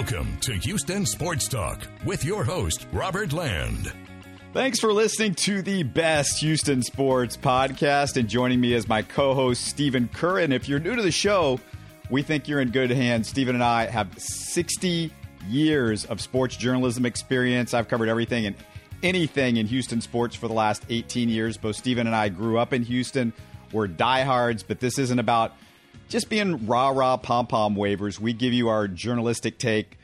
Welcome 0.00 0.38
to 0.38 0.54
Houston 0.54 1.04
Sports 1.04 1.46
Talk 1.46 1.86
with 2.06 2.24
your 2.24 2.42
host, 2.42 2.86
Robert 2.90 3.34
Land. 3.34 3.92
Thanks 4.54 4.80
for 4.80 4.94
listening 4.94 5.34
to 5.34 5.60
the 5.60 5.82
best 5.82 6.38
Houston 6.38 6.82
sports 6.82 7.36
podcast. 7.36 8.16
And 8.16 8.26
joining 8.26 8.62
me 8.62 8.72
is 8.72 8.88
my 8.88 9.02
co 9.02 9.34
host, 9.34 9.66
Stephen 9.66 10.08
Kerr. 10.08 10.38
And 10.38 10.54
if 10.54 10.70
you're 10.70 10.80
new 10.80 10.96
to 10.96 11.02
the 11.02 11.10
show, 11.10 11.60
we 12.08 12.22
think 12.22 12.48
you're 12.48 12.62
in 12.62 12.70
good 12.70 12.90
hands. 12.90 13.28
Stephen 13.28 13.54
and 13.54 13.62
I 13.62 13.88
have 13.88 14.18
60 14.18 15.12
years 15.46 16.06
of 16.06 16.22
sports 16.22 16.56
journalism 16.56 17.04
experience. 17.04 17.74
I've 17.74 17.88
covered 17.88 18.08
everything 18.08 18.46
and 18.46 18.56
anything 19.02 19.58
in 19.58 19.66
Houston 19.66 20.00
sports 20.00 20.34
for 20.34 20.48
the 20.48 20.54
last 20.54 20.82
18 20.88 21.28
years. 21.28 21.58
Both 21.58 21.76
Stephen 21.76 22.06
and 22.06 22.16
I 22.16 22.30
grew 22.30 22.56
up 22.56 22.72
in 22.72 22.84
Houston. 22.84 23.34
We're 23.70 23.86
diehards, 23.86 24.62
but 24.62 24.80
this 24.80 24.98
isn't 24.98 25.18
about 25.18 25.52
just 26.10 26.28
being 26.28 26.66
rah 26.66 26.90
rah 26.90 27.16
pom 27.16 27.46
pom 27.46 27.76
wavers. 27.76 28.20
We 28.20 28.32
give 28.32 28.52
you 28.52 28.68
our 28.68 28.86
journalistic 28.88 29.58
take 29.58 29.96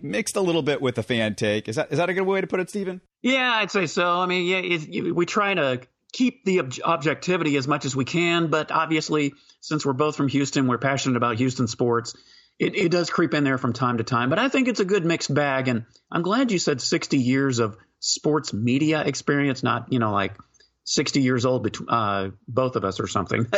mixed 0.00 0.36
a 0.36 0.40
little 0.40 0.62
bit 0.62 0.80
with 0.80 0.98
a 0.98 1.02
fan 1.02 1.34
take. 1.34 1.68
Is 1.68 1.76
that 1.76 1.90
is 1.90 1.98
that 1.98 2.08
a 2.08 2.14
good 2.14 2.22
way 2.22 2.40
to 2.40 2.46
put 2.46 2.60
it, 2.60 2.70
Stephen? 2.70 3.00
Yeah, 3.22 3.52
I'd 3.54 3.70
say 3.70 3.86
so. 3.86 4.20
I 4.20 4.26
mean, 4.26 4.46
yeah, 4.46 5.12
we 5.12 5.26
try 5.26 5.54
to 5.54 5.80
keep 6.12 6.44
the 6.44 6.60
ob- 6.60 6.74
objectivity 6.84 7.56
as 7.56 7.66
much 7.66 7.84
as 7.84 7.96
we 7.96 8.04
can, 8.04 8.48
but 8.48 8.70
obviously, 8.70 9.32
since 9.60 9.84
we're 9.84 9.94
both 9.94 10.14
from 10.14 10.28
Houston, 10.28 10.68
we're 10.68 10.78
passionate 10.78 11.16
about 11.16 11.38
Houston 11.38 11.66
sports. 11.66 12.14
It, 12.58 12.76
it 12.76 12.90
does 12.90 13.10
creep 13.10 13.34
in 13.34 13.42
there 13.42 13.58
from 13.58 13.72
time 13.72 13.96
to 13.96 14.04
time, 14.04 14.30
but 14.30 14.38
I 14.38 14.48
think 14.48 14.68
it's 14.68 14.78
a 14.78 14.84
good 14.84 15.04
mixed 15.04 15.32
bag. 15.34 15.66
And 15.66 15.86
I'm 16.12 16.22
glad 16.22 16.52
you 16.52 16.60
said 16.60 16.80
60 16.80 17.18
years 17.18 17.58
of 17.58 17.76
sports 17.98 18.52
media 18.52 19.02
experience, 19.02 19.62
not 19.62 19.92
you 19.92 19.98
know 19.98 20.12
like 20.12 20.36
60 20.84 21.20
years 21.20 21.44
old, 21.44 21.62
between 21.62 21.88
uh, 21.88 22.30
both 22.46 22.76
of 22.76 22.84
us 22.84 23.00
or 23.00 23.06
something. 23.06 23.46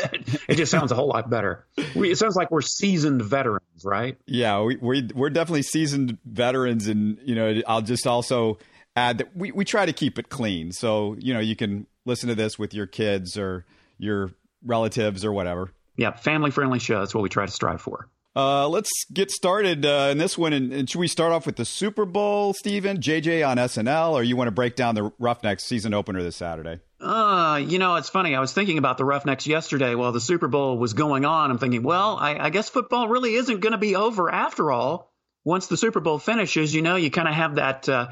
it 0.49 0.55
just 0.55 0.71
sounds 0.71 0.93
a 0.93 0.95
whole 0.95 1.09
lot 1.09 1.29
better. 1.29 1.67
We, 1.95 2.11
it 2.11 2.19
sounds 2.19 2.37
like 2.37 2.51
we're 2.51 2.63
seasoned 2.63 3.23
veterans, 3.23 3.85
right? 3.85 4.17
Yeah, 4.27 4.63
we, 4.63 4.77
we, 4.77 5.09
we're 5.15 5.31
definitely 5.31 5.63
seasoned 5.63 6.19
veterans. 6.25 6.87
And, 6.89 7.19
you 7.25 7.35
know, 7.35 7.61
I'll 7.67 7.83
just 7.83 8.07
also 8.07 8.59
add 8.95 9.19
that 9.19 9.37
we, 9.37 9.53
we 9.53 9.65
try 9.65 9.87
to 9.87 9.93
keep 9.93 10.19
it 10.19 10.29
clean. 10.29 10.73
So, 10.73 11.17
you 11.19 11.35
know, 11.35 11.41
you 11.41 11.57
can 11.57 11.87
listen 12.05 12.29
to 12.29 12.35
this 12.35 12.59
with 12.59 12.73
your 12.73 12.87
kids 12.87 13.37
or 13.37 13.65
your 13.99 14.31
relatives 14.65 15.25
or 15.25 15.33
whatever. 15.33 15.71
Yeah, 15.97 16.13
family 16.13 16.51
friendly 16.51 16.79
show. 16.79 17.01
That's 17.01 17.15
what 17.15 17.23
we 17.23 17.29
try 17.29 17.47
to 17.47 17.53
strive 17.53 17.81
for. 17.81 18.09
Uh, 18.37 18.69
let's 18.69 18.91
get 19.15 19.31
started 19.31 19.87
uh, 19.87 20.09
in 20.11 20.19
this 20.19 20.37
one. 20.37 20.53
And, 20.53 20.71
and, 20.71 20.91
should 20.91 20.99
we 20.99 21.09
start 21.09 21.33
off 21.33 21.47
with 21.47 21.57
the 21.57 21.65
Super 21.65 22.05
Bowl, 22.05 22.53
Stephen? 22.53 22.99
JJ 22.99 23.49
on 23.49 23.57
SNL, 23.57 24.13
or 24.13 24.23
you 24.23 24.37
want 24.37 24.49
to 24.49 24.53
break 24.53 24.77
down 24.77 24.95
the 24.95 25.11
Roughnecks 25.19 25.65
season 25.65 25.95
opener 25.95 26.23
this 26.23 26.37
Saturday? 26.37 26.81
Uh, 27.01 27.61
you 27.63 27.79
know, 27.79 27.97
it's 27.97 28.09
funny. 28.09 28.35
I 28.35 28.41
was 28.41 28.53
thinking 28.53 28.79
about 28.79 28.97
the 28.97 29.05
Roughnecks 29.05 29.47
yesterday 29.47 29.95
while 29.95 30.13
the 30.13 30.21
Super 30.21 30.49
Bowl 30.49 30.79
was 30.79 30.95
going 30.95 31.25
on. 31.25 31.51
I'm 31.51 31.59
thinking, 31.59 31.83
well, 31.83 32.17
I, 32.17 32.37
I 32.39 32.51
guess 32.51 32.69
football 32.69 33.09
really 33.09 33.35
isn't 33.35 33.61
going 33.61 33.73
to 33.73 33.79
be 33.79 33.97
over 33.97 34.31
after 34.33 34.71
all. 34.71 35.13
Once 35.45 35.67
the 35.67 35.77
Super 35.77 36.01
Bowl 36.01 36.19
finishes, 36.19 36.75
you 36.75 36.83
know, 36.83 36.97
you 36.97 37.11
kind 37.11 37.29
of 37.29 37.35
have 37.35 37.57
that 37.57 37.89
uh, 37.89 38.09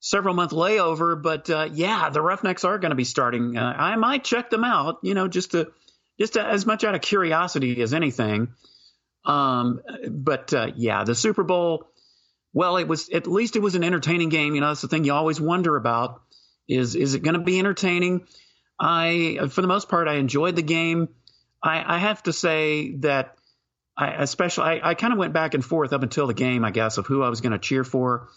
several 0.00 0.34
month 0.34 0.52
layover. 0.52 1.20
But 1.20 1.48
uh, 1.48 1.70
yeah, 1.72 2.10
the 2.10 2.20
Roughnecks 2.20 2.64
are 2.64 2.78
going 2.78 2.90
to 2.90 2.96
be 2.96 3.04
starting. 3.04 3.56
Uh, 3.56 3.74
I 3.76 3.96
might 3.96 4.24
check 4.24 4.50
them 4.50 4.62
out, 4.62 4.98
you 5.02 5.14
know, 5.14 5.26
just 5.26 5.52
to 5.52 5.72
just 6.20 6.34
to, 6.34 6.44
as 6.44 6.66
much 6.66 6.84
out 6.84 6.94
of 6.94 7.00
curiosity 7.00 7.80
as 7.80 7.94
anything. 7.94 8.48
Um, 9.24 9.80
but 10.08 10.52
uh, 10.52 10.70
yeah, 10.76 11.04
the 11.04 11.14
Super 11.14 11.44
Bowl. 11.44 11.88
Well, 12.52 12.76
it 12.76 12.88
was 12.88 13.08
at 13.10 13.26
least 13.26 13.56
it 13.56 13.62
was 13.62 13.74
an 13.74 13.84
entertaining 13.84 14.28
game. 14.28 14.54
You 14.54 14.60
know, 14.60 14.68
that's 14.68 14.82
the 14.82 14.88
thing 14.88 15.04
you 15.04 15.12
always 15.12 15.40
wonder 15.40 15.76
about 15.76 16.22
is 16.68 16.94
is 16.94 17.14
it 17.14 17.22
going 17.22 17.34
to 17.34 17.40
be 17.40 17.58
entertaining? 17.58 18.26
I, 18.80 19.48
for 19.50 19.60
the 19.60 19.68
most 19.68 19.88
part, 19.88 20.06
I 20.06 20.14
enjoyed 20.14 20.54
the 20.54 20.62
game. 20.62 21.08
I, 21.62 21.96
I 21.96 21.98
have 21.98 22.22
to 22.24 22.32
say 22.32 22.92
that 22.98 23.36
I 23.96 24.22
especially 24.22 24.64
I, 24.64 24.90
I 24.90 24.94
kind 24.94 25.12
of 25.12 25.18
went 25.18 25.32
back 25.32 25.54
and 25.54 25.64
forth 25.64 25.92
up 25.92 26.02
until 26.02 26.28
the 26.28 26.34
game, 26.34 26.64
I 26.64 26.70
guess, 26.70 26.98
of 26.98 27.06
who 27.06 27.22
I 27.22 27.28
was 27.28 27.40
going 27.40 27.52
to 27.52 27.58
cheer 27.58 27.82
for. 27.82 28.28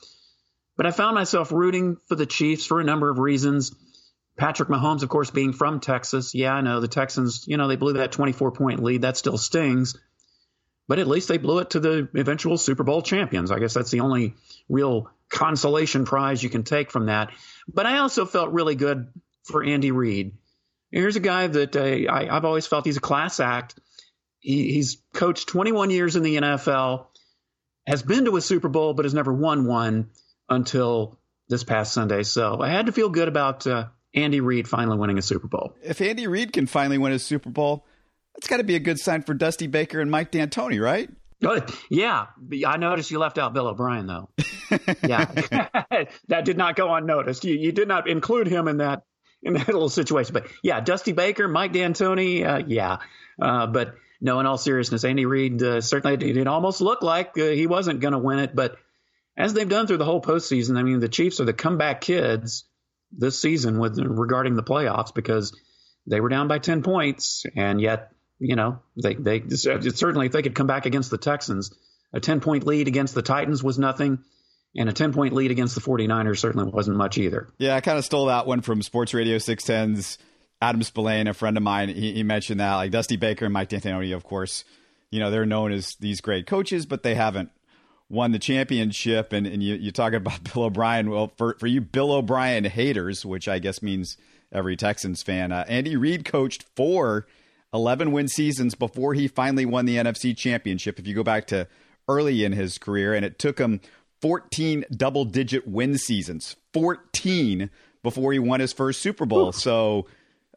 But 0.78 0.88
I 0.88 0.92
found 0.92 1.14
myself 1.14 1.52
rooting 1.52 1.98
for 2.08 2.16
the 2.16 2.26
Chiefs 2.26 2.66
for 2.66 2.80
a 2.80 2.84
number 2.84 3.10
of 3.10 3.20
reasons. 3.20 3.76
Patrick 4.38 4.70
Mahomes, 4.70 5.04
of 5.04 5.10
course, 5.10 5.30
being 5.30 5.54
from 5.54 5.80
Texas. 5.80 6.34
Yeah, 6.34 6.54
I 6.54 6.62
know 6.62 6.80
the 6.80 6.88
Texans, 6.88 7.44
you 7.48 7.58
know, 7.58 7.68
they 7.68 7.76
blew 7.76 7.94
that 7.94 8.14
24 8.14 8.54
point 8.54 8.82
lead. 8.82 9.04
That 9.04 9.18
still 9.18 9.38
stings. 9.38 9.96
But 10.92 11.00
at 11.00 11.08
least 11.08 11.30
they 11.30 11.38
blew 11.38 11.60
it 11.60 11.70
to 11.70 11.80
the 11.80 12.10
eventual 12.16 12.58
Super 12.58 12.84
Bowl 12.84 13.02
champions. 13.02 13.50
I 13.50 13.60
guess 13.60 13.74
that's 13.74 13.92
the 13.92 14.02
only 14.02 14.34
real 14.68 15.10
consolation 15.30 16.04
prize 16.04 16.44
you 16.44 16.50
can 16.50 16.64
take 16.64 16.92
from 16.92 17.06
that. 17.06 17.32
But 17.66 17.86
I 17.86 18.00
also 18.00 18.26
felt 18.26 18.52
really 18.52 18.76
good 18.76 19.08
for 19.46 19.64
Andy 19.64 19.92
Reid. 19.92 20.34
Here's 20.92 21.16
a 21.16 21.22
guy 21.22 21.48
that 21.48 21.78
uh, 21.78 22.12
I, 22.12 22.26
have 22.26 22.44
always 22.44 22.68
felt 22.68 22.86
he's 22.86 22.98
a 22.98 23.00
class 23.00 23.40
act. 23.40 23.80
He, 24.40 24.74
he's 24.74 24.98
coached 25.14 25.48
21 25.48 25.92
years 25.92 26.18
in 26.18 26.24
the 26.24 26.36
NFL, 26.36 27.06
has 27.88 28.04
been 28.04 28.26
to 28.26 28.36
a 28.36 28.42
Super 28.42 28.68
Bowl, 28.68 28.94
but 28.94 29.06
has 29.06 29.14
never 29.14 29.32
won 29.32 29.68
one 29.68 30.10
until 30.50 31.18
this 31.48 31.64
past 31.64 31.94
Sunday. 31.94 32.24
So 32.24 32.60
I 32.60 32.68
had 32.68 32.88
to 32.88 32.92
feel 32.92 33.08
good 33.08 33.30
about 33.30 33.66
uh, 33.66 33.86
Andy 34.14 34.42
Reid 34.42 34.68
finally 34.68 34.98
winning 34.98 35.18
a 35.18 35.22
Super 35.22 35.48
Bowl. 35.48 35.74
If 35.82 36.02
Andy 36.02 36.28
Reid 36.28 36.52
can 36.52 36.66
finally 36.66 36.98
win 36.98 37.14
a 37.14 37.20
Super 37.20 37.50
Bowl, 37.50 37.86
that's 38.42 38.50
got 38.50 38.58
to 38.58 38.64
be 38.64 38.74
a 38.74 38.80
good 38.80 38.98
sign 38.98 39.22
for 39.22 39.36
Dusty 39.36 39.68
Baker 39.68 40.02
and 40.02 40.10
Mike 40.10 40.32
D'Antoni, 40.32 40.82
right? 40.82 41.08
Yeah, 41.92 42.26
I 42.66 42.78
noticed 42.78 43.12
you 43.12 43.20
left 43.20 43.38
out 43.38 43.54
Bill 43.54 43.68
O'Brien 43.68 44.08
though. 44.08 44.30
yeah, 45.04 45.26
that 46.28 46.44
did 46.44 46.58
not 46.58 46.76
go 46.76 46.92
unnoticed. 46.92 47.46
You 47.46 47.54
you 47.54 47.72
did 47.72 47.88
not 47.88 48.10
include 48.10 48.48
him 48.48 48.68
in 48.68 48.78
that 48.78 49.04
in 49.44 49.54
that 49.54 49.68
little 49.68 49.90
situation. 49.90 50.34
But 50.34 50.48
yeah, 50.64 50.80
Dusty 50.82 51.12
Baker, 51.12 51.48
Mike 51.48 51.72
D'Antoni, 51.72 52.44
uh, 52.44 52.64
yeah. 52.66 52.98
Uh, 53.40 53.68
but 53.68 53.94
no, 54.20 54.40
in 54.40 54.48
all 54.48 54.58
seriousness, 54.58 55.04
Andy 55.04 55.28
Reid 55.28 55.62
uh, 55.62 55.82
certainly 55.82 56.16
it, 56.28 56.38
it, 56.38 56.48
almost 56.48 56.82
looked 56.82 57.04
like 57.04 57.38
uh, 57.38 57.50
he 57.50 57.68
wasn't 57.68 58.00
going 58.00 58.14
to 58.14 58.20
win 58.20 58.40
it. 58.40 58.56
But 58.56 58.78
as 59.38 59.54
they've 59.54 59.70
done 59.70 59.86
through 59.86 59.98
the 59.98 60.06
whole 60.06 60.22
postseason, 60.22 60.78
I 60.78 60.84
mean, 60.84 61.00
the 61.00 61.10
Chiefs 61.10 61.40
are 61.40 61.46
the 61.46 61.54
comeback 61.54 62.02
kids 62.02 62.66
this 63.12 63.40
season 63.40 63.78
with 63.78 64.00
regarding 64.00 64.56
the 64.56 64.64
playoffs 64.64 65.14
because 65.14 65.56
they 66.08 66.20
were 66.20 66.30
down 66.30 66.48
by 66.48 66.58
ten 66.58 66.82
points 66.82 67.46
and 67.56 67.80
yet 67.80 68.12
you 68.42 68.56
know, 68.56 68.80
they 69.02 69.14
they 69.14 69.42
certainly 69.50 70.26
if 70.26 70.32
they 70.32 70.42
could 70.42 70.56
come 70.56 70.68
back 70.68 70.88
against 70.88 71.12
the 71.12 71.18
Texans, 71.18 71.72
a 72.12 72.20
10 72.20 72.42
point 72.42 72.66
lead 72.66 72.88
against 72.88 73.14
the 73.14 73.22
Titans 73.22 73.64
was 73.64 73.78
nothing. 73.78 74.20
And 74.76 74.90
a 74.90 74.94
10 74.94 75.14
point 75.14 75.34
lead 75.34 75.52
against 75.52 75.76
the 75.76 75.82
49ers 75.82 76.40
certainly 76.40 76.70
wasn't 76.70 76.98
much 76.98 77.18
either. 77.18 77.50
Yeah, 77.58 77.76
I 77.76 77.82
kind 77.82 77.98
of 77.98 78.06
stole 78.06 78.26
that 78.28 78.48
one 78.48 78.62
from 78.62 78.82
Sports 78.82 79.14
Radio 79.14 79.38
610's 79.38 80.18
Adam 80.62 80.82
Spolane, 80.82 81.30
a 81.30 81.34
friend 81.34 81.56
of 81.56 81.64
mine. 81.64 81.90
He, 81.90 82.14
he 82.14 82.24
mentioned 82.24 82.60
that, 82.60 82.76
like 82.76 82.92
Dusty 82.92 83.18
Baker 83.18 83.46
and 83.46 83.54
Mike 83.54 83.70
D'Antoni, 83.70 84.16
of 84.16 84.24
course, 84.24 84.64
you 85.12 85.20
know, 85.20 85.30
they're 85.30 85.46
known 85.46 85.72
as 85.72 85.96
these 85.96 86.22
great 86.22 86.48
coaches, 86.48 86.86
but 86.86 87.04
they 87.04 87.16
haven't 87.16 87.52
won 88.10 88.32
the 88.32 88.40
championship. 88.40 89.34
And, 89.34 89.46
and 89.46 89.62
you, 89.62 89.76
you 89.76 89.92
talk 89.92 90.14
about 90.14 90.44
Bill 90.54 90.64
O'Brien. 90.64 91.10
Well, 91.10 91.32
for, 91.38 91.56
for 91.60 91.68
you 91.68 91.82
Bill 91.82 92.12
O'Brien 92.12 92.64
haters, 92.64 93.26
which 93.26 93.48
I 93.48 93.60
guess 93.60 93.84
means 93.84 94.18
every 94.52 94.78
Texans 94.78 95.22
fan, 95.22 95.52
uh, 95.52 95.66
Andy 95.68 95.96
Reid 95.96 96.26
coached 96.26 96.64
four 96.76 97.28
11 97.74 98.12
win 98.12 98.28
seasons 98.28 98.76
before 98.76 99.14
he 99.14 99.28
finally 99.28 99.66
won 99.66 99.86
the 99.86 99.98
NFC 99.98 100.36
championship. 100.36 101.00
If 101.00 101.08
you 101.08 101.16
go 101.16 101.24
back 101.24 101.48
to 101.48 101.68
early 102.08 102.44
in 102.44 102.52
his 102.52 102.78
career, 102.78 103.14
and 103.14 103.24
it 103.26 103.40
took 103.40 103.60
him 103.60 103.82
14 104.22 104.86
double 104.92 105.26
digit 105.26 105.68
win 105.68 105.98
seasons, 105.98 106.56
14 106.74 107.70
before 108.04 108.34
he 108.34 108.40
won 108.40 108.60
his 108.60 108.74
first 108.74 109.02
Super 109.02 109.26
Bowl. 109.26 109.50
Ooh. 109.50 109.52
So, 109.52 110.08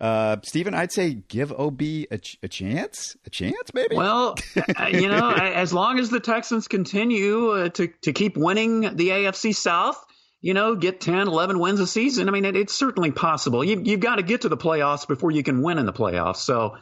uh, 0.00 0.36
Stephen, 0.42 0.75
I'd 0.75 0.92
say 0.92 1.14
give 1.14 1.52
OB 1.52 1.80
a, 1.80 2.19
ch- 2.19 2.38
a 2.42 2.48
chance, 2.48 3.16
a 3.26 3.31
chance, 3.31 3.72
maybe. 3.72 3.96
Well, 3.96 4.34
uh, 4.78 4.86
you 4.86 5.08
know, 5.08 5.31
as 5.31 5.72
long 5.72 5.98
as 5.98 6.10
the 6.10 6.20
Texans 6.20 6.66
continue 6.66 7.50
uh, 7.50 7.69
to 7.70 7.88
to 8.02 8.12
keep 8.12 8.36
winning 8.36 8.81
the 8.81 9.10
AFC 9.10 9.54
South, 9.54 10.04
you 10.41 10.52
know, 10.52 10.75
get 10.75 11.00
10, 11.00 11.28
11 11.28 11.58
wins 11.58 11.81
a 11.81 11.86
season. 11.86 12.28
I 12.28 12.32
mean, 12.32 12.44
it, 12.44 12.56
it's 12.56 12.75
certainly 12.75 13.12
possible. 13.12 13.64
You, 13.64 13.81
you've 13.82 14.00
got 14.00 14.16
to 14.16 14.22
get 14.22 14.42
to 14.42 14.48
the 14.48 14.56
playoffs 14.56 15.06
before 15.06 15.31
you 15.31 15.42
can 15.42 15.62
win 15.62 15.78
in 15.78 15.86
the 15.86 15.92
playoffs. 15.92 16.36
So, 16.36 16.76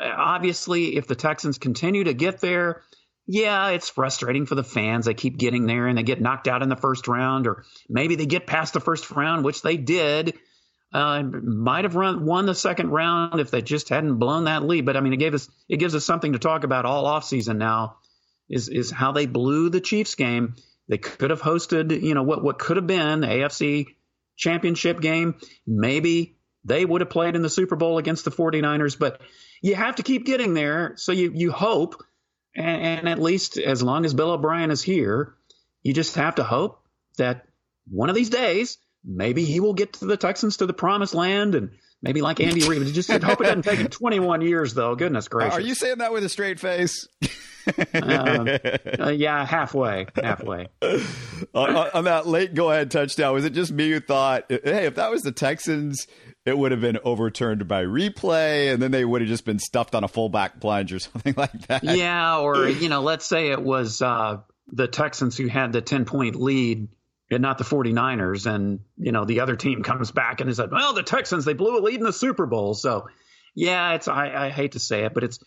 obviously, 0.00 0.96
if 0.96 1.06
the 1.06 1.14
Texans 1.14 1.58
continue 1.58 2.04
to 2.04 2.14
get 2.14 2.40
there, 2.40 2.82
yeah, 3.26 3.68
it's 3.70 3.88
frustrating 3.88 4.46
for 4.46 4.54
the 4.54 4.64
fans. 4.64 5.06
They 5.06 5.14
keep 5.14 5.36
getting 5.36 5.66
there 5.66 5.86
and 5.86 5.98
they 5.98 6.04
get 6.04 6.20
knocked 6.20 6.46
out 6.46 6.62
in 6.62 6.68
the 6.68 6.76
first 6.76 7.08
round, 7.08 7.46
or 7.46 7.64
maybe 7.88 8.14
they 8.14 8.26
get 8.26 8.46
past 8.46 8.72
the 8.72 8.80
first 8.80 9.10
round, 9.10 9.44
which 9.44 9.62
they 9.62 9.76
did. 9.76 10.38
Uh, 10.92 11.22
might 11.22 11.84
have 11.84 11.96
run, 11.96 12.24
won 12.24 12.46
the 12.46 12.54
second 12.54 12.90
round 12.90 13.40
if 13.40 13.50
they 13.50 13.60
just 13.60 13.88
hadn't 13.88 14.18
blown 14.18 14.44
that 14.44 14.62
lead. 14.62 14.86
But 14.86 14.96
I 14.96 15.00
mean, 15.00 15.12
it 15.12 15.18
gave 15.18 15.34
us 15.34 15.48
it 15.68 15.78
gives 15.78 15.94
us 15.96 16.04
something 16.04 16.32
to 16.32 16.38
talk 16.38 16.62
about 16.62 16.84
all 16.86 17.04
offseason 17.04 17.56
now. 17.56 17.96
Is 18.48 18.68
is 18.68 18.92
how 18.92 19.10
they 19.10 19.26
blew 19.26 19.68
the 19.70 19.80
Chiefs 19.80 20.14
game. 20.14 20.54
They 20.88 20.98
could 20.98 21.30
have 21.30 21.42
hosted, 21.42 22.00
you 22.00 22.14
know, 22.14 22.22
what 22.22 22.44
what 22.44 22.60
could 22.60 22.76
have 22.76 22.86
been 22.86 23.20
the 23.20 23.26
AFC 23.26 23.86
championship 24.36 25.00
game. 25.00 25.34
Maybe 25.66 26.35
they 26.66 26.84
would 26.84 27.00
have 27.00 27.10
played 27.10 27.36
in 27.36 27.42
the 27.42 27.48
Super 27.48 27.76
Bowl 27.76 27.98
against 27.98 28.24
the 28.24 28.30
49ers, 28.30 28.98
but 28.98 29.20
you 29.62 29.76
have 29.76 29.96
to 29.96 30.02
keep 30.02 30.26
getting 30.26 30.52
there. 30.52 30.94
So 30.96 31.12
you, 31.12 31.30
you 31.34 31.52
hope, 31.52 32.02
and, 32.54 32.82
and 32.82 33.08
at 33.08 33.20
least 33.20 33.56
as 33.56 33.82
long 33.82 34.04
as 34.04 34.14
Bill 34.14 34.32
O'Brien 34.32 34.70
is 34.70 34.82
here, 34.82 35.34
you 35.82 35.94
just 35.94 36.16
have 36.16 36.34
to 36.34 36.44
hope 36.44 36.80
that 37.18 37.46
one 37.88 38.10
of 38.10 38.16
these 38.16 38.30
days, 38.30 38.78
maybe 39.04 39.44
he 39.44 39.60
will 39.60 39.74
get 39.74 39.94
to 39.94 40.06
the 40.06 40.16
Texans 40.16 40.56
to 40.56 40.66
the 40.66 40.74
promised 40.74 41.14
land 41.14 41.54
and 41.54 41.70
maybe 42.02 42.20
like 42.20 42.40
Andy 42.40 42.68
Reid. 42.68 42.92
Just 42.92 43.10
hope 43.10 43.40
it 43.40 43.44
doesn't 43.44 43.62
take 43.62 43.78
him 43.78 43.86
21 43.90 44.40
years, 44.40 44.74
though. 44.74 44.96
Goodness 44.96 45.28
gracious. 45.28 45.56
Are 45.56 45.60
you 45.60 45.76
saying 45.76 45.98
that 45.98 46.12
with 46.12 46.24
a 46.24 46.28
straight 46.28 46.58
face? 46.58 47.06
uh, 47.94 48.58
uh, 49.00 49.08
yeah, 49.10 49.44
halfway, 49.44 50.06
halfway. 50.14 50.68
on, 51.54 52.04
that 52.04 52.26
late 52.26 52.54
go-ahead 52.54 52.90
touchdown, 52.90 53.34
was 53.34 53.44
it 53.44 53.50
just 53.52 53.72
me 53.72 53.90
who 53.90 54.00
thought, 54.00 54.44
hey, 54.48 54.86
if 54.86 54.96
that 54.96 55.10
was 55.10 55.22
the 55.22 55.32
Texans, 55.32 56.06
it 56.44 56.56
would 56.56 56.72
have 56.72 56.80
been 56.80 56.98
overturned 57.04 57.66
by 57.66 57.84
replay, 57.84 58.72
and 58.72 58.82
then 58.82 58.90
they 58.90 59.04
would 59.04 59.20
have 59.20 59.28
just 59.28 59.44
been 59.44 59.58
stuffed 59.58 59.94
on 59.94 60.04
a 60.04 60.08
fullback 60.08 60.60
plunge 60.60 60.92
or 60.92 60.98
something 61.00 61.34
like 61.36 61.66
that? 61.68 61.84
Yeah, 61.84 62.38
or 62.38 62.68
you 62.68 62.88
know, 62.88 63.02
let's 63.02 63.26
say 63.26 63.50
it 63.50 63.62
was 63.62 64.02
uh, 64.02 64.38
the 64.68 64.88
Texans 64.88 65.36
who 65.36 65.48
had 65.48 65.72
the 65.72 65.80
ten-point 65.80 66.36
lead 66.36 66.88
and 67.30 67.42
not 67.42 67.58
the 67.58 67.64
49ers. 67.64 68.46
And, 68.46 68.80
you 68.96 69.12
know, 69.12 69.24
the 69.24 69.40
other 69.40 69.56
team 69.56 69.82
comes 69.82 70.10
back 70.10 70.40
and 70.40 70.48
is 70.48 70.58
like, 70.58 70.70
well, 70.70 70.94
the 70.94 71.02
Texans, 71.02 71.44
they 71.44 71.54
blew 71.54 71.78
a 71.78 71.80
lead 71.80 71.96
in 71.96 72.04
the 72.04 72.12
Super 72.12 72.46
Bowl. 72.46 72.74
So, 72.74 73.08
yeah, 73.54 73.94
it's, 73.94 74.06
I, 74.06 74.46
I 74.46 74.50
hate 74.50 74.72
to 74.72 74.78
say 74.78 75.04
it, 75.04 75.14
but 75.14 75.24
it's, 75.24 75.38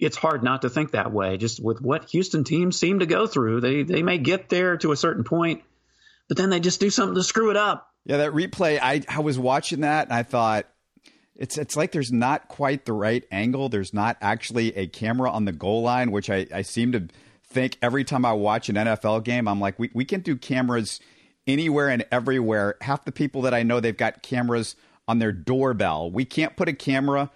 it's 0.00 0.16
hard 0.16 0.42
not 0.42 0.62
to 0.62 0.70
think 0.70 0.92
that 0.92 1.12
way. 1.12 1.36
Just 1.36 1.62
with 1.62 1.80
what 1.80 2.08
Houston 2.10 2.44
teams 2.44 2.78
seem 2.78 3.00
to 3.00 3.06
go 3.06 3.26
through, 3.26 3.60
they, 3.60 3.82
they 3.82 4.02
may 4.02 4.18
get 4.18 4.48
there 4.48 4.76
to 4.78 4.92
a 4.92 4.96
certain 4.96 5.24
point, 5.24 5.62
but 6.28 6.36
then 6.36 6.50
they 6.50 6.60
just 6.60 6.80
do 6.80 6.90
something 6.90 7.14
to 7.14 7.22
screw 7.22 7.50
it 7.50 7.56
up. 7.56 7.88
Yeah, 8.04 8.18
that 8.18 8.32
replay, 8.32 8.78
I, 8.80 9.02
I 9.08 9.20
was 9.20 9.38
watching 9.38 9.80
that 9.80 10.06
and 10.06 10.14
I 10.14 10.22
thought, 10.22 10.66
it's 11.36 11.56
it's 11.56 11.74
like 11.74 11.92
there's 11.92 12.12
not 12.12 12.48
quite 12.48 12.84
the 12.84 12.92
right 12.92 13.24
angle. 13.32 13.70
There's 13.70 13.94
not 13.94 14.18
actually 14.20 14.76
a 14.76 14.86
camera 14.86 15.30
on 15.30 15.46
the 15.46 15.52
goal 15.52 15.80
line, 15.80 16.10
which 16.10 16.28
I, 16.28 16.46
I 16.52 16.60
seem 16.60 16.92
to 16.92 17.08
think 17.48 17.78
every 17.80 18.04
time 18.04 18.26
I 18.26 18.34
watch 18.34 18.68
an 18.68 18.76
NFL 18.76 19.24
game, 19.24 19.48
I'm 19.48 19.58
like, 19.58 19.78
we, 19.78 19.90
we 19.94 20.04
can 20.04 20.20
do 20.20 20.36
cameras 20.36 21.00
anywhere 21.46 21.88
and 21.88 22.04
everywhere. 22.12 22.76
Half 22.82 23.06
the 23.06 23.12
people 23.12 23.42
that 23.42 23.54
I 23.54 23.62
know, 23.62 23.80
they've 23.80 23.96
got 23.96 24.22
cameras 24.22 24.76
on 25.08 25.18
their 25.18 25.32
doorbell. 25.32 26.10
We 26.10 26.26
can't 26.26 26.56
put 26.56 26.68
a 26.68 26.74
camera 26.74 27.30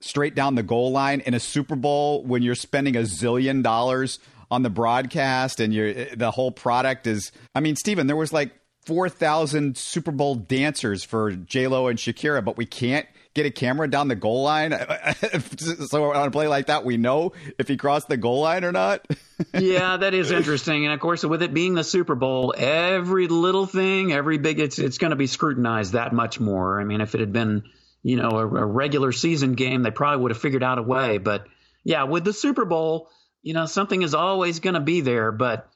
straight 0.00 0.34
down 0.34 0.54
the 0.54 0.62
goal 0.62 0.90
line 0.92 1.20
in 1.20 1.34
a 1.34 1.40
Super 1.40 1.76
Bowl 1.76 2.24
when 2.24 2.42
you're 2.42 2.54
spending 2.54 2.96
a 2.96 3.00
zillion 3.00 3.62
dollars 3.62 4.18
on 4.50 4.62
the 4.62 4.70
broadcast 4.70 5.60
and 5.60 5.72
you're 5.72 5.92
the 6.16 6.30
whole 6.30 6.50
product 6.50 7.06
is 7.06 7.30
I 7.54 7.60
mean, 7.60 7.76
Stephen, 7.76 8.06
there 8.06 8.16
was 8.16 8.32
like 8.32 8.52
4,000 8.86 9.76
Super 9.76 10.10
Bowl 10.10 10.34
dancers 10.34 11.04
for 11.04 11.32
J-Lo 11.32 11.88
and 11.88 11.98
Shakira, 11.98 12.44
but 12.44 12.56
we 12.56 12.66
can't 12.66 13.06
get 13.34 13.46
a 13.46 13.50
camera 13.50 13.88
down 13.88 14.08
the 14.08 14.16
goal 14.16 14.42
line. 14.42 14.72
so 15.58 16.12
on 16.12 16.28
a 16.28 16.30
play 16.30 16.48
like 16.48 16.66
that, 16.66 16.84
we 16.84 16.96
know 16.96 17.32
if 17.58 17.68
he 17.68 17.76
crossed 17.76 18.08
the 18.08 18.16
goal 18.16 18.40
line 18.40 18.64
or 18.64 18.72
not. 18.72 19.06
yeah, 19.54 19.96
that 19.98 20.14
is 20.14 20.30
interesting. 20.30 20.84
And 20.84 20.94
of 20.94 21.00
course, 21.00 21.22
with 21.24 21.42
it 21.42 21.54
being 21.54 21.74
the 21.74 21.84
Super 21.84 22.14
Bowl, 22.14 22.54
every 22.56 23.28
little 23.28 23.66
thing, 23.66 24.12
every 24.12 24.38
big, 24.38 24.58
it's 24.58 24.78
it's 24.78 24.98
going 24.98 25.10
to 25.10 25.16
be 25.16 25.26
scrutinized 25.26 25.92
that 25.92 26.12
much 26.12 26.40
more. 26.40 26.80
I 26.80 26.84
mean, 26.84 27.00
if 27.00 27.14
it 27.14 27.20
had 27.20 27.32
been, 27.32 27.64
you 28.02 28.16
know, 28.16 28.30
a, 28.30 28.46
a 28.46 28.66
regular 28.66 29.12
season 29.12 29.54
game, 29.54 29.82
they 29.82 29.90
probably 29.90 30.22
would 30.22 30.30
have 30.30 30.40
figured 30.40 30.62
out 30.62 30.78
a 30.78 30.82
way. 30.82 31.18
But 31.18 31.46
yeah, 31.84 32.04
with 32.04 32.24
the 32.24 32.32
Super 32.32 32.64
Bowl, 32.64 33.08
you 33.42 33.54
know, 33.54 33.66
something 33.66 34.02
is 34.02 34.14
always 34.14 34.60
going 34.60 34.74
to 34.74 34.80
be 34.80 35.00
there. 35.00 35.32
But 35.32 35.68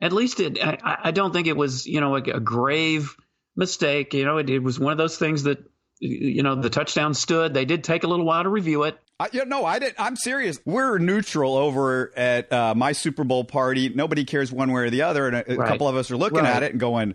at 0.00 0.12
least 0.12 0.40
it, 0.40 0.58
I, 0.62 0.98
I, 1.04 1.10
don't 1.10 1.32
think 1.32 1.46
it 1.46 1.56
was, 1.56 1.86
you 1.86 2.00
know, 2.00 2.16
a, 2.16 2.22
a 2.22 2.40
grave 2.40 3.16
mistake. 3.56 4.14
You 4.14 4.24
know, 4.24 4.38
it, 4.38 4.50
it 4.50 4.60
was 4.60 4.78
one 4.78 4.92
of 4.92 4.98
those 4.98 5.18
things 5.18 5.44
that 5.44 5.58
you 6.00 6.42
know 6.42 6.54
the 6.54 6.70
touchdown 6.70 7.14
stood. 7.14 7.52
They 7.54 7.66
did 7.66 7.84
take 7.84 8.04
a 8.04 8.06
little 8.06 8.24
while 8.24 8.42
to 8.42 8.48
review 8.48 8.84
it. 8.84 8.98
I, 9.18 9.28
you 9.32 9.40
know, 9.40 9.58
no, 9.60 9.66
I 9.66 9.78
didn't. 9.78 9.96
I'm 9.98 10.16
serious. 10.16 10.58
We're 10.64 10.98
neutral 10.98 11.56
over 11.56 12.10
at 12.16 12.50
uh, 12.50 12.74
my 12.74 12.92
Super 12.92 13.22
Bowl 13.22 13.44
party. 13.44 13.90
Nobody 13.90 14.24
cares 14.24 14.50
one 14.50 14.72
way 14.72 14.82
or 14.82 14.90
the 14.90 15.02
other, 15.02 15.26
and 15.26 15.36
a, 15.36 15.52
a 15.52 15.56
right. 15.56 15.68
couple 15.68 15.88
of 15.88 15.96
us 15.96 16.10
are 16.10 16.16
looking 16.16 16.38
right. 16.38 16.56
at 16.56 16.62
it 16.62 16.70
and 16.72 16.80
going, 16.80 17.14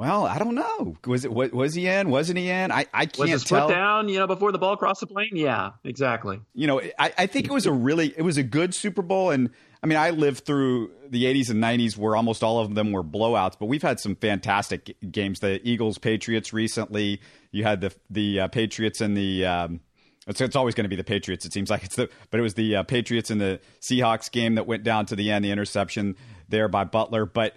"Well, 0.00 0.24
I 0.24 0.38
don't 0.38 0.54
know. 0.54 0.96
Was 1.06 1.26
it 1.26 1.32
was, 1.32 1.52
was 1.52 1.74
he 1.74 1.86
in? 1.86 2.08
Wasn't 2.08 2.38
he 2.38 2.48
in? 2.48 2.72
I, 2.72 2.86
I 2.94 3.04
can't 3.04 3.12
tell. 3.12 3.26
was 3.28 3.42
it 3.42 3.46
tell." 3.46 3.68
down, 3.68 4.08
you 4.08 4.18
know, 4.18 4.26
before 4.26 4.50
the 4.50 4.56
ball 4.58 4.74
crossed 4.78 5.00
the 5.00 5.06
plane. 5.06 5.32
Yeah, 5.32 5.72
exactly. 5.84 6.40
You 6.54 6.68
know, 6.68 6.80
I, 6.98 7.12
I 7.18 7.26
think 7.26 7.44
it 7.44 7.52
was 7.52 7.66
a 7.66 7.72
really 7.72 8.14
it 8.16 8.22
was 8.22 8.38
a 8.38 8.42
good 8.42 8.74
Super 8.74 9.02
Bowl, 9.02 9.28
and 9.28 9.50
I 9.82 9.86
mean, 9.86 9.98
I 9.98 10.08
lived 10.08 10.46
through 10.46 10.90
the 11.06 11.24
80s 11.24 11.50
and 11.50 11.62
90s 11.62 11.98
where 11.98 12.16
almost 12.16 12.42
all 12.42 12.60
of 12.60 12.74
them 12.74 12.92
were 12.92 13.04
blowouts, 13.04 13.56
but 13.60 13.66
we've 13.66 13.82
had 13.82 14.00
some 14.00 14.16
fantastic 14.16 14.96
games. 15.12 15.40
The 15.40 15.60
Eagles 15.68 15.98
Patriots 15.98 16.54
recently. 16.54 17.20
You 17.52 17.64
had 17.64 17.82
the 17.82 17.94
the 18.08 18.40
uh, 18.40 18.48
Patriots 18.48 19.02
and 19.02 19.14
the. 19.14 19.44
Um, 19.44 19.80
it's, 20.26 20.40
it's, 20.40 20.56
always 20.56 20.74
going 20.74 20.84
to 20.84 20.88
be 20.88 20.96
the 20.96 21.04
Patriots. 21.04 21.44
It 21.44 21.52
seems 21.52 21.68
like 21.68 21.84
it's 21.84 21.96
the, 21.96 22.08
but 22.30 22.40
it 22.40 22.42
was 22.42 22.54
the 22.54 22.76
uh, 22.76 22.82
Patriots 22.84 23.30
and 23.30 23.40
the 23.40 23.60
Seahawks 23.82 24.30
game 24.30 24.54
that 24.54 24.66
went 24.66 24.82
down 24.82 25.04
to 25.06 25.16
the 25.16 25.30
end. 25.30 25.44
The 25.44 25.50
interception 25.50 26.16
there 26.48 26.68
by 26.68 26.84
Butler, 26.84 27.26
but 27.26 27.56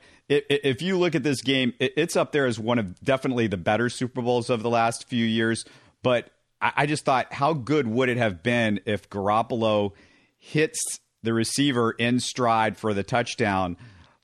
if 0.49 0.81
you 0.81 0.97
look 0.97 1.15
at 1.15 1.23
this 1.23 1.41
game, 1.41 1.73
it's 1.79 2.15
up 2.15 2.31
there 2.31 2.45
as 2.45 2.59
one 2.59 2.79
of 2.79 2.99
definitely 3.01 3.47
the 3.47 3.57
better 3.57 3.89
Super 3.89 4.21
Bowls 4.21 4.49
of 4.49 4.63
the 4.63 4.69
last 4.69 5.07
few 5.07 5.25
years. 5.25 5.65
But 6.01 6.29
I, 6.61 6.85
just 6.85 7.03
thought, 7.03 7.31
how 7.33 7.53
good 7.53 7.87
would 7.87 8.09
it 8.09 8.17
have 8.17 8.41
been 8.41 8.79
if 8.85 9.09
Garoppolo 9.09 9.91
hits 10.39 10.79
the 11.23 11.33
receiver 11.33 11.91
in 11.91 12.19
stride 12.19 12.77
for 12.77 12.93
the 12.93 13.03
touchdown 13.03 13.77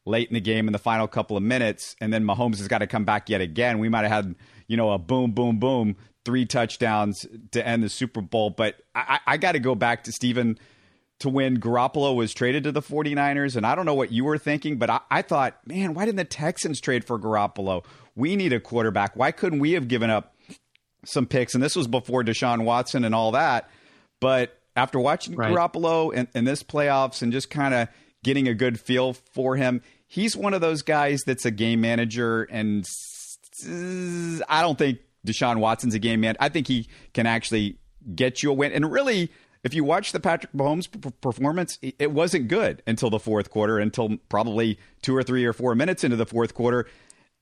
late 0.05 0.29
in 0.29 0.33
the 0.33 0.41
game 0.41 0.67
in 0.67 0.73
the 0.73 0.79
final 0.79 1.07
couple 1.07 1.37
of 1.37 1.43
minutes, 1.43 1.95
and 2.01 2.13
then 2.13 2.23
Mahomes 2.23 2.57
has 2.57 2.67
got 2.67 2.79
to 2.79 2.87
come 2.87 3.05
back 3.05 3.29
yet 3.29 3.41
again. 3.41 3.79
We 3.79 3.89
might 3.89 4.01
have 4.01 4.25
had, 4.25 4.35
you 4.67 4.77
know, 4.77 4.91
a 4.91 4.97
boom, 4.97 5.31
boom, 5.31 5.59
boom, 5.59 5.95
three 6.25 6.45
touchdowns 6.45 7.25
to 7.51 7.65
end 7.65 7.83
the 7.83 7.89
Super 7.89 8.21
Bowl. 8.21 8.49
But 8.49 8.75
I, 8.95 9.19
I 9.27 9.37
got 9.37 9.53
to 9.53 9.59
go 9.59 9.75
back 9.75 10.05
to 10.05 10.11
Stephen 10.11 10.57
to 11.19 11.29
when 11.29 11.59
Garoppolo 11.59 12.15
was 12.15 12.33
traded 12.33 12.63
to 12.63 12.71
the 12.71 12.81
49ers. 12.81 13.55
And 13.55 13.65
I 13.65 13.75
don't 13.75 13.85
know 13.85 13.93
what 13.93 14.11
you 14.11 14.23
were 14.23 14.37
thinking, 14.37 14.77
but 14.77 14.89
I, 14.89 15.01
I 15.11 15.21
thought, 15.21 15.57
man, 15.65 15.93
why 15.93 16.05
didn't 16.05 16.17
the 16.17 16.23
Texans 16.23 16.79
trade 16.79 17.05
for 17.05 17.19
Garoppolo? 17.19 17.83
We 18.15 18.35
need 18.35 18.53
a 18.53 18.59
quarterback. 18.59 19.15
Why 19.15 19.31
couldn't 19.31 19.59
we 19.59 19.73
have 19.73 19.87
given 19.87 20.09
up 20.09 20.33
some 21.05 21.25
picks? 21.25 21.53
And 21.53 21.63
this 21.63 21.75
was 21.75 21.87
before 21.87 22.23
Deshaun 22.23 22.63
Watson 22.63 23.03
and 23.03 23.13
all 23.13 23.31
that. 23.33 23.69
But 24.21 24.57
after 24.75 24.99
watching 24.99 25.35
right. 25.35 25.51
Garoppolo 25.51 26.13
in, 26.13 26.27
in 26.33 26.45
this 26.45 26.63
playoffs 26.63 27.21
and 27.21 27.31
just 27.31 27.49
kind 27.49 27.73
of 27.73 27.89
getting 28.23 28.47
a 28.47 28.53
good 28.53 28.79
feel 28.79 29.13
for 29.13 29.55
him, 29.55 29.81
he's 30.07 30.35
one 30.35 30.53
of 30.53 30.61
those 30.61 30.81
guys 30.81 31.21
that's 31.25 31.45
a 31.45 31.51
game 31.51 31.81
manager, 31.81 32.43
and 32.43 32.85
I 33.67 34.61
don't 34.61 34.77
think 34.77 34.99
Deshaun 35.25 35.57
Watson's 35.57 35.95
a 35.95 35.99
game 35.99 36.21
man. 36.21 36.35
I 36.39 36.49
think 36.49 36.67
he 36.67 36.87
can 37.13 37.25
actually 37.25 37.77
get 38.15 38.41
you 38.41 38.51
a 38.51 38.53
win. 38.53 38.71
And 38.71 38.91
really, 38.91 39.31
if 39.63 39.73
you 39.73 39.83
watch 39.83 40.11
the 40.11 40.19
Patrick 40.19 40.53
Mahomes 40.53 40.87
performance, 41.21 41.77
it 41.81 42.11
wasn't 42.11 42.47
good 42.47 42.81
until 42.87 43.09
the 43.09 43.19
fourth 43.19 43.49
quarter, 43.49 43.77
until 43.77 44.17
probably 44.29 44.79
two 45.01 45.15
or 45.15 45.23
three 45.23 45.45
or 45.45 45.53
four 45.53 45.75
minutes 45.75 46.03
into 46.03 46.15
the 46.15 46.25
fourth 46.25 46.53
quarter. 46.53 46.87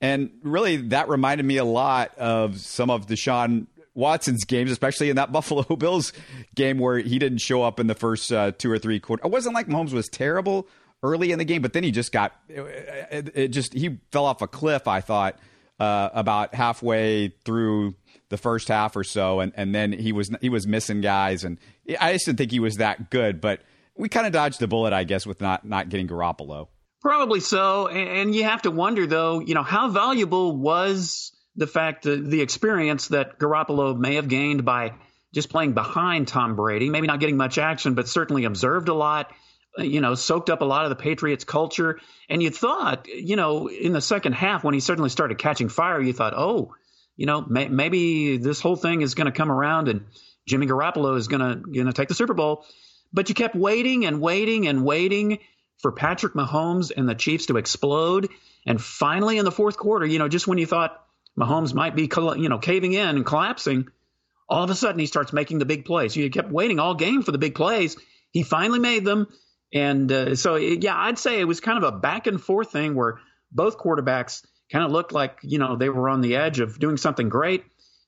And 0.00 0.30
really, 0.42 0.76
that 0.76 1.08
reminded 1.08 1.44
me 1.46 1.56
a 1.56 1.64
lot 1.64 2.16
of 2.18 2.58
some 2.58 2.90
of 2.90 3.06
Deshaun 3.06 3.66
Watson's 3.94 4.44
games, 4.44 4.70
especially 4.70 5.10
in 5.10 5.16
that 5.16 5.32
Buffalo 5.32 5.64
Bills 5.76 6.12
game 6.54 6.78
where 6.78 6.98
he 6.98 7.18
didn't 7.18 7.38
show 7.38 7.62
up 7.62 7.80
in 7.80 7.86
the 7.86 7.94
first 7.94 8.32
uh, 8.32 8.52
two 8.52 8.70
or 8.70 8.78
three 8.78 9.00
quarters. 9.00 9.24
It 9.26 9.32
wasn't 9.32 9.54
like 9.54 9.66
Mahomes 9.66 9.92
was 9.92 10.08
terrible 10.08 10.68
early 11.02 11.32
in 11.32 11.38
the 11.38 11.44
game, 11.44 11.62
but 11.62 11.72
then 11.72 11.84
he 11.84 11.90
just 11.90 12.12
got 12.12 12.32
it, 12.48 13.30
it 13.34 13.48
just 13.48 13.74
he 13.74 13.98
fell 14.10 14.24
off 14.24 14.42
a 14.42 14.48
cliff. 14.48 14.88
I 14.88 15.00
thought 15.00 15.38
uh, 15.78 16.10
about 16.12 16.54
halfway 16.54 17.28
through 17.44 17.94
the 18.30 18.36
first 18.36 18.68
half 18.68 18.96
or 18.96 19.04
so, 19.04 19.40
and, 19.40 19.52
and 19.56 19.74
then 19.74 19.92
he 19.92 20.12
was 20.12 20.30
he 20.40 20.48
was 20.48 20.66
missing 20.66 21.00
guys, 21.00 21.44
and 21.44 21.58
I 22.00 22.12
just 22.12 22.26
didn't 22.26 22.38
think 22.38 22.50
he 22.50 22.60
was 22.60 22.76
that 22.76 23.10
good. 23.10 23.40
But 23.40 23.60
we 23.96 24.08
kind 24.08 24.26
of 24.26 24.32
dodged 24.32 24.60
the 24.60 24.68
bullet, 24.68 24.92
I 24.92 25.04
guess, 25.04 25.26
with 25.26 25.40
not 25.40 25.64
not 25.64 25.88
getting 25.88 26.08
Garoppolo. 26.08 26.68
Probably 27.00 27.40
so, 27.40 27.86
and 27.86 28.34
you 28.34 28.44
have 28.44 28.62
to 28.62 28.72
wonder 28.72 29.06
though, 29.06 29.38
you 29.40 29.54
know, 29.54 29.62
how 29.62 29.88
valuable 29.88 30.56
was 30.56 31.32
the 31.54 31.66
fact 31.66 32.04
that 32.04 32.28
the 32.28 32.40
experience 32.40 33.08
that 33.08 33.38
Garoppolo 33.38 33.96
may 33.96 34.16
have 34.16 34.28
gained 34.28 34.64
by 34.64 34.94
just 35.34 35.48
playing 35.50 35.74
behind 35.74 36.26
Tom 36.28 36.56
Brady, 36.56 36.88
maybe 36.88 37.06
not 37.06 37.20
getting 37.20 37.36
much 37.36 37.58
action, 37.58 37.94
but 37.94 38.08
certainly 38.08 38.44
observed 38.44 38.88
a 38.88 38.94
lot, 38.94 39.32
uh, 39.78 39.82
you 39.82 40.00
know, 40.00 40.14
soaked 40.14 40.50
up 40.50 40.60
a 40.60 40.64
lot 40.64 40.84
of 40.84 40.90
the 40.90 40.96
Patriots 40.96 41.44
culture. 41.44 42.00
And 42.28 42.42
you 42.42 42.50
thought, 42.50 43.06
you 43.08 43.36
know, 43.36 43.68
in 43.68 43.92
the 43.92 44.00
second 44.00 44.32
half 44.32 44.64
when 44.64 44.74
he 44.74 44.80
certainly 44.80 45.10
started 45.10 45.38
catching 45.38 45.68
fire, 45.68 46.00
you 46.00 46.12
thought, 46.12 46.34
oh, 46.34 46.74
you 47.16 47.26
know, 47.26 47.42
may, 47.42 47.68
maybe 47.68 48.38
this 48.38 48.60
whole 48.60 48.76
thing 48.76 49.02
is 49.02 49.14
going 49.14 49.26
to 49.26 49.32
come 49.32 49.50
around 49.50 49.88
and 49.88 50.06
Jimmy 50.48 50.66
Garoppolo 50.66 51.16
is 51.16 51.28
going 51.28 51.40
to 51.40 51.70
going 51.70 51.86
to 51.86 51.92
take 51.92 52.08
the 52.08 52.14
Super 52.14 52.34
Bowl. 52.34 52.64
But 53.12 53.28
you 53.28 53.34
kept 53.34 53.54
waiting 53.54 54.04
and 54.04 54.20
waiting 54.20 54.66
and 54.68 54.84
waiting 54.84 55.38
for 55.78 55.92
Patrick 55.92 56.34
Mahomes 56.34 56.90
and 56.94 57.08
the 57.08 57.14
Chiefs 57.14 57.46
to 57.46 57.56
explode. 57.56 58.28
And 58.66 58.80
finally, 58.80 59.38
in 59.38 59.44
the 59.44 59.52
fourth 59.52 59.76
quarter, 59.76 60.04
you 60.04 60.18
know, 60.18 60.28
just 60.28 60.46
when 60.46 60.58
you 60.58 60.66
thought 60.66 61.00
Mahomes 61.38 61.72
might 61.72 61.94
be, 61.94 62.10
you 62.40 62.48
know, 62.48 62.58
caving 62.58 62.92
in 62.92 63.08
and 63.08 63.24
collapsing. 63.24 63.88
All 64.48 64.64
of 64.64 64.70
a 64.70 64.74
sudden, 64.74 64.98
he 64.98 65.06
starts 65.06 65.32
making 65.32 65.58
the 65.58 65.66
big 65.66 65.84
plays. 65.84 66.16
You 66.16 66.28
kept 66.30 66.50
waiting 66.50 66.78
all 66.78 66.94
game 66.94 67.22
for 67.22 67.32
the 67.32 67.38
big 67.38 67.54
plays. 67.54 67.96
He 68.30 68.42
finally 68.42 68.78
made 68.78 69.04
them. 69.04 69.28
And 69.72 70.10
uh, 70.10 70.36
so, 70.36 70.56
yeah, 70.56 70.96
I'd 70.96 71.18
say 71.18 71.40
it 71.40 71.44
was 71.44 71.60
kind 71.60 71.82
of 71.82 71.84
a 71.84 71.96
back 71.96 72.26
and 72.26 72.40
forth 72.40 72.72
thing 72.72 72.94
where 72.94 73.20
both 73.52 73.78
quarterbacks 73.78 74.44
kind 74.72 74.84
of 74.84 74.90
looked 74.90 75.12
like, 75.12 75.38
you 75.42 75.58
know, 75.58 75.76
they 75.76 75.90
were 75.90 76.08
on 76.08 76.22
the 76.22 76.36
edge 76.36 76.60
of 76.60 76.78
doing 76.78 76.96
something 76.96 77.28
great. 77.28 77.64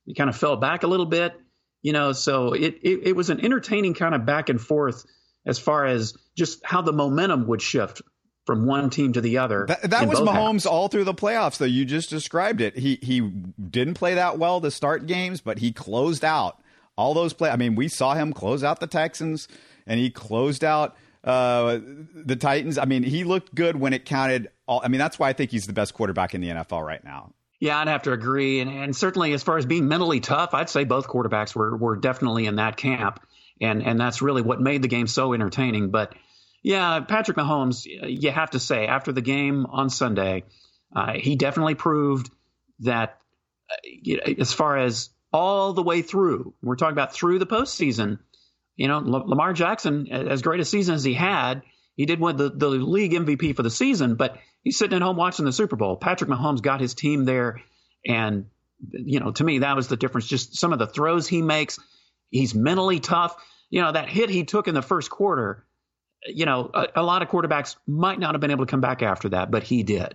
He 0.06 0.14
kind 0.14 0.30
of 0.30 0.37
fell 0.37 0.56
back 0.56 0.82
a 0.82 0.87
little 0.87 1.06
bit, 1.06 1.38
you 1.82 1.92
know, 1.92 2.12
so 2.12 2.52
it, 2.52 2.78
it, 2.82 3.08
it 3.08 3.16
was 3.16 3.30
an 3.30 3.44
entertaining 3.44 3.94
kind 3.94 4.14
of 4.14 4.26
back 4.26 4.49
and 4.49 4.60
forth 4.60 5.04
as 5.46 5.58
far 5.58 5.87
as 5.87 6.14
just 6.37 6.64
how 6.64 6.82
the 6.82 6.92
momentum 6.92 7.46
would 7.46 7.62
shift 7.62 8.02
from 8.46 8.66
one 8.66 8.90
team 8.90 9.12
to 9.12 9.20
the 9.20 9.38
other. 9.38 9.66
That, 9.66 9.90
that 9.90 10.08
was 10.08 10.18
Mahomes 10.18 10.52
halves. 10.52 10.66
all 10.66 10.88
through 10.88 11.04
the 11.04 11.14
playoffs, 11.14 11.58
though. 11.58 11.66
You 11.66 11.84
just 11.84 12.10
described 12.10 12.60
it. 12.60 12.76
He 12.76 12.99
he 13.00 13.20
didn't 13.20 13.94
play 13.94 14.14
that 14.14 14.38
well 14.38 14.60
to 14.60 14.70
start 14.70 15.06
games, 15.06 15.40
but 15.40 15.58
he 15.58 15.72
closed 15.72 16.25
out 16.25 16.60
all 16.96 17.14
those 17.14 17.32
play. 17.32 17.50
I 17.50 17.56
mean, 17.56 17.75
we 17.75 17.88
saw 17.88 18.14
him 18.14 18.32
close 18.32 18.62
out 18.64 18.80
the 18.80 18.87
Texans, 18.87 19.49
and 19.87 20.00
he 20.00 20.10
closed 20.10 20.64
out 20.64 20.96
uh, 21.25 21.78
the 22.14 22.37
Titans. 22.37 22.76
I 22.78 22.84
mean, 22.84 23.02
he 23.02 23.25
looked 23.25 23.54
good 23.54 23.76
when 23.76 23.92
it 23.92 24.04
counted. 24.04 24.50
All, 24.66 24.80
I 24.84 24.88
mean, 24.88 24.99
that's 24.99 25.18
why 25.18 25.28
I 25.28 25.32
think 25.32 25.50
he's 25.50 25.66
the 25.66 25.72
best 25.72 25.94
quarterback 25.94 26.34
in 26.34 26.40
the 26.40 26.49
NFL 26.49 26.84
right 26.84 27.04
now. 27.04 27.32
Yeah, 27.60 27.78
I'd 27.78 27.88
have 27.88 28.02
to 28.04 28.12
agree, 28.12 28.60
and, 28.60 28.70
and 28.70 28.96
certainly 28.96 29.34
as 29.34 29.42
far 29.42 29.58
as 29.58 29.66
being 29.66 29.86
mentally 29.86 30.20
tough, 30.20 30.54
I'd 30.54 30.70
say 30.70 30.84
both 30.84 31.06
quarterbacks 31.06 31.54
were 31.54 31.76
were 31.76 31.96
definitely 31.96 32.46
in 32.46 32.56
that 32.56 32.78
camp, 32.78 33.20
and 33.60 33.82
and 33.82 34.00
that's 34.00 34.22
really 34.22 34.40
what 34.40 34.62
made 34.62 34.80
the 34.80 34.88
game 34.88 35.06
so 35.06 35.34
entertaining. 35.34 35.90
But 35.90 36.14
yeah, 36.62 37.00
Patrick 37.00 37.36
Mahomes, 37.36 37.84
you 37.86 38.30
have 38.30 38.50
to 38.52 38.58
say 38.58 38.86
after 38.86 39.12
the 39.12 39.20
game 39.20 39.66
on 39.66 39.90
Sunday, 39.90 40.44
uh, 40.96 41.12
he 41.12 41.36
definitely 41.36 41.74
proved 41.74 42.30
that 42.80 43.18
uh, 43.70 44.30
as 44.38 44.54
far 44.54 44.78
as 44.78 45.10
all 45.30 45.74
the 45.74 45.82
way 45.82 46.00
through, 46.00 46.54
we're 46.62 46.76
talking 46.76 46.92
about 46.94 47.12
through 47.12 47.38
the 47.38 47.46
postseason. 47.46 48.18
You 48.76 48.88
know, 48.88 48.96
L- 48.96 49.28
Lamar 49.28 49.52
Jackson, 49.52 50.08
as 50.10 50.40
great 50.40 50.60
a 50.60 50.64
season 50.64 50.94
as 50.94 51.04
he 51.04 51.12
had, 51.12 51.62
he 51.94 52.06
did 52.06 52.20
win 52.20 52.36
the, 52.36 52.48
the 52.48 52.68
league 52.70 53.12
MVP 53.12 53.54
for 53.54 53.62
the 53.62 53.70
season, 53.70 54.14
but 54.14 54.38
he's 54.62 54.78
sitting 54.78 54.96
at 54.96 55.02
home 55.02 55.16
watching 55.16 55.44
the 55.44 55.52
Super 55.52 55.76
Bowl. 55.76 55.96
Patrick 55.96 56.30
Mahomes 56.30 56.62
got 56.62 56.80
his 56.80 56.94
team 56.94 57.24
there, 57.24 57.60
and 58.06 58.46
you 58.92 59.20
know, 59.20 59.32
to 59.32 59.44
me, 59.44 59.60
that 59.60 59.76
was 59.76 59.88
the 59.88 59.96
difference. 59.96 60.26
Just 60.26 60.56
some 60.56 60.72
of 60.72 60.78
the 60.78 60.86
throws 60.86 61.26
he 61.26 61.42
makes. 61.42 61.78
He's 62.30 62.54
mentally 62.54 63.00
tough. 63.00 63.36
You 63.68 63.82
know, 63.82 63.92
that 63.92 64.08
hit 64.08 64.30
he 64.30 64.44
took 64.44 64.68
in 64.68 64.74
the 64.74 64.82
first 64.82 65.10
quarter. 65.10 65.64
You 66.26 66.44
know, 66.46 66.70
a, 66.72 66.86
a 66.96 67.02
lot 67.02 67.22
of 67.22 67.28
quarterbacks 67.28 67.76
might 67.86 68.18
not 68.18 68.34
have 68.34 68.40
been 68.40 68.50
able 68.50 68.66
to 68.66 68.70
come 68.70 68.80
back 68.80 69.02
after 69.02 69.30
that, 69.30 69.50
but 69.50 69.62
he 69.62 69.82
did. 69.82 70.14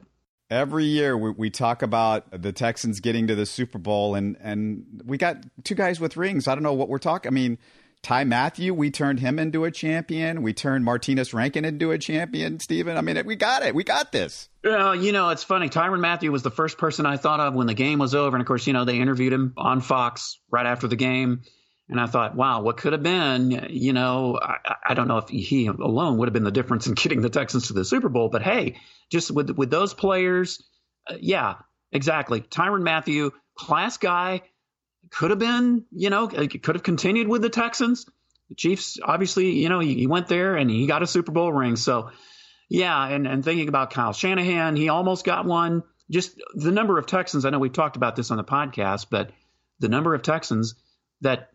Every 0.50 0.86
year 0.86 1.18
we, 1.18 1.32
we 1.32 1.50
talk 1.50 1.82
about 1.82 2.42
the 2.42 2.52
Texans 2.52 3.00
getting 3.00 3.28
to 3.28 3.36
the 3.36 3.46
Super 3.46 3.80
Bowl, 3.80 4.16
and 4.16 4.38
and 4.40 5.02
we 5.06 5.18
got 5.18 5.38
two 5.64 5.76
guys 5.76 6.00
with 6.00 6.18
rings. 6.18 6.48
I 6.48 6.54
don't 6.54 6.64
know 6.64 6.74
what 6.74 6.90
we're 6.90 7.00
talking. 7.00 7.32
I 7.32 7.34
mean, 7.34 7.58
Ty 8.06 8.24
Mathieu, 8.26 8.72
we 8.72 8.92
turned 8.92 9.20
him 9.20 9.40
into 9.40 9.64
a 9.64 9.72
champion. 9.72 10.44
We 10.44 10.54
turned 10.54 10.86
Martinas 10.86 11.34
Rankin 11.34 11.66
into 11.66 11.90
a 11.90 11.98
champion, 11.98 12.60
Stephen. 12.60 12.98
I 12.98 13.02
mean, 13.02 13.20
we 13.26 13.36
got 13.36 13.64
it. 13.64 13.74
We 13.74 13.84
got 13.84 14.12
this. 14.12 14.48
Well, 14.64 14.96
you 14.96 15.12
know, 15.12 15.30
it's 15.30 15.44
funny. 15.44 15.70
Tyrann 15.70 16.02
Mathieu 16.02 16.32
was 16.32 16.44
the 16.44 16.52
first 16.52 16.78
person 16.78 17.08
I 17.08 17.18
thought 17.18 17.40
of 17.40 17.56
when 17.56 17.66
the 17.66 17.74
game 17.74 17.98
was 17.98 18.14
over. 18.14 18.38
And 18.38 18.42
of 18.42 18.48
course, 18.48 18.68
you 18.68 18.74
know, 18.74 18.86
they 18.86 19.00
interviewed 19.00 19.34
him 19.34 19.54
on 19.58 19.82
Fox 19.82 20.40
right 20.52 20.68
after 20.68 20.88
the 20.88 20.96
game. 20.96 21.42
And 21.90 22.00
I 22.00 22.06
thought, 22.06 22.36
wow, 22.36 22.62
what 22.62 22.78
could 22.78 22.94
have 22.94 23.02
been? 23.02 23.70
You 23.72 23.94
know, 23.94 24.38
I, 24.40 24.76
I 24.90 24.94
don't 24.94 25.08
know 25.08 25.18
if 25.18 25.30
he 25.30 25.66
alone 25.66 26.20
would 26.20 26.28
have 26.28 26.34
been 26.34 26.44
the 26.44 26.52
difference 26.52 26.86
in 26.86 26.94
getting 26.96 27.22
the 27.22 27.32
Texans 27.32 27.70
to 27.70 27.74
the 27.74 27.84
Super 27.84 28.10
Bowl. 28.10 28.30
But 28.30 28.44
hey, 28.44 28.76
just 29.12 29.32
with, 29.32 29.50
with 29.50 29.72
those 29.72 29.96
players, 29.96 30.64
uh, 31.10 31.16
yeah, 31.20 31.56
exactly. 31.92 32.42
Tyrann 32.42 32.84
Mathieu, 32.84 33.32
class 33.58 33.98
guy 33.98 34.44
could 35.16 35.30
have 35.30 35.40
been, 35.40 35.86
you 35.92 36.10
know, 36.10 36.28
could 36.28 36.76
have 36.76 36.84
continued 36.84 37.28
with 37.28 37.42
the 37.42 37.50
Texans. 37.50 38.06
The 38.50 38.56
Chiefs, 38.56 39.00
obviously, 39.02 39.52
you 39.52 39.70
know, 39.70 39.80
he, 39.80 39.96
he, 39.96 40.08
went 40.08 40.28
there 40.28 40.56
and 40.56 40.70
he 40.70 40.88
got 40.88 41.02
a 41.02 41.08
Super 41.08 41.32
Bowl 41.32 41.52
ring. 41.52 41.78
So, 41.78 42.12
yeah, 42.70 43.08
and, 43.08 43.26
and 43.26 43.44
thinking 43.44 43.70
about 43.70 43.92
Kyle 43.92 44.14
Shanahan, 44.14 44.76
he 44.76 44.90
almost 44.90 45.26
got 45.26 45.46
one. 45.46 45.84
Just 46.12 46.40
the 46.54 46.72
number 46.72 47.00
of 47.00 47.08
Texans, 47.08 47.46
I 47.46 47.50
know 47.50 47.60
we've 47.60 47.74
talked 47.74 47.96
about 47.96 48.16
this 48.16 48.30
on 48.30 48.38
the 48.38 48.44
podcast, 48.44 49.08
but 49.10 49.32
the 49.80 49.90
number 49.90 50.14
of 50.14 50.22
Texans 50.22 50.76
that 51.22 51.50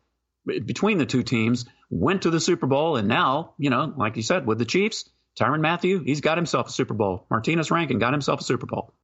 between 0.46 0.98
the 0.98 1.06
two 1.06 1.22
teams 1.22 1.66
went 1.90 2.22
to 2.22 2.30
the 2.30 2.40
Super 2.40 2.66
Bowl. 2.66 2.96
And 2.96 3.08
now, 3.08 3.54
you 3.58 3.70
know, 3.70 3.92
like 3.96 4.16
you 4.16 4.22
said, 4.22 4.46
with 4.46 4.58
the 4.58 4.64
Chiefs, 4.64 5.08
Tyrann 5.38 5.60
Mathieu, 5.60 6.02
he's 6.04 6.22
got 6.22 6.38
himself 6.38 6.68
a 6.68 6.72
Super 6.72 6.94
Bowl. 6.94 7.26
Martinas 7.30 7.70
Rankin 7.70 7.98
got 7.98 8.12
himself 8.14 8.40
a 8.40 8.44
Super 8.44 8.66
Bowl. 8.66 8.94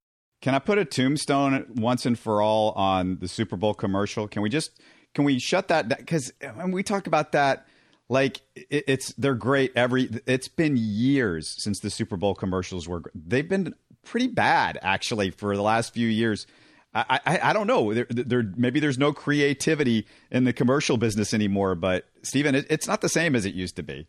Can 0.43 0.55
I 0.55 0.59
put 0.59 0.79
a 0.79 0.85
tombstone 0.85 1.67
once 1.77 2.07
and 2.07 2.19
for 2.19 2.43
all 2.43 2.73
on 2.73 3.19
the 3.19 3.29
Super 3.29 3.57
Bowl 3.57 3.75
commercial? 3.75 4.29
Can 4.29 4.43
we 4.43 4.49
just 4.49 4.79
can 5.15 5.25
we 5.25 5.39
shut 5.39 5.69
that 5.69 5.89
down? 5.89 5.99
Because 5.99 6.33
when 6.55 6.73
we 6.73 6.83
talk 6.83 7.07
about 7.07 7.33
that, 7.33 7.67
like 8.09 8.43
it, 8.55 8.85
it's 8.87 9.13
they're 9.15 9.35
great. 9.35 9.73
Every 9.75 10.11
it's 10.27 10.49
been 10.49 10.77
years 10.77 11.49
since 11.49 11.81
the 11.81 11.91
Super 11.91 12.17
Bowl 12.17 12.35
commercials 12.35 12.87
were. 12.87 13.03
They've 13.15 13.49
been 13.49 13.75
pretty 14.05 14.29
bad 14.29 14.79
actually 14.83 15.31
for 15.31 15.57
the 15.57 15.63
last 15.63 15.95
few 15.95 16.07
years. 16.07 16.47
I, 16.95 17.21
I, 17.27 17.41
I 17.51 17.53
don't 17.53 17.67
know. 17.67 17.93
There, 17.93 18.07
there, 18.09 18.53
maybe 18.57 18.81
there's 18.81 18.97
no 18.97 19.13
creativity 19.13 20.07
in 20.31 20.45
the 20.45 20.53
commercial 20.55 20.97
business 20.97 21.35
anymore. 21.35 21.75
But 21.75 22.07
Stephen, 22.23 22.55
it, 22.55 22.67
it's 22.71 22.87
not 22.87 23.03
the 23.03 23.09
same 23.09 23.37
as 23.37 23.45
it 23.45 23.55
used 23.55 23.77
to 23.77 23.83
be. 23.83 24.07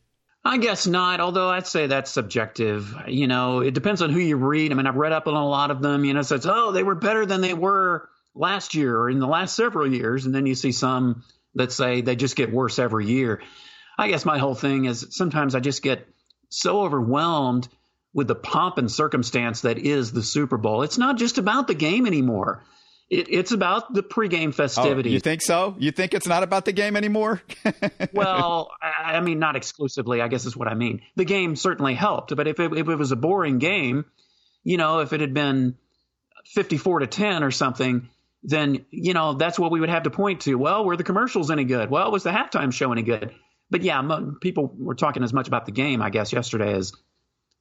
I 0.47 0.57
guess 0.59 0.87
not, 0.87 1.19
although 1.19 1.49
I'd 1.49 1.67
say 1.67 1.87
that's 1.87 2.09
subjective. 2.09 2.95
You 3.05 3.27
know, 3.27 3.59
it 3.59 3.73
depends 3.73 4.01
on 4.01 4.11
who 4.11 4.19
you 4.19 4.37
read. 4.37 4.71
I 4.71 4.75
mean, 4.75 4.87
I've 4.87 4.95
read 4.95 5.11
up 5.11 5.27
on 5.27 5.33
a 5.33 5.45
lot 5.45 5.71
of 5.71 5.81
them. 5.81 6.05
You 6.05 6.13
know, 6.13 6.21
says, 6.21 6.45
oh, 6.45 6.71
they 6.71 6.83
were 6.83 6.95
better 6.95 7.25
than 7.25 7.41
they 7.41 7.53
were 7.53 8.07
last 8.33 8.73
year 8.73 8.97
or 8.97 9.09
in 9.09 9.19
the 9.19 9.27
last 9.27 9.57
several 9.57 9.91
years. 9.93 10.25
And 10.25 10.33
then 10.33 10.45
you 10.45 10.55
see 10.55 10.71
some 10.71 11.23
that 11.55 11.73
say 11.73 11.99
they 11.99 12.15
just 12.15 12.37
get 12.37 12.53
worse 12.53 12.79
every 12.79 13.07
year. 13.07 13.41
I 13.97 14.07
guess 14.07 14.23
my 14.23 14.37
whole 14.37 14.55
thing 14.55 14.85
is 14.85 15.07
sometimes 15.09 15.53
I 15.53 15.59
just 15.59 15.83
get 15.83 16.07
so 16.47 16.79
overwhelmed 16.81 17.67
with 18.13 18.29
the 18.29 18.35
pomp 18.35 18.77
and 18.77 18.89
circumstance 18.89 19.61
that 19.61 19.77
is 19.77 20.13
the 20.13 20.23
Super 20.23 20.57
Bowl. 20.57 20.83
It's 20.83 20.97
not 20.97 21.17
just 21.17 21.39
about 21.39 21.67
the 21.67 21.75
game 21.75 22.07
anymore. 22.07 22.63
It, 23.09 23.27
it's 23.29 23.51
about 23.51 23.93
the 23.93 24.03
pregame 24.03 24.49
oh, 24.49 24.51
festivities. 24.51 25.11
Oh, 25.11 25.13
you 25.13 25.19
think 25.19 25.41
so? 25.41 25.75
You 25.79 25.91
think 25.91 26.13
it's 26.13 26.27
not 26.27 26.43
about 26.43 26.65
the 26.65 26.73
game 26.73 26.97
anymore? 26.97 27.41
well, 28.13 28.71
I, 28.81 29.13
I, 29.15 29.19
mean, 29.21 29.39
not 29.39 29.55
exclusively. 29.55 30.21
I 30.21 30.27
guess 30.27 30.45
is 30.45 30.57
what 30.57 30.67
I 30.67 30.73
mean. 30.73 31.01
The 31.15 31.25
game 31.25 31.55
certainly 31.55 31.93
helped, 31.93 32.35
but 32.35 32.47
if 32.47 32.59
it, 32.59 32.73
if 32.73 32.89
it 32.89 32.95
was 32.95 33.11
a 33.11 33.15
boring 33.15 33.59
game, 33.59 34.05
you 34.63 34.77
know, 34.77 34.99
if 34.99 35.13
it 35.13 35.21
had 35.21 35.33
been 35.33 35.77
fifty-four 36.53 36.99
to 36.99 37.07
ten 37.07 37.43
or 37.43 37.51
something, 37.51 38.09
then 38.43 38.85
you 38.91 39.13
know 39.13 39.33
that's 39.33 39.57
what 39.57 39.71
we 39.71 39.79
would 39.79 39.89
have 39.89 40.03
to 40.03 40.09
point 40.09 40.41
to. 40.41 40.55
Well, 40.55 40.83
were 40.83 40.97
the 40.97 41.05
commercials 41.05 41.49
any 41.49 41.63
good? 41.63 41.89
Well, 41.89 42.11
was 42.11 42.23
the 42.23 42.31
halftime 42.31 42.73
show 42.73 42.91
any 42.91 43.03
good? 43.03 43.33
But 43.69 43.83
yeah, 43.83 44.01
people 44.41 44.73
were 44.77 44.95
talking 44.95 45.23
as 45.23 45.33
much 45.33 45.47
about 45.47 45.65
the 45.65 45.71
game, 45.71 46.01
I 46.01 46.09
guess, 46.09 46.33
yesterday 46.33 46.73
as 46.73 46.93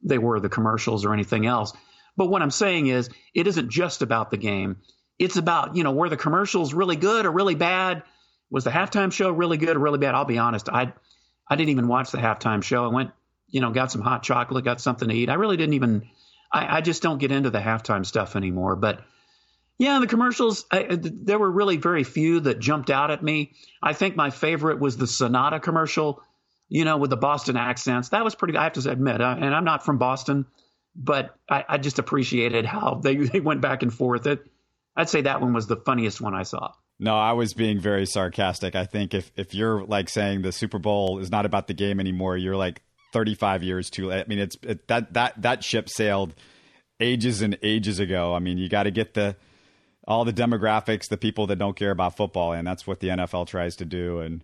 they 0.03 0.19
were 0.19 0.41
the 0.41 0.49
commercials 0.49 1.05
or 1.05 1.13
anything 1.13 1.47
else. 1.47 1.73
But 2.17 2.27
what 2.27 2.43
I'm 2.43 2.51
saying 2.51 2.87
is, 2.87 3.11
it 3.35 3.47
isn't 3.47 3.71
just 3.71 4.03
about 4.03 4.31
the 4.31 4.37
game 4.37 4.79
it's 5.19 5.37
about, 5.37 5.77
you 5.77 5.85
know, 5.85 5.93
were 5.93 6.09
the 6.09 6.17
commercials 6.17 6.75
really 6.75 6.97
good 6.97 7.27
or 7.27 7.31
really 7.31 7.55
bad? 7.55 8.03
Was 8.51 8.65
the 8.65 8.71
halftime 8.71 9.13
show 9.13 9.31
really 9.31 9.57
good 9.57 9.77
or 9.77 9.81
really 9.81 9.99
bad? 9.99 10.15
I'll 10.15 10.25
be 10.25 10.39
honest. 10.39 10.69
I 10.69 10.93
I 11.49 11.57
didn't 11.57 11.71
even 11.71 11.89
watch 11.89 12.11
the 12.11 12.19
halftime 12.19 12.63
show. 12.63 12.85
I 12.85 12.89
went, 12.89 13.11
you 13.49 13.61
know, 13.61 13.71
got 13.71 13.93
some 13.93 14.03
hot 14.03 14.23
chocolate, 14.23 14.65
got 14.65 14.81
something 14.81 15.09
to 15.09 15.15
eat. 15.15 15.29
I 15.29 15.35
really 15.35 15.57
didn't 15.57 15.75
even 15.75 16.09
I, 16.53 16.79
I 16.79 16.81
just 16.81 17.03
don't 17.03 17.19
get 17.19 17.33
into 17.33 17.51
the 17.51 17.59
halftime 17.59 18.05
stuff 18.05 18.37
anymore. 18.37 18.77
But 18.77 19.01
yeah, 19.79 19.99
the 20.01 20.07
commercials, 20.07 20.65
I, 20.71 20.99
there 21.01 21.39
were 21.39 21.51
really 21.51 21.77
very 21.77 22.05
few 22.05 22.41
that 22.41 22.59
jumped 22.59 22.91
out 22.91 23.11
at 23.11 23.23
me. 23.23 23.53
I 23.83 23.93
think 23.93 24.17
my 24.17 24.31
favorite 24.31 24.81
was 24.81 24.97
the 24.97 25.07
Sonata 25.07 25.61
commercial, 25.61 26.23
you 26.69 26.85
know, 26.85 26.97
with 26.97 27.11
the 27.11 27.17
Boston 27.17 27.57
accents. 27.57 28.11
That 28.11 28.25
was 28.25 28.35
pretty, 28.35 28.57
I 28.57 28.65
have 28.65 28.73
to 28.75 28.91
admit, 28.91 29.21
uh, 29.21 29.37
and 29.39 29.55
I'm 29.55 29.65
not 29.65 29.85
from 29.85 29.99
Boston, 29.99 30.47
but 30.95 31.37
I, 31.51 31.65
I 31.69 31.79
just 31.79 31.99
appreciated 31.99 32.65
how 32.65 33.01
they, 33.03 33.17
they 33.17 33.41
went 33.41 33.61
back 33.61 33.83
and 33.83 33.93
forth. 33.93 34.27
It, 34.27 34.47
I'd 34.97 35.09
say 35.09 35.23
that 35.23 35.41
one 35.41 35.53
was 35.53 35.67
the 35.67 35.77
funniest 35.77 36.21
one 36.21 36.35
I 36.35 36.43
saw. 36.43 36.73
No, 36.99 37.17
I 37.17 37.33
was 37.33 37.53
being 37.53 37.79
very 37.79 38.07
sarcastic. 38.07 38.75
I 38.75 38.87
think 38.87 39.13
if 39.13 39.31
if 39.37 39.55
you're 39.55 39.85
like 39.85 40.09
saying 40.09 40.43
the 40.43 40.53
Super 40.53 40.79
Bowl 40.79 41.19
is 41.19 41.31
not 41.31 41.45
about 41.45 41.67
the 41.67 41.75
game 41.75 42.01
anymore, 42.01 42.37
you're 42.37 42.57
like 42.57 42.81
35 43.13 43.63
years 43.63 43.91
too 43.91 44.07
late. 44.07 44.25
I 44.25 44.29
mean, 44.29 44.39
it's 44.39 44.57
it, 44.63 44.89
that 44.89 45.13
that 45.13 45.43
that 45.43 45.63
ship 45.63 45.89
sailed 45.89 46.35
ages 46.99 47.43
and 47.43 47.59
ages 47.63 48.01
ago. 48.01 48.35
I 48.35 48.39
mean, 48.39 48.57
you 48.57 48.69
got 48.69 48.85
to 48.85 48.91
get 48.91 49.15
the 49.15 49.37
all 50.09 50.25
the 50.25 50.33
demographics, 50.33 51.09
the 51.09 51.17
people 51.17 51.47
that 51.49 51.57
don't 51.57 51.77
care 51.77 51.91
about 51.91 52.17
football, 52.17 52.53
and 52.53 52.67
that's 52.67 52.87
what 52.87 53.01
the 53.01 53.09
NFL 53.09 53.47
tries 53.47 53.77
to 53.77 53.85
do. 53.85 54.21
And 54.21 54.43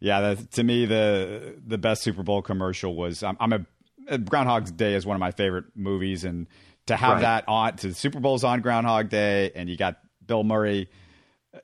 yeah, 0.00 0.34
to 0.52 0.62
me, 0.62 0.84
the 0.84 1.56
the 1.66 1.78
best 1.78 2.02
Super 2.02 2.22
Bowl 2.22 2.42
commercial 2.42 2.94
was 2.94 3.22
I'm, 3.22 3.36
I'm 3.40 3.66
a 4.08 4.18
Groundhog's 4.18 4.72
Day 4.72 4.94
is 4.94 5.06
one 5.06 5.14
of 5.16 5.20
my 5.20 5.30
favorite 5.30 5.66
movies, 5.74 6.24
and 6.24 6.46
to 6.86 6.96
have 6.96 7.14
right. 7.14 7.22
that 7.22 7.44
on 7.48 7.76
to 7.76 7.88
the 7.88 7.94
Super 7.94 8.20
Bowl's 8.20 8.44
on 8.44 8.60
Groundhog 8.60 9.08
Day, 9.08 9.50
and 9.54 9.68
you 9.68 9.76
got 9.76 9.98
Bill 10.24 10.44
Murray, 10.44 10.88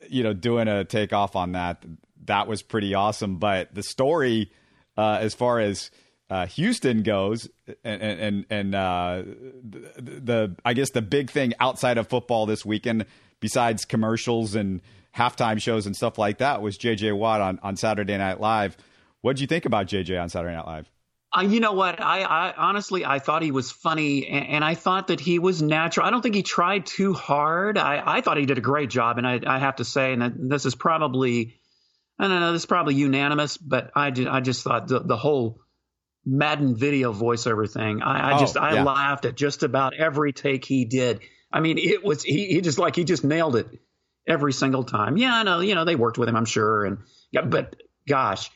you 0.09 0.23
know, 0.23 0.33
doing 0.33 0.69
a 0.69 0.85
takeoff 0.85 1.37
on 1.37 1.53
that. 1.53 1.85
That 2.25 2.47
was 2.47 2.63
pretty 2.63 2.95
awesome. 2.95 3.37
But 3.39 3.75
the 3.75 3.83
story, 3.83 4.51
uh, 4.97 5.19
as 5.21 5.35
far 5.35 5.61
as 5.61 5.91
uh, 6.31 6.47
Houston 6.47 7.03
goes, 7.03 7.49
and 7.85 8.03
and 8.03 8.47
and 8.49 8.75
uh, 8.75 9.23
the, 9.63 10.21
the 10.21 10.57
I 10.65 10.75
guess 10.75 10.91
the 10.91 11.03
big 11.03 11.31
thing 11.31 11.55
outside 11.61 11.99
of 11.99 12.09
football 12.09 12.47
this 12.47 12.65
weekend, 12.65 13.07
besides 13.41 13.85
commercials 13.85 14.55
and 14.55 14.81
halftime 15.17 15.61
shows 15.61 15.87
and 15.87 15.97
stuff 15.97 16.19
like 16.19 16.39
that, 16.39 16.63
was 16.63 16.79
J.J. 16.79 17.13
Watt 17.13 17.41
on 17.41 17.59
on 17.63 17.77
Saturday 17.77 18.17
Night 18.17 18.41
Live. 18.41 18.77
What 19.23 19.37
did 19.37 19.43
you 19.43 19.49
think 19.49 19.67
about 19.67 19.87
J.J. 19.87 20.17
on 20.17 20.29
Saturday 20.29 20.55
Night 20.55 20.67
Live? 20.67 20.91
Uh, 21.33 21.43
you 21.43 21.61
know 21.61 21.73
what? 21.73 22.01
I, 22.01 22.23
I, 22.23 22.55
honestly, 22.57 23.05
I 23.05 23.21
thought 23.21 23.43
he 23.43 23.53
was 23.53 23.71
funny, 23.71 24.27
and, 24.27 24.47
and, 24.49 24.65
I 24.65 24.75
thought 24.75 25.09
that 25.09 25.21
he 25.21 25.39
was 25.39 25.63
natural. 25.63 26.05
I 26.05 26.11
don't 26.11 26.23
think 26.23 26.35
he 26.35 26.43
tried 26.43 26.87
too 26.87 27.13
hard. 27.13 27.79
I, 27.79 28.03
I 28.05 28.21
thought 28.21 28.37
he 28.37 28.47
did 28.47 28.59
a 28.59 28.63
great 28.63 28.91
job, 28.91 29.19
and 29.19 29.27
I, 29.27 29.41
I 29.47 29.59
have 29.61 29.77
to 29.77 29.85
say, 29.85 30.13
and 30.13 30.51
this 30.51 30.67
is 30.67 30.75
probably, 30.75 31.55
I 32.19 32.27
don't 32.27 32.41
know, 32.41 32.53
this 32.53 32.63
is 32.63 32.67
probably 32.67 32.97
unanimous, 32.97 33.57
but 33.57 33.93
I, 33.95 34.11
did, 34.11 34.27
I 34.27 34.41
just 34.41 34.65
thought 34.65 34.89
the, 34.89 35.01
the 35.01 35.17
whole 35.17 35.61
Madden 36.27 36.75
video 36.75 37.13
voiceover 37.13 37.71
thing. 37.71 38.03
I, 38.03 38.33
I 38.33 38.37
oh, 38.37 38.41
just, 38.41 38.57
I 38.57 38.75
yeah. 38.75 38.83
laughed 38.83 39.25
at 39.25 39.37
just 39.37 39.63
about 39.63 39.95
every 39.95 40.33
take 40.33 40.65
he 40.65 40.85
did. 40.85 41.21
I 41.53 41.61
mean, 41.61 41.79
it 41.79 42.03
was 42.05 42.25
he, 42.25 42.47
he 42.47 42.61
just 42.61 42.79
like 42.79 42.97
he 42.97 43.05
just 43.05 43.23
nailed 43.23 43.55
it 43.55 43.69
every 44.27 44.53
single 44.53 44.83
time. 44.83 45.17
Yeah, 45.17 45.35
I 45.35 45.43
know, 45.45 45.61
you 45.61 45.77
know, 45.77 45.85
they 45.85 45.97
worked 45.97 46.19
with 46.19 46.29
him, 46.29 46.37
I'm 46.37 46.45
sure, 46.45 46.85
and 46.85 46.99
yeah, 47.31 47.43
but 47.43 47.77
gosh 48.09 48.51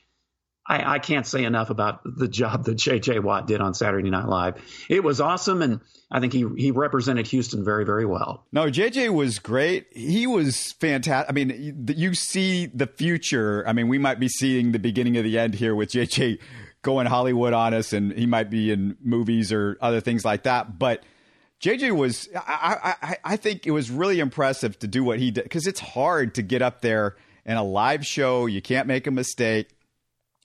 I, 0.66 0.94
I, 0.94 0.98
can't 0.98 1.26
say 1.26 1.44
enough 1.44 1.68
about 1.68 2.00
the 2.04 2.26
job 2.26 2.64
that 2.64 2.76
J.J. 2.76 3.18
Watt 3.18 3.46
did 3.46 3.60
on 3.60 3.74
Saturday 3.74 4.08
Night 4.08 4.26
Live. 4.26 4.54
It 4.88 5.04
was 5.04 5.20
awesome, 5.20 5.60
and 5.60 5.80
I 6.10 6.20
think 6.20 6.32
he 6.32 6.46
he 6.56 6.70
represented 6.70 7.26
Houston 7.26 7.64
very 7.64 7.84
very 7.84 8.06
well. 8.06 8.46
No, 8.50 8.70
J.J. 8.70 9.10
was 9.10 9.38
great. 9.38 9.86
He 9.92 10.26
was 10.26 10.72
fantastic. 10.72 11.28
I 11.28 11.32
mean, 11.32 11.84
you 11.94 12.14
see 12.14 12.66
the 12.66 12.86
future. 12.86 13.62
I 13.66 13.74
mean, 13.74 13.88
we 13.88 13.98
might 13.98 14.18
be 14.18 14.28
seeing 14.28 14.72
the 14.72 14.78
beginning 14.78 15.16
of 15.18 15.24
the 15.24 15.38
end 15.38 15.54
here 15.54 15.74
with 15.74 15.90
J.J. 15.90 16.38
going 16.82 17.06
Hollywood 17.06 17.52
on 17.52 17.74
us, 17.74 17.92
and 17.92 18.12
he 18.12 18.26
might 18.26 18.48
be 18.48 18.70
in 18.70 18.96
movies 19.02 19.52
or 19.52 19.76
other 19.82 20.00
things 20.00 20.24
like 20.24 20.44
that. 20.44 20.78
But 20.78 21.02
JJ 21.60 21.96
was, 21.96 22.28
I, 22.34 22.94
I, 23.02 23.16
I 23.24 23.36
think 23.36 23.66
it 23.66 23.70
was 23.70 23.90
really 23.90 24.20
impressive 24.20 24.78
to 24.80 24.86
do 24.86 25.02
what 25.02 25.18
he 25.18 25.30
did 25.30 25.44
because 25.44 25.66
it's 25.66 25.80
hard 25.80 26.34
to 26.34 26.42
get 26.42 26.60
up 26.60 26.82
there 26.82 27.16
in 27.46 27.56
a 27.56 27.64
live 27.64 28.04
show. 28.04 28.46
You 28.46 28.60
can't 28.60 28.86
make 28.86 29.06
a 29.06 29.10
mistake 29.10 29.73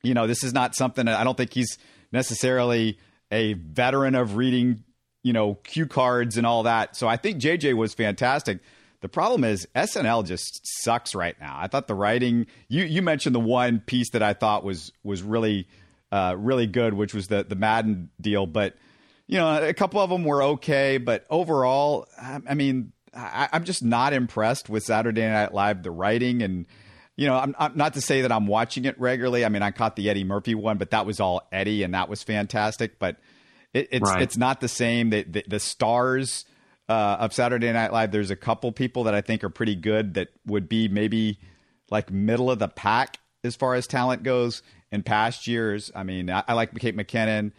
you 0.04 0.14
know, 0.14 0.28
this 0.28 0.44
is 0.44 0.54
not 0.54 0.76
something 0.76 1.08
I 1.08 1.24
don't 1.24 1.38
think 1.38 1.54
he's 1.54 1.78
necessarily 2.12 2.98
a 3.32 3.54
veteran 3.54 4.16
of 4.16 4.36
reading, 4.36 4.84
you 5.24 5.34
know, 5.34 5.56
cue 5.56 5.86
cards 5.86 6.38
and 6.38 6.46
all 6.46 6.64
that. 6.64 6.96
So 6.96 7.08
I 7.08 7.18
think 7.18 7.40
JJ 7.40 7.76
was 7.76 7.94
fantastic. 7.94 8.60
The 9.02 9.10
problem 9.10 9.44
is 9.44 9.68
SNL 9.76 10.26
just 10.26 10.62
sucks 10.82 11.16
right 11.16 11.40
now. 11.40 11.58
I 11.58 11.68
thought 11.68 11.88
the 11.88 11.96
writing 11.96 12.48
you 12.68 12.84
you 12.84 13.02
mentioned 13.02 13.34
the 13.34 13.40
one 13.40 13.80
piece 13.80 14.10
that 14.12 14.24
I 14.24 14.34
thought 14.34 14.64
was 14.64 14.92
was 15.04 15.24
really 15.24 15.68
uh, 16.12 16.36
really 16.38 16.68
good, 16.68 16.94
which 16.94 17.14
was 17.14 17.28
the 17.28 17.44
the 17.44 17.56
Madden 17.56 18.10
deal, 18.20 18.46
but 18.46 18.76
you 19.30 19.38
know, 19.38 19.64
a 19.64 19.76
couple 19.76 20.02
of 20.02 20.10
them 20.10 20.24
were 20.24 20.42
okay, 20.42 20.98
but 20.98 21.24
overall, 21.30 22.08
I, 22.20 22.56
mean, 22.56 22.94
I, 23.16 23.48
I'm 23.54 23.64
just 23.64 23.84
not 23.84 24.12
impressed 24.12 24.70
with 24.70 24.84
Saturday 24.84 25.22
Night 25.22 25.54
Live, 25.54 25.84
the 25.84 25.92
writing 25.92 26.42
and 26.42 26.66
you 27.20 27.28
know, 27.28 27.36
I'm, 27.36 27.54
I'm, 27.60 27.76
not 27.76 27.96
to 27.96 28.02
say 28.02 28.22
that 28.22 28.32
I'm 28.32 28.48
watching 28.48 28.86
it 28.86 28.98
regularly. 28.98 29.44
I 29.44 29.50
mean, 29.50 29.62
I 29.62 29.72
caught 29.72 29.98
the 29.98 30.10
Eddie 30.10 30.24
Murphy 30.24 30.56
one, 30.56 30.78
but 30.78 30.92
that 30.92 31.06
was 31.06 31.20
all 31.20 31.42
Eddie, 31.52 31.84
and 31.84 31.94
that 31.94 32.08
was 32.08 32.24
fantastic. 32.24 32.98
But 32.98 33.18
it, 33.74 33.90
it's 33.92 34.10
right. 34.10 34.22
it's 34.22 34.38
not 34.38 34.62
the 34.62 34.70
same. 34.70 35.10
The, 35.10 35.24
the, 35.24 35.44
the 35.46 35.60
stars 35.60 36.46
uh, 36.88 37.18
of 37.20 37.34
Saturday 37.34 37.70
Night 37.74 37.92
Live. 37.92 38.12
There's 38.12 38.32
a 38.32 38.38
couple 38.38 38.72
people 38.72 39.04
that 39.04 39.14
I 39.14 39.20
think 39.20 39.44
are 39.44 39.50
pretty 39.50 39.76
good 39.76 40.14
that 40.14 40.30
would 40.46 40.70
be 40.70 40.88
maybe 40.88 41.40
like 41.92 42.10
middle 42.10 42.50
of 42.50 42.60
the 42.60 42.70
pack 42.70 43.20
as 43.44 43.54
far 43.54 43.76
as 43.76 43.86
talent 43.86 44.24
goes 44.24 44.64
in 44.90 45.04
past 45.04 45.46
years. 45.46 45.92
I 45.94 46.04
mean, 46.04 46.30
I, 46.30 46.46
I 46.48 46.54
like 46.54 46.74
Kate 46.76 46.96
McKinnon, 46.96 47.52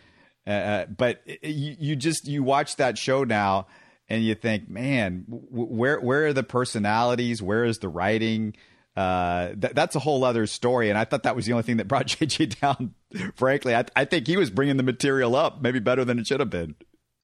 uh, 0.46 0.50
uh 0.50 0.86
but 0.86 1.20
it, 1.26 1.44
you, 1.44 1.76
you 1.78 1.96
just 1.96 2.26
you 2.26 2.42
watch 2.42 2.76
that 2.76 2.96
show 2.96 3.24
now 3.24 3.66
and 4.08 4.24
you 4.24 4.34
think, 4.34 4.70
man, 4.70 5.26
w- 5.28 5.66
where 5.66 6.00
where 6.00 6.28
are 6.28 6.32
the 6.32 6.42
personalities? 6.42 7.42
Where 7.42 7.66
is 7.66 7.80
the 7.80 7.90
writing? 7.90 8.54
Uh, 9.00 9.54
th- 9.54 9.72
that's 9.72 9.96
a 9.96 9.98
whole 9.98 10.24
other 10.24 10.46
story. 10.46 10.90
And 10.90 10.98
I 10.98 11.04
thought 11.04 11.22
that 11.22 11.34
was 11.34 11.46
the 11.46 11.52
only 11.52 11.62
thing 11.62 11.78
that 11.78 11.88
brought 11.88 12.06
JJ 12.08 12.60
down. 12.60 12.94
Frankly, 13.34 13.74
I, 13.74 13.86
I 13.96 14.04
think 14.04 14.26
he 14.26 14.36
was 14.36 14.50
bringing 14.50 14.76
the 14.76 14.82
material 14.82 15.34
up 15.34 15.62
maybe 15.62 15.78
better 15.78 16.04
than 16.04 16.18
it 16.18 16.26
should 16.26 16.40
have 16.40 16.50
been. 16.50 16.74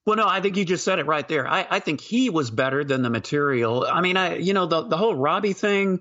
Well, 0.07 0.17
no, 0.17 0.27
I 0.27 0.41
think 0.41 0.57
you 0.57 0.65
just 0.65 0.85
said 0.85 1.01
it 1.01 1.07
right 1.07 1.27
there. 1.27 1.47
I, 1.47 1.67
I 1.69 1.81
think 1.81 2.01
he 2.01 2.31
was 2.31 2.51
better 2.51 2.85
than 2.85 3.03
the 3.03 3.11
material. 3.11 3.85
I 3.87 4.01
mean, 4.01 4.17
I 4.17 4.37
you 4.37 4.55
know 4.55 4.67
the 4.67 4.83
the 4.83 4.97
whole 4.97 5.15
Robbie 5.15 5.53
thing. 5.53 6.01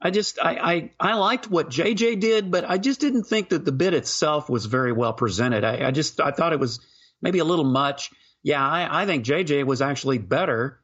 I 0.00 0.10
just 0.10 0.38
I, 0.38 0.56
I 0.74 0.90
I 1.00 1.14
liked 1.14 1.50
what 1.50 1.70
JJ 1.70 2.20
did, 2.20 2.50
but 2.50 2.68
I 2.68 2.76
just 2.76 3.00
didn't 3.00 3.24
think 3.24 3.48
that 3.48 3.64
the 3.64 3.72
bit 3.72 3.94
itself 3.94 4.50
was 4.50 4.66
very 4.66 4.92
well 4.92 5.14
presented. 5.14 5.64
I, 5.64 5.88
I 5.88 5.90
just 5.90 6.20
I 6.20 6.32
thought 6.32 6.52
it 6.52 6.60
was 6.60 6.80
maybe 7.22 7.38
a 7.38 7.44
little 7.44 7.64
much. 7.64 8.10
Yeah, 8.42 8.64
I, 8.64 9.02
I 9.02 9.06
think 9.06 9.24
JJ 9.24 9.64
was 9.64 9.80
actually 9.80 10.18
better 10.18 10.78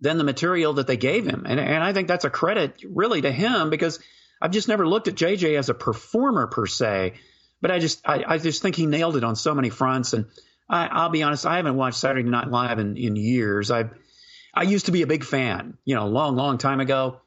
than 0.00 0.18
the 0.18 0.24
material 0.24 0.74
that 0.74 0.86
they 0.86 0.96
gave 0.96 1.26
him. 1.26 1.44
And, 1.46 1.58
and 1.58 1.82
I 1.82 1.92
think 1.92 2.08
that's 2.08 2.24
a 2.24 2.30
credit 2.30 2.82
really 2.88 3.22
to 3.22 3.32
him 3.32 3.70
because 3.70 3.98
I've 4.40 4.52
just 4.52 4.68
never 4.68 4.86
looked 4.86 5.08
at 5.08 5.14
JJ 5.14 5.58
as 5.58 5.68
a 5.68 5.74
performer 5.74 6.46
per 6.46 6.66
se, 6.66 7.14
but 7.60 7.70
I 7.70 7.78
just 7.78 8.06
I, 8.08 8.24
I 8.26 8.38
just 8.38 8.62
think 8.62 8.76
he 8.76 8.86
nailed 8.86 9.16
it 9.16 9.24
on 9.24 9.34
so 9.34 9.54
many 9.54 9.70
fronts. 9.70 10.12
And 10.12 10.26
I, 10.68 11.04
will 11.04 11.10
be 11.10 11.22
honest, 11.22 11.46
I 11.46 11.56
haven't 11.56 11.76
watched 11.76 11.98
Saturday 11.98 12.28
Night 12.28 12.48
Live 12.48 12.78
in, 12.78 12.96
in 12.96 13.16
years. 13.16 13.70
I 13.70 13.90
I 14.54 14.62
used 14.62 14.86
to 14.86 14.92
be 14.92 15.02
a 15.02 15.06
big 15.06 15.24
fan, 15.24 15.78
you 15.84 15.94
know, 15.94 16.06
long, 16.06 16.36
long 16.36 16.58
time 16.58 16.80
ago. 16.80 17.20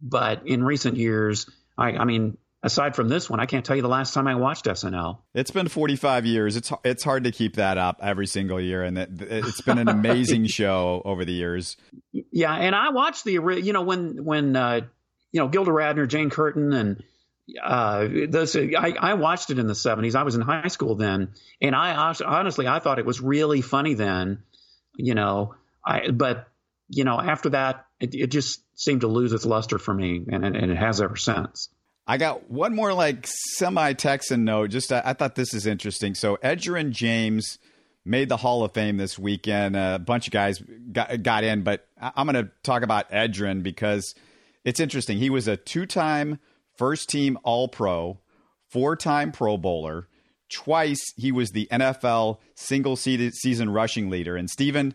But 0.00 0.46
in 0.46 0.62
recent 0.62 0.96
years, 0.96 1.50
I, 1.76 1.92
I 1.92 2.04
mean, 2.04 2.38
aside 2.62 2.96
from 2.96 3.08
this 3.08 3.30
one, 3.30 3.40
I 3.40 3.46
can't 3.46 3.64
tell 3.64 3.76
you 3.76 3.82
the 3.82 3.88
last 3.88 4.14
time 4.14 4.26
I 4.26 4.34
watched 4.34 4.64
SNL. 4.66 5.18
It's 5.34 5.50
been 5.50 5.68
45 5.68 6.26
years. 6.26 6.56
It's 6.56 6.72
it's 6.84 7.04
hard 7.04 7.24
to 7.24 7.32
keep 7.32 7.56
that 7.56 7.78
up 7.78 8.00
every 8.02 8.26
single 8.26 8.60
year, 8.60 8.82
and 8.82 8.98
it, 8.98 9.20
has 9.30 9.60
been 9.60 9.78
an 9.78 9.88
amazing 9.88 10.46
show 10.48 11.02
over 11.04 11.24
the 11.24 11.32
years. 11.32 11.76
Yeah, 12.12 12.54
and 12.54 12.74
I 12.74 12.90
watched 12.90 13.24
the 13.24 13.32
you 13.32 13.72
know 13.72 13.82
when 13.82 14.24
when 14.24 14.56
uh, 14.56 14.80
you 15.32 15.40
know 15.40 15.48
Gilda 15.48 15.70
Radner, 15.70 16.08
Jane 16.08 16.30
Curtin, 16.30 16.72
and 16.72 17.02
uh, 17.62 18.06
this 18.28 18.56
I, 18.56 18.94
I 18.98 19.14
watched 19.14 19.50
it 19.50 19.58
in 19.58 19.66
the 19.66 19.74
70s. 19.74 20.14
I 20.14 20.22
was 20.22 20.34
in 20.34 20.40
high 20.40 20.68
school 20.68 20.96
then, 20.96 21.32
and 21.60 21.74
I 21.74 22.14
honestly 22.24 22.66
I 22.66 22.78
thought 22.80 22.98
it 22.98 23.06
was 23.06 23.20
really 23.20 23.62
funny 23.62 23.94
then. 23.94 24.42
You 24.96 25.14
know, 25.14 25.54
I 25.84 26.10
but 26.10 26.48
you 26.88 27.04
know 27.04 27.20
after 27.20 27.50
that 27.50 27.86
it, 28.00 28.14
it 28.14 28.26
just 28.28 28.62
seemed 28.74 29.02
to 29.02 29.08
lose 29.08 29.32
its 29.32 29.46
luster 29.46 29.78
for 29.78 29.94
me, 29.94 30.24
and, 30.30 30.44
and 30.44 30.56
it 30.56 30.76
has 30.76 31.00
ever 31.00 31.16
since. 31.16 31.68
I 32.10 32.16
got 32.16 32.50
one 32.50 32.74
more 32.74 32.94
like 32.94 33.26
semi 33.26 33.92
Texan 33.92 34.46
note. 34.46 34.70
Just 34.70 34.90
I, 34.90 35.02
I, 35.04 35.12
thought 35.12 35.34
this 35.34 35.52
is 35.52 35.66
interesting. 35.66 36.14
So 36.14 36.38
Edgerrin 36.38 36.90
James 36.90 37.58
made 38.02 38.30
the 38.30 38.38
Hall 38.38 38.64
of 38.64 38.72
Fame 38.72 38.96
this 38.96 39.18
weekend. 39.18 39.76
A 39.76 39.98
bunch 39.98 40.26
of 40.26 40.32
guys 40.32 40.58
got, 40.90 41.22
got 41.22 41.44
in, 41.44 41.62
but 41.62 41.86
I'm 42.00 42.26
going 42.26 42.42
to 42.46 42.50
talk 42.62 42.82
about 42.82 43.10
Edgerrin 43.10 43.62
because 43.62 44.14
it's 44.64 44.80
interesting. 44.80 45.18
He 45.18 45.28
was 45.28 45.46
a 45.46 45.58
two 45.58 45.84
time 45.84 46.38
first 46.78 47.10
team 47.10 47.38
All 47.42 47.68
Pro, 47.68 48.18
four 48.70 48.96
time 48.96 49.30
Pro 49.30 49.58
Bowler. 49.58 50.08
Twice 50.50 51.12
he 51.18 51.30
was 51.30 51.50
the 51.50 51.68
NFL 51.70 52.38
single 52.54 52.96
season 52.96 53.68
rushing 53.68 54.08
leader. 54.08 54.34
And 54.34 54.48
Stephen, 54.48 54.94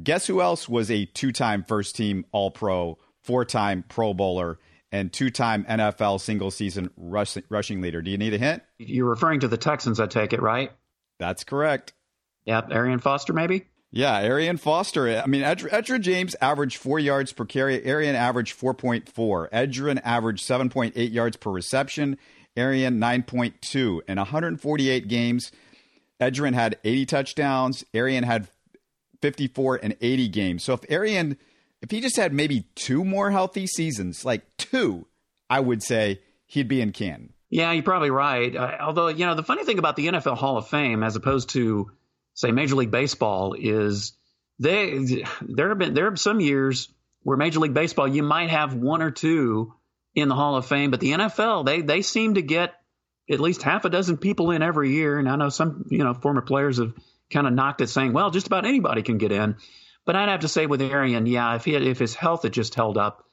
guess 0.00 0.28
who 0.28 0.40
else 0.40 0.68
was 0.68 0.92
a 0.92 1.06
two 1.06 1.32
time 1.32 1.64
first 1.64 1.96
team 1.96 2.24
All 2.30 2.52
Pro, 2.52 2.98
four 3.20 3.44
time 3.44 3.84
Pro 3.88 4.14
Bowler? 4.14 4.60
And 4.92 5.12
two-time 5.12 5.64
NFL 5.64 6.20
single-season 6.20 6.90
rush, 6.96 7.38
rushing 7.48 7.80
leader. 7.80 8.02
Do 8.02 8.10
you 8.10 8.18
need 8.18 8.34
a 8.34 8.38
hint? 8.38 8.62
You're 8.78 9.08
referring 9.08 9.40
to 9.40 9.48
the 9.48 9.56
Texans, 9.56 9.98
I 9.98 10.06
take 10.06 10.34
it, 10.34 10.42
right? 10.42 10.70
That's 11.18 11.44
correct. 11.44 11.94
Yep, 12.44 12.70
Arian 12.70 12.98
Foster, 12.98 13.32
maybe. 13.32 13.64
Yeah, 13.90 14.18
Arian 14.18 14.58
Foster. 14.58 15.08
I 15.20 15.26
mean, 15.26 15.42
Edgerrin 15.42 16.00
James 16.02 16.36
averaged 16.40 16.76
four 16.76 16.98
yards 16.98 17.32
per 17.32 17.44
carry. 17.44 17.84
Arian 17.84 18.14
averaged 18.14 18.58
4.4. 18.58 19.50
Edgerrin 19.50 20.00
averaged 20.04 20.46
7.8 20.46 21.12
yards 21.12 21.36
per 21.36 21.50
reception. 21.50 22.18
Arian 22.56 23.00
9.2. 23.00 24.00
In 24.06 24.18
148 24.18 25.08
games, 25.08 25.52
Edgerrin 26.20 26.54
had 26.54 26.78
80 26.84 27.06
touchdowns. 27.06 27.84
Arian 27.94 28.24
had 28.24 28.48
54 29.20 29.80
and 29.82 29.96
80 30.00 30.28
games. 30.28 30.64
So 30.64 30.74
if 30.74 30.80
Arian– 30.90 31.38
if 31.82 31.90
he 31.90 32.00
just 32.00 32.16
had 32.16 32.32
maybe 32.32 32.64
two 32.74 33.04
more 33.04 33.30
healthy 33.30 33.66
seasons, 33.66 34.24
like 34.24 34.42
two, 34.56 35.06
I 35.50 35.60
would 35.60 35.82
say 35.82 36.20
he'd 36.46 36.68
be 36.68 36.80
in 36.80 36.92
Canton. 36.92 37.32
Yeah, 37.50 37.72
you're 37.72 37.82
probably 37.82 38.10
right. 38.10 38.54
Uh, 38.56 38.78
although, 38.80 39.08
you 39.08 39.26
know, 39.26 39.34
the 39.34 39.42
funny 39.42 39.64
thing 39.64 39.78
about 39.78 39.96
the 39.96 40.06
NFL 40.06 40.38
Hall 40.38 40.56
of 40.56 40.68
Fame, 40.68 41.02
as 41.02 41.16
opposed 41.16 41.50
to, 41.50 41.90
say, 42.32 42.50
Major 42.50 42.76
League 42.76 42.90
Baseball, 42.90 43.54
is 43.58 44.12
they 44.58 45.24
there 45.42 45.68
have 45.68 45.78
been 45.78 45.92
there 45.92 46.06
have 46.06 46.18
some 46.18 46.40
years 46.40 46.88
where 47.24 47.36
Major 47.36 47.60
League 47.60 47.74
Baseball 47.74 48.08
you 48.08 48.22
might 48.22 48.48
have 48.48 48.74
one 48.74 49.02
or 49.02 49.10
two 49.10 49.74
in 50.14 50.28
the 50.28 50.34
Hall 50.34 50.56
of 50.56 50.66
Fame, 50.66 50.90
but 50.90 51.00
the 51.00 51.12
NFL 51.12 51.66
they 51.66 51.82
they 51.82 52.00
seem 52.00 52.34
to 52.34 52.42
get 52.42 52.72
at 53.30 53.40
least 53.40 53.62
half 53.62 53.84
a 53.84 53.90
dozen 53.90 54.16
people 54.16 54.50
in 54.50 54.62
every 54.62 54.92
year. 54.92 55.18
And 55.18 55.28
I 55.28 55.36
know 55.36 55.48
some 55.48 55.86
you 55.90 56.04
know 56.04 56.14
former 56.14 56.42
players 56.42 56.78
have 56.78 56.94
kind 57.30 57.46
of 57.46 57.52
knocked 57.52 57.80
it, 57.80 57.88
saying, 57.88 58.12
well, 58.12 58.30
just 58.30 58.46
about 58.46 58.66
anybody 58.66 59.02
can 59.02 59.18
get 59.18 59.32
in. 59.32 59.56
But 60.04 60.16
I'd 60.16 60.28
have 60.28 60.40
to 60.40 60.48
say 60.48 60.66
with 60.66 60.82
Arian, 60.82 61.26
yeah, 61.26 61.54
if 61.54 61.64
he 61.64 61.72
had, 61.72 61.82
if 61.82 61.98
his 61.98 62.14
health 62.14 62.42
had 62.42 62.52
just 62.52 62.74
held 62.74 62.98
up, 62.98 63.24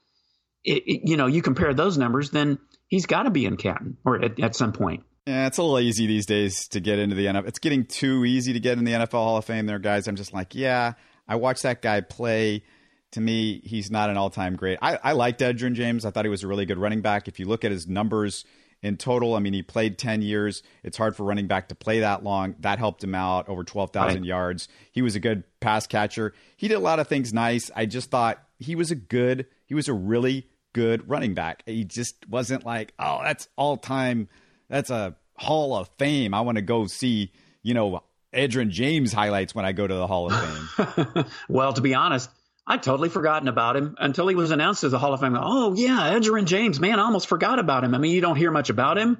it, 0.64 0.82
it, 0.86 1.08
you 1.08 1.16
know, 1.16 1.26
you 1.26 1.42
compare 1.42 1.74
those 1.74 1.98
numbers, 1.98 2.30
then 2.30 2.58
he's 2.86 3.06
got 3.06 3.24
to 3.24 3.30
be 3.30 3.46
in 3.46 3.56
Canton 3.56 3.96
or 4.04 4.22
at, 4.22 4.38
at, 4.40 4.54
some 4.54 4.72
point. 4.72 5.04
Yeah, 5.26 5.46
it's 5.46 5.58
a 5.58 5.62
little 5.62 5.80
easy 5.80 6.06
these 6.06 6.26
days 6.26 6.68
to 6.68 6.80
get 6.80 6.98
into 6.98 7.16
the 7.16 7.26
NFL. 7.26 7.48
It's 7.48 7.58
getting 7.58 7.86
too 7.86 8.24
easy 8.24 8.52
to 8.52 8.60
get 8.60 8.78
in 8.78 8.84
the 8.84 8.92
NFL 8.92 9.12
Hall 9.12 9.36
of 9.36 9.44
Fame. 9.44 9.66
There, 9.66 9.78
guys. 9.78 10.06
I'm 10.06 10.16
just 10.16 10.32
like, 10.32 10.54
yeah, 10.54 10.94
I 11.26 11.36
watched 11.36 11.62
that 11.62 11.82
guy 11.82 12.00
play. 12.00 12.64
To 13.12 13.20
me, 13.20 13.60
he's 13.64 13.90
not 13.90 14.08
an 14.08 14.16
all-time 14.16 14.54
great. 14.54 14.78
I, 14.80 14.96
I 15.02 15.12
liked 15.12 15.40
Edgerrin 15.40 15.74
James. 15.74 16.04
I 16.04 16.12
thought 16.12 16.24
he 16.24 16.28
was 16.28 16.44
a 16.44 16.46
really 16.46 16.64
good 16.64 16.78
running 16.78 17.00
back. 17.00 17.26
If 17.26 17.40
you 17.40 17.46
look 17.46 17.64
at 17.64 17.72
his 17.72 17.88
numbers 17.88 18.44
in 18.82 18.96
total. 18.96 19.34
I 19.34 19.40
mean, 19.40 19.52
he 19.52 19.62
played 19.62 19.98
10 19.98 20.22
years. 20.22 20.62
It's 20.82 20.96
hard 20.96 21.16
for 21.16 21.24
running 21.24 21.46
back 21.46 21.68
to 21.68 21.74
play 21.74 22.00
that 22.00 22.24
long. 22.24 22.54
That 22.60 22.78
helped 22.78 23.04
him 23.04 23.14
out 23.14 23.48
over 23.48 23.64
12,000 23.64 24.20
right. 24.20 24.24
yards. 24.24 24.68
He 24.92 25.02
was 25.02 25.14
a 25.14 25.20
good 25.20 25.44
pass 25.60 25.86
catcher. 25.86 26.34
He 26.56 26.68
did 26.68 26.74
a 26.74 26.80
lot 26.80 26.98
of 26.98 27.08
things 27.08 27.32
nice. 27.32 27.70
I 27.74 27.86
just 27.86 28.10
thought 28.10 28.42
he 28.58 28.74
was 28.74 28.90
a 28.90 28.94
good, 28.94 29.46
he 29.66 29.74
was 29.74 29.88
a 29.88 29.94
really 29.94 30.48
good 30.72 31.08
running 31.08 31.34
back. 31.34 31.62
He 31.66 31.84
just 31.84 32.28
wasn't 32.28 32.64
like, 32.64 32.94
oh, 32.98 33.20
that's 33.22 33.48
all 33.56 33.76
time. 33.76 34.28
That's 34.68 34.90
a 34.90 35.16
Hall 35.36 35.76
of 35.76 35.90
Fame. 35.98 36.34
I 36.34 36.40
want 36.42 36.56
to 36.56 36.62
go 36.62 36.86
see, 36.86 37.32
you 37.62 37.74
know, 37.74 38.02
Edgerrin 38.32 38.70
James 38.70 39.12
highlights 39.12 39.54
when 39.54 39.64
I 39.64 39.72
go 39.72 39.86
to 39.86 39.94
the 39.94 40.06
Hall 40.06 40.30
of 40.30 40.68
Fame. 40.76 41.24
well, 41.48 41.72
to 41.72 41.80
be 41.80 41.94
honest, 41.94 42.30
I'd 42.70 42.82
totally 42.84 43.08
forgotten 43.08 43.48
about 43.48 43.76
him 43.76 43.96
until 43.98 44.28
he 44.28 44.36
was 44.36 44.52
announced 44.52 44.84
as 44.84 44.92
a 44.92 44.98
Hall 44.98 45.12
of 45.12 45.20
Fame. 45.20 45.36
Oh 45.36 45.74
yeah, 45.74 46.12
Edgerrin 46.14 46.44
James, 46.44 46.78
man, 46.78 47.00
I 47.00 47.02
almost 47.02 47.26
forgot 47.26 47.58
about 47.58 47.82
him. 47.82 47.94
I 47.94 47.98
mean, 47.98 48.12
you 48.12 48.20
don't 48.20 48.36
hear 48.36 48.52
much 48.52 48.70
about 48.70 48.96
him, 48.96 49.18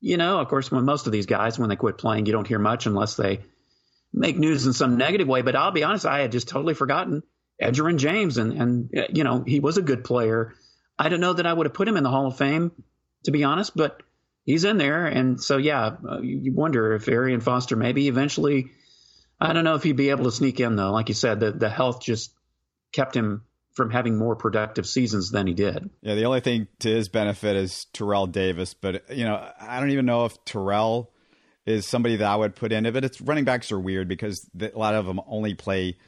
you 0.00 0.16
know, 0.16 0.38
of 0.38 0.48
course, 0.48 0.70
when 0.70 0.84
most 0.84 1.06
of 1.06 1.12
these 1.12 1.26
guys, 1.26 1.58
when 1.58 1.68
they 1.68 1.76
quit 1.76 1.98
playing, 1.98 2.26
you 2.26 2.32
don't 2.32 2.46
hear 2.46 2.58
much 2.58 2.86
unless 2.86 3.16
they 3.16 3.40
make 4.12 4.38
news 4.38 4.66
in 4.66 4.72
some 4.72 4.98
negative 4.98 5.26
way. 5.26 5.42
But 5.42 5.56
I'll 5.56 5.72
be 5.72 5.84
honest, 5.84 6.06
I 6.06 6.20
had 6.20 6.32
just 6.32 6.48
totally 6.48 6.74
forgotten 6.74 7.22
Edgerrin 7.60 7.98
James, 7.98 8.38
and 8.38 8.52
and 8.52 8.90
you 9.12 9.24
know 9.24 9.42
he 9.44 9.60
was 9.60 9.78
a 9.78 9.82
good 9.82 10.04
player. 10.04 10.54
I 10.98 11.08
don't 11.08 11.20
know 11.20 11.32
that 11.32 11.46
I 11.46 11.52
would 11.52 11.66
have 11.66 11.74
put 11.74 11.88
him 11.88 11.96
in 11.96 12.04
the 12.04 12.10
Hall 12.10 12.26
of 12.26 12.38
Fame, 12.38 12.70
to 13.24 13.30
be 13.30 13.44
honest, 13.44 13.76
but 13.76 14.02
he's 14.44 14.64
in 14.64 14.78
there, 14.78 15.06
and 15.06 15.42
so 15.42 15.56
yeah, 15.56 15.96
uh, 16.08 16.20
you 16.20 16.52
wonder 16.52 16.94
if 16.94 17.08
Arian 17.08 17.40
Foster 17.40 17.76
maybe 17.76 18.08
eventually. 18.08 18.70
I 19.40 19.52
don't 19.52 19.64
know 19.64 19.74
if 19.74 19.82
he'd 19.82 19.96
be 19.96 20.10
able 20.10 20.24
to 20.24 20.30
sneak 20.30 20.60
in 20.60 20.76
though. 20.76 20.92
Like 20.92 21.08
you 21.08 21.14
said, 21.14 21.40
the 21.40 21.52
the 21.52 21.68
health 21.68 22.00
just 22.00 22.32
kept 22.92 23.16
him 23.16 23.42
from 23.72 23.90
having 23.90 24.16
more 24.16 24.34
productive 24.34 24.86
seasons 24.86 25.30
than 25.30 25.46
he 25.46 25.52
did. 25.52 25.90
Yeah, 26.00 26.14
the 26.14 26.24
only 26.24 26.40
thing 26.40 26.66
to 26.78 26.88
his 26.88 27.10
benefit 27.10 27.56
is 27.56 27.86
Terrell 27.92 28.26
Davis, 28.26 28.72
but 28.72 29.10
you 29.14 29.24
know, 29.24 29.50
I 29.60 29.78
don't 29.80 29.90
even 29.90 30.06
know 30.06 30.24
if 30.24 30.42
Terrell 30.46 31.12
is 31.66 31.86
somebody 31.86 32.16
that 32.16 32.26
I 32.26 32.36
would 32.36 32.56
put 32.56 32.72
in. 32.72 32.86
If 32.86 32.96
it's 32.96 33.20
running 33.20 33.44
backs 33.44 33.70
are 33.70 33.78
weird 33.78 34.08
because 34.08 34.48
a 34.58 34.70
lot 34.74 34.94
of 34.94 35.04
them 35.04 35.20
only 35.26 35.54
play 35.54 35.98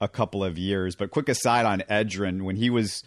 a 0.00 0.08
couple 0.08 0.44
of 0.44 0.56
years. 0.58 0.94
But 0.94 1.10
quick 1.10 1.28
aside 1.28 1.66
on 1.66 1.80
Edgerrin, 1.90 2.42
when 2.42 2.56
he 2.56 2.70
was 2.70 3.02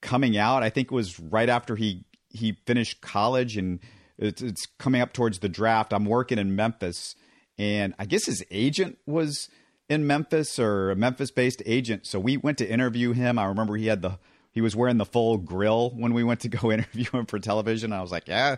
coming 0.00 0.38
out, 0.38 0.62
I 0.62 0.70
think 0.70 0.90
it 0.90 0.94
was 0.94 1.18
right 1.18 1.48
after 1.48 1.76
he 1.76 2.04
he 2.30 2.52
finished 2.66 3.00
college 3.00 3.56
and 3.56 3.80
it's, 4.18 4.42
it's 4.42 4.66
coming 4.78 5.00
up 5.00 5.12
towards 5.12 5.38
the 5.38 5.48
draft. 5.48 5.92
I'm 5.92 6.04
working 6.04 6.38
in 6.38 6.56
Memphis, 6.56 7.14
and 7.58 7.94
I 7.98 8.06
guess 8.06 8.26
his 8.26 8.44
agent 8.50 8.98
was 9.06 9.48
in 9.88 10.06
Memphis 10.06 10.58
or 10.58 10.90
a 10.90 10.96
Memphis 10.96 11.30
based 11.30 11.62
agent. 11.66 12.06
So 12.06 12.18
we 12.20 12.36
went 12.36 12.58
to 12.58 12.68
interview 12.68 13.12
him. 13.12 13.38
I 13.38 13.46
remember 13.46 13.76
he 13.76 13.86
had 13.86 14.02
the 14.02 14.18
he 14.52 14.60
was 14.60 14.74
wearing 14.74 14.98
the 14.98 15.04
full 15.04 15.36
grill 15.38 15.90
when 15.90 16.14
we 16.14 16.24
went 16.24 16.40
to 16.40 16.48
go 16.48 16.72
interview 16.72 17.06
him 17.12 17.26
for 17.26 17.38
television. 17.38 17.92
I 17.92 18.02
was 18.02 18.10
like, 18.10 18.28
yeah, 18.28 18.56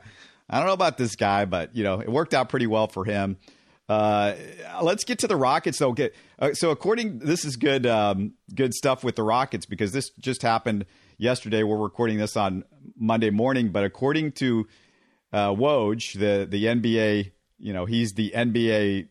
I 0.48 0.58
don't 0.58 0.66
know 0.66 0.72
about 0.72 0.98
this 0.98 1.16
guy, 1.16 1.44
but 1.44 1.74
you 1.74 1.84
know, 1.84 2.00
it 2.00 2.08
worked 2.08 2.34
out 2.34 2.48
pretty 2.48 2.66
well 2.66 2.88
for 2.88 3.04
him. 3.04 3.38
Uh, 3.88 4.34
let's 4.82 5.02
get 5.02 5.18
to 5.18 5.26
the 5.26 5.36
Rockets 5.36 5.78
though. 5.78 5.92
Get, 5.92 6.14
uh, 6.38 6.54
so 6.54 6.70
according, 6.70 7.18
this 7.18 7.44
is 7.44 7.56
good, 7.56 7.86
um, 7.86 8.34
good 8.54 8.72
stuff 8.72 9.02
with 9.02 9.16
the 9.16 9.24
Rockets 9.24 9.66
because 9.66 9.90
this 9.90 10.10
just 10.20 10.42
happened 10.42 10.86
yesterday. 11.18 11.64
We're 11.64 11.76
recording 11.76 12.18
this 12.18 12.36
on 12.36 12.64
Monday 12.96 13.30
morning, 13.30 13.70
but 13.70 13.82
according 13.82 14.32
to 14.32 14.68
uh, 15.32 15.50
Woj, 15.50 16.18
the 16.18 16.46
the 16.48 16.66
NBA, 16.66 17.32
you 17.58 17.72
know, 17.72 17.84
he's 17.84 18.12
the 18.12 18.30
NBA 18.30 19.08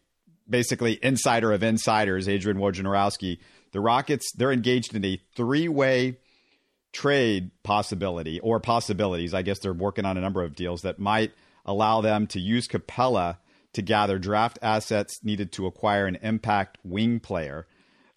basically 0.50 1.00
insider 1.04 1.52
of 1.52 1.64
insiders, 1.64 2.28
Adrian 2.28 2.58
Wojnarowski, 2.58 3.40
the 3.72 3.80
Rockets, 3.80 4.32
they're 4.36 4.52
engaged 4.52 4.96
in 4.96 5.06
a 5.06 5.22
three 5.36 5.68
way 5.68 6.18
trade 6.92 7.52
possibility 7.64 8.40
or 8.40 8.60
possibilities. 8.60 9.34
I 9.34 9.42
guess 9.42 9.60
they're 9.60 9.74
working 9.74 10.06
on 10.06 10.18
a 10.18 10.22
number 10.22 10.44
of 10.44 10.56
deals 10.56 10.82
that 10.82 11.00
might 11.00 11.32
allow 11.66 12.02
them 12.02 12.28
to 12.28 12.40
use 12.40 12.68
Capela 12.68 13.38
to 13.74 13.82
gather 13.82 14.18
draft 14.18 14.58
assets 14.62 15.20
needed 15.24 15.52
to 15.54 15.68
acquire 15.68 16.08
an 16.08 16.18
impact 16.22 16.78
wing 16.84 17.20
player. 17.20 17.68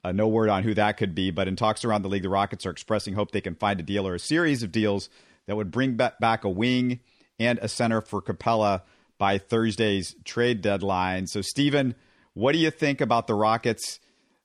Uh, 0.04 0.10
no 0.10 0.26
word 0.26 0.48
on 0.48 0.62
who 0.62 0.74
that 0.74 0.96
could 0.96 1.14
be, 1.14 1.30
but 1.30 1.46
in 1.46 1.54
talks 1.54 1.84
around 1.84 2.02
the 2.02 2.08
league, 2.08 2.22
the 2.22 2.28
Rockets 2.28 2.66
are 2.66 2.70
expressing 2.70 3.14
hope 3.14 3.30
they 3.30 3.40
can 3.40 3.54
find 3.54 3.78
a 3.78 3.84
deal 3.84 4.06
or 4.08 4.14
a 4.14 4.18
series 4.20 4.62
of 4.62 4.72
deals 4.72 5.08
that 5.46 5.56
would 5.56 5.70
bring 5.70 5.96
back 5.96 6.44
a 6.44 6.48
wing 6.48 7.00
and 7.38 7.58
a 7.60 7.68
center 7.68 8.00
for 8.00 8.22
Capela 8.22 8.82
by 9.18 9.38
Thursday's 9.38 10.16
trade 10.24 10.62
deadline. 10.62 11.26
So, 11.26 11.42
Stephen, 11.42 11.94
what 12.34 12.52
do 12.52 12.58
you 12.58 12.70
think 12.70 13.00
about 13.00 13.26
the 13.26 13.34
Rockets 13.34 14.00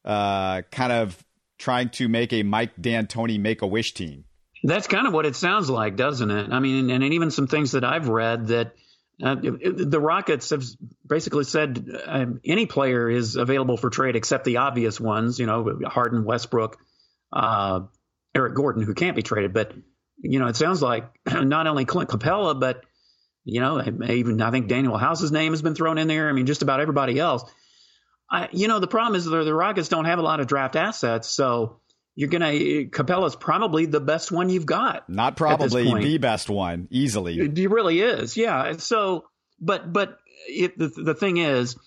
uh, 0.06 0.62
kind 0.72 0.92
of 0.92 1.24
trying 1.58 1.90
to 1.90 2.08
make 2.08 2.34
a 2.34 2.44
Mike 2.44 2.76
D'Antoni 2.80 3.40
make 3.40 3.62
a 3.62 3.68
wish 3.68 3.94
team? 3.94 4.26
That's 4.64 4.88
kind 4.88 5.08
of 5.08 5.14
what 5.14 5.26
it 5.26 5.36
sounds 5.36 5.70
like, 5.70 5.96
doesn't 5.96 6.32
it? 6.32 6.52
I 6.52 6.60
mean, 6.60 6.90
and, 6.90 7.04
and 7.04 7.14
even 7.14 7.32
some 7.32 7.48
things 7.48 7.72
that 7.72 7.84
I've 7.84 8.10
read 8.10 8.48
that 8.48 8.74
uh, 9.24 9.36
the 9.36 10.00
Rockets 10.00 10.50
have 10.52 10.64
basically 11.08 11.44
said 11.44 11.90
uh, 12.06 12.26
any 12.46 12.66
player 12.66 13.10
is 13.10 13.36
available 13.36 13.78
for 13.78 13.90
trade 13.90 14.16
except 14.16 14.46
the 14.46 14.58
obvious 14.58 15.00
ones, 15.00 15.40
you 15.40 15.46
know, 15.46 15.80
Harden, 15.86 16.24
Westbrook, 16.24 16.78
uh, 17.34 17.82
Eric 18.36 18.56
Gordon, 18.56 18.84
who 18.84 18.94
can't 18.94 19.16
be 19.16 19.24
traded. 19.24 19.54
But, 19.54 19.74
you 20.18 20.40
know, 20.40 20.48
it 20.48 20.56
sounds 20.56 20.82
like 20.82 21.06
not 21.32 21.66
only 21.66 21.86
Clint 21.86 22.10
Capela, 22.10 22.60
but, 22.60 22.84
you 23.44 23.60
know, 23.60 23.82
even 23.82 24.42
I 24.42 24.52
think 24.52 24.70
Danuel 24.70 25.00
House's 25.00 25.32
name 25.32 25.54
has 25.54 25.62
been 25.62 25.76
thrown 25.76 25.98
in 25.98 26.08
there. 26.08 26.30
I 26.30 26.34
mean, 26.34 26.46
just 26.46 26.62
about 26.62 26.80
everybody 26.80 27.18
else. 27.20 27.50
I, 28.30 28.50
you 28.52 28.68
know, 28.68 28.80
the 28.80 28.88
problem 28.88 29.16
is 29.16 29.26
the, 29.26 29.44
the 29.44 29.54
Rockets 29.54 29.90
don't 29.90 30.06
have 30.06 30.20
a 30.20 30.22
lot 30.22 30.40
of 30.40 30.48
draft 30.48 30.76
assets, 30.76 31.30
so 31.30 31.80
you're 32.16 32.30
gonna 32.30 32.52
Capela's 32.52 33.36
probably 33.36 33.86
the 33.86 34.02
best 34.02 34.32
one 34.32 34.50
you've 34.50 34.66
got. 34.66 35.08
Not 35.10 35.38
probably 35.38 35.84
the 36.04 36.18
best 36.18 36.50
one, 36.50 36.88
easily. 36.90 37.52
He 37.56 37.68
really 37.68 38.02
is, 38.02 38.36
yeah. 38.36 38.74
So, 38.78 39.26
but 39.60 39.94
but 39.94 40.18
it, 40.48 40.78
the 40.78 40.88
the 40.88 41.14
thing 41.14 41.38
is, 41.38 41.78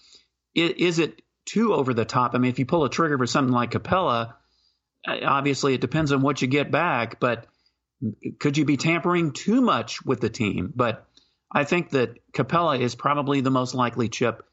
it, 0.55 0.79
is 0.79 0.98
it 0.98 1.20
too 1.46 1.74
over 1.74 1.92
the 1.92 2.05
top? 2.05 2.35
I 2.35 2.38
mean, 2.38 2.50
if 2.50 2.59
you 2.59 2.66
pull 2.66 2.85
a 2.85 2.90
trigger 2.90 3.18
for 3.18 3.26
something 3.26 3.53
like 3.53 3.72
Capela, 3.72 4.35
uh, 5.07 5.16
obviously 5.24 5.74
it 5.74 5.81
depends 5.81 6.12
on 6.12 6.22
what 6.22 6.40
you 6.40 6.48
get 6.48 6.70
back. 6.70 7.20
But 7.20 7.46
could 8.38 8.57
you 8.57 8.64
be 8.64 8.76
tampering 8.76 9.33
too 9.33 9.61
much 9.61 10.03
with 10.05 10.20
the 10.20 10.31
team? 10.31 10.72
But 10.74 11.07
I 11.53 11.64
think 11.64 11.90
that 11.90 12.18
Capela 12.33 12.81
is 12.81 12.94
probably 12.94 13.40
the 13.40 13.50
most 13.50 13.74
likely 13.74 14.09
chip 14.09 14.44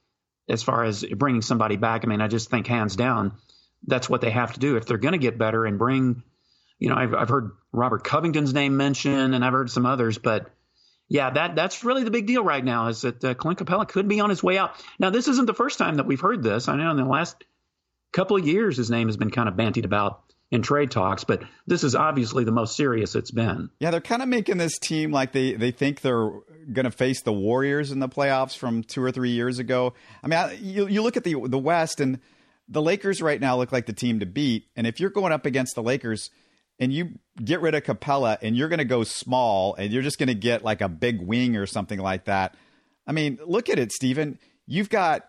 as 0.50 0.64
far 0.64 0.84
as 0.84 1.04
bringing 1.04 1.42
somebody 1.42 1.76
back. 1.76 2.04
I 2.04 2.08
mean, 2.08 2.22
I 2.22 2.28
just 2.28 2.50
think 2.50 2.68
hands 2.68 2.96
down 2.96 3.34
that's 3.86 4.10
what 4.10 4.22
they 4.22 4.32
have 4.32 4.54
to 4.54 4.60
do 4.60 4.76
if 4.76 4.86
they're 4.86 4.98
going 4.98 5.14
to 5.14 5.18
get 5.18 5.38
better 5.38 5.66
and 5.66 5.78
bring. 5.78 6.24
You 6.80 6.90
know, 6.90 6.96
I've 6.96 7.14
I've 7.14 7.30
heard 7.30 7.52
Robert 7.72 8.04
Covington's 8.04 8.54
name 8.54 8.78
mentioned, 8.78 9.34
and 9.34 9.44
I've 9.44 9.54
heard 9.54 9.70
some 9.70 9.86
others, 9.86 10.18
but 10.18 10.50
yeah, 11.10 11.30
that 11.30 11.56
that's 11.56 11.84
really 11.84 12.04
the 12.04 12.12
big 12.12 12.28
deal 12.28 12.44
right 12.44 12.64
now 12.64 12.88
is 12.88 13.02
that 13.02 13.24
uh, 13.24 13.34
Clint 13.34 13.60
Capela 13.60 13.88
could 13.88 14.08
be 14.08 14.20
on 14.20 14.30
his 14.30 14.44
way 14.44 14.58
out. 14.58 14.76
Now, 15.00 15.10
this 15.10 15.28
isn't 15.28 15.46
the 15.46 15.54
first 15.54 15.78
time 15.78 15.96
that 15.96 16.06
we've 16.06 16.20
heard 16.20 16.44
this. 16.44 16.68
I 16.68 16.76
know 16.76 16.92
in 16.92 16.98
the 16.98 17.06
last 17.06 17.44
couple 18.12 18.38
of 18.38 18.46
years, 18.46 18.78
his 18.78 18.92
name 18.92 19.08
has 19.08 19.18
been 19.18 19.32
kind 19.32 19.50
of 19.50 19.56
bantied 19.56 19.86
about 19.86 20.22
in 20.50 20.62
trade 20.62 20.92
talks, 20.92 21.24
but 21.24 21.44
this 21.66 21.84
is 21.84 21.94
obviously 21.94 22.44
the 22.44 22.52
most 22.52 22.76
serious 22.78 23.16
it's 23.16 23.32
been. 23.32 23.70
Yeah, 23.80 23.92
they're 23.92 24.00
kind 24.00 24.22
of 24.22 24.30
making 24.30 24.58
this 24.58 24.78
team 24.80 25.12
like 25.12 25.34
they, 25.34 25.54
they 25.54 25.72
think 25.72 26.02
they're 26.02 26.32
going 26.72 26.86
to 26.86 26.92
face 26.92 27.22
the 27.22 27.34
Warriors 27.34 27.92
in 27.92 28.00
the 28.00 28.10
playoffs 28.10 28.58
from 28.58 28.84
two 28.84 29.04
or 29.04 29.12
three 29.12 29.32
years 29.32 29.60
ago. 29.60 29.94
I 30.24 30.28
mean, 30.28 30.40
I, 30.40 30.54
you 30.54 30.88
you 30.88 31.02
look 31.02 31.18
at 31.18 31.24
the 31.24 31.36
the 31.48 31.58
West 31.58 32.00
and 32.00 32.20
the 32.70 32.82
Lakers 32.82 33.22
right 33.22 33.40
now 33.40 33.58
look 33.58 33.72
like 33.72 33.86
the 33.86 33.94
team 33.94 34.20
to 34.20 34.26
beat, 34.26 34.68
and 34.76 34.88
if 34.88 35.00
you're 35.00 35.10
going 35.10 35.34
up 35.34 35.46
against 35.46 35.76
the 35.76 35.84
Lakers 35.84 36.30
and 36.80 36.94
you 36.94 37.20
get 37.44 37.62
rid 37.62 37.76
of 37.76 37.84
Capela 37.84 38.38
and 38.42 38.56
you're 38.56 38.70
going 38.70 38.78
to 38.80 38.86
go 38.86 39.04
small 39.04 39.76
and 39.76 39.92
you're 39.92 40.04
just 40.04 40.20
going 40.20 40.28
to 40.28 40.36
get 40.36 40.64
like 40.64 40.82
a 40.82 40.90
big 40.90 41.22
wing 41.22 41.56
or 41.56 41.66
something 41.66 42.00
like 42.00 42.26
that. 42.26 42.56
I 43.06 43.14
mean, 43.14 43.40
look 43.46 43.70
at 43.70 43.80
it, 43.80 43.92
Stephen. 43.92 44.38
You've 44.68 44.90
got 44.90 45.28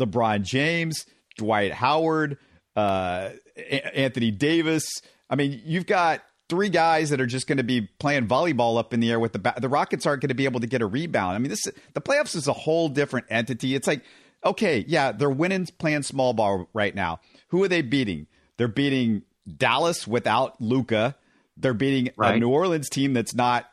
LeBron 0.00 0.42
James, 0.42 1.06
Dwight 1.36 1.72
Howard, 1.72 2.38
uh, 2.74 3.30
Anthony 3.58 4.30
Davis. 4.30 5.02
I 5.28 5.36
mean, 5.36 5.60
you've 5.64 5.86
got 5.86 6.22
three 6.48 6.68
guys 6.70 7.10
that 7.10 7.20
are 7.20 7.26
just 7.26 7.46
going 7.46 7.58
to 7.58 7.64
be 7.64 7.82
playing 7.98 8.26
volleyball 8.26 8.78
up 8.78 8.94
in 8.94 9.00
the 9.00 9.10
air 9.10 9.20
with 9.20 9.32
the 9.32 9.38
ba- 9.38 9.54
the 9.60 9.68
Rockets 9.68 10.06
aren't 10.06 10.22
going 10.22 10.28
to 10.28 10.34
be 10.34 10.44
able 10.44 10.60
to 10.60 10.66
get 10.66 10.82
a 10.82 10.86
rebound. 10.86 11.34
I 11.34 11.38
mean, 11.38 11.50
this 11.50 11.64
the 11.94 12.00
playoffs 12.00 12.34
is 12.34 12.48
a 12.48 12.52
whole 12.52 12.88
different 12.88 13.26
entity. 13.28 13.74
It's 13.74 13.86
like, 13.86 14.02
okay, 14.44 14.84
yeah, 14.88 15.12
they're 15.12 15.28
winning 15.30 15.66
playing 15.78 16.02
small 16.02 16.32
ball 16.32 16.68
right 16.72 16.94
now. 16.94 17.20
Who 17.48 17.62
are 17.62 17.68
they 17.68 17.82
beating? 17.82 18.26
They're 18.56 18.68
beating 18.68 19.22
Dallas 19.56 20.06
without 20.06 20.60
Luka. 20.60 21.16
They're 21.56 21.74
beating 21.74 22.12
right. 22.16 22.36
a 22.36 22.38
New 22.38 22.50
Orleans 22.50 22.88
team 22.88 23.14
that's 23.14 23.34
not, 23.34 23.66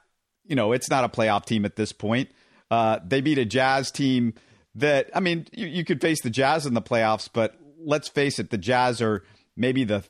you 0.46 0.56
know, 0.56 0.72
it's 0.72 0.90
not 0.90 1.04
a 1.04 1.10
playoff 1.10 1.46
team 1.46 1.66
at 1.66 1.76
this 1.76 1.92
point. 1.92 2.30
Uh, 2.72 3.00
they 3.06 3.22
beat 3.22 3.38
a 3.38 3.46
Jazz 3.46 3.92
team 3.92 4.34
that, 4.74 5.10
I 5.14 5.20
mean, 5.20 5.48
you, 5.52 5.68
you 5.68 5.86
could 5.86 6.02
face 6.02 6.22
the 6.22 6.30
Jazz 6.30 6.66
in 6.66 6.74
the 6.74 6.82
playoffs, 6.82 7.30
but 7.32 7.56
let's 7.80 8.08
face 8.08 8.40
it, 8.40 8.50
the 8.50 8.58
Jazz 8.58 9.02
are 9.02 9.24
maybe 9.56 9.84
the 9.84 10.04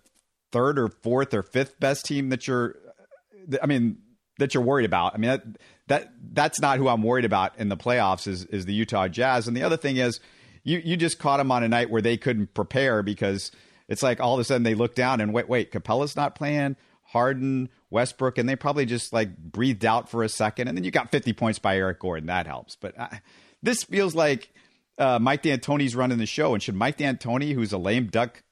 third 0.51 0.79
or 0.79 0.89
fourth 0.89 1.33
or 1.33 1.43
fifth 1.43 1.79
best 1.79 2.05
team 2.05 2.29
that 2.29 2.47
you're. 2.47 2.75
I 3.61 3.67
mean, 3.67 3.97
that 4.39 4.53
you're 4.53 4.63
worried 4.63 4.85
about. 4.85 5.13
I 5.13 5.17
mean, 5.17 5.29
that 5.29 5.43
that 5.87 6.13
that's 6.33 6.59
not 6.59 6.77
who 6.77 6.87
I'm 6.87 7.03
worried 7.03 7.25
about 7.25 7.57
in 7.57 7.69
the 7.69 7.77
playoffs. 7.77 8.27
Is 8.27 8.45
is 8.45 8.65
the 8.65 8.73
Utah 8.73 9.07
Jazz? 9.07 9.47
And 9.47 9.55
the 9.55 9.63
other 9.63 9.77
thing 9.77 9.97
is, 9.97 10.19
you 10.63 10.81
you 10.83 10.97
just 10.97 11.19
caught 11.19 11.37
them 11.37 11.51
on 11.51 11.63
a 11.63 11.67
night 11.67 11.89
where 11.89 12.01
they 12.01 12.17
couldn't 12.17 12.53
prepare 12.53 13.03
because 13.03 13.51
it's 13.87 14.03
like 14.03 14.19
all 14.19 14.33
of 14.33 14.39
a 14.39 14.43
sudden 14.43 14.63
they 14.63 14.75
look 14.75 14.95
down 14.95 15.21
and 15.21 15.33
wait, 15.33 15.47
wait, 15.47 15.71
Capela's 15.71 16.15
not 16.15 16.35
playing. 16.35 16.75
Harden, 17.07 17.69
Westbrook, 17.91 18.39
and 18.39 18.49
they 18.49 18.55
probably 18.55 18.85
just 18.85 19.13
like 19.13 19.37
breathed 19.37 19.85
out 19.85 20.09
for 20.09 20.23
a 20.23 20.29
second, 20.29 20.67
and 20.67 20.75
then 20.77 20.83
you 20.83 20.91
got 20.91 21.11
50 21.11 21.33
points 21.33 21.59
by 21.59 21.77
Eric 21.77 21.99
Gordon. 21.99 22.27
That 22.27 22.47
helps. 22.47 22.75
But 22.75 22.99
uh, 22.99 23.07
this 23.61 23.83
feels 23.83 24.15
like 24.15 24.51
uh, 24.97 25.19
Mike 25.19 25.43
D'Antoni's 25.43 25.95
running 25.95 26.17
the 26.17 26.25
show, 26.25 26.53
and 26.55 26.63
should 26.63 26.75
Mike 26.75 26.97
D'Antoni, 26.97 27.53
who's 27.53 27.71
a 27.71 27.77
lame 27.77 28.07
duck, 28.07 28.43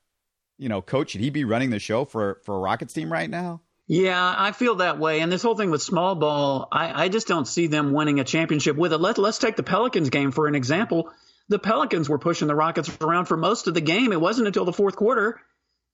you 0.58 0.70
know, 0.70 0.82
coach, 0.82 1.12
should 1.12 1.22
he 1.22 1.30
be 1.30 1.46
running 1.46 1.70
the 1.70 1.80
show 1.80 2.06
for 2.06 2.42
for 2.44 2.56
a 2.56 2.60
Rockets 2.60 2.94
team 2.94 3.12
right 3.12 3.30
now? 3.30 3.62
Yeah, 3.88 4.34
I 4.38 4.54
feel 4.54 4.76
that 4.76 4.98
way. 4.98 5.20
And 5.20 5.32
this 5.32 5.44
whole 5.44 5.56
thing 5.56 5.70
with 5.70 5.82
small 5.82 6.16
ball, 6.16 6.70
I, 6.72 7.04
I 7.04 7.10
just 7.10 7.28
don't 7.28 7.48
see 7.48 7.68
them 7.68 7.92
winning 7.92 8.20
a 8.20 8.24
championship 8.24 8.78
with 8.78 8.94
it. 8.94 8.98
Let, 8.98 9.18
let's 9.18 9.40
take 9.40 9.58
the 9.58 9.64
Pelicans 9.64 10.10
game 10.10 10.32
for 10.32 10.48
an 10.48 10.56
example. 10.56 11.12
The 11.50 11.60
Pelicans 11.60 12.08
were 12.08 12.18
pushing 12.18 12.48
the 12.48 12.56
Rockets 12.56 12.90
around 13.02 13.26
for 13.26 13.36
most 13.36 13.68
of 13.68 13.74
the 13.74 13.82
game. 13.82 14.14
It 14.14 14.22
wasn't 14.22 14.48
until 14.48 14.64
the 14.64 14.72
fourth 14.72 14.96
quarter 14.96 15.42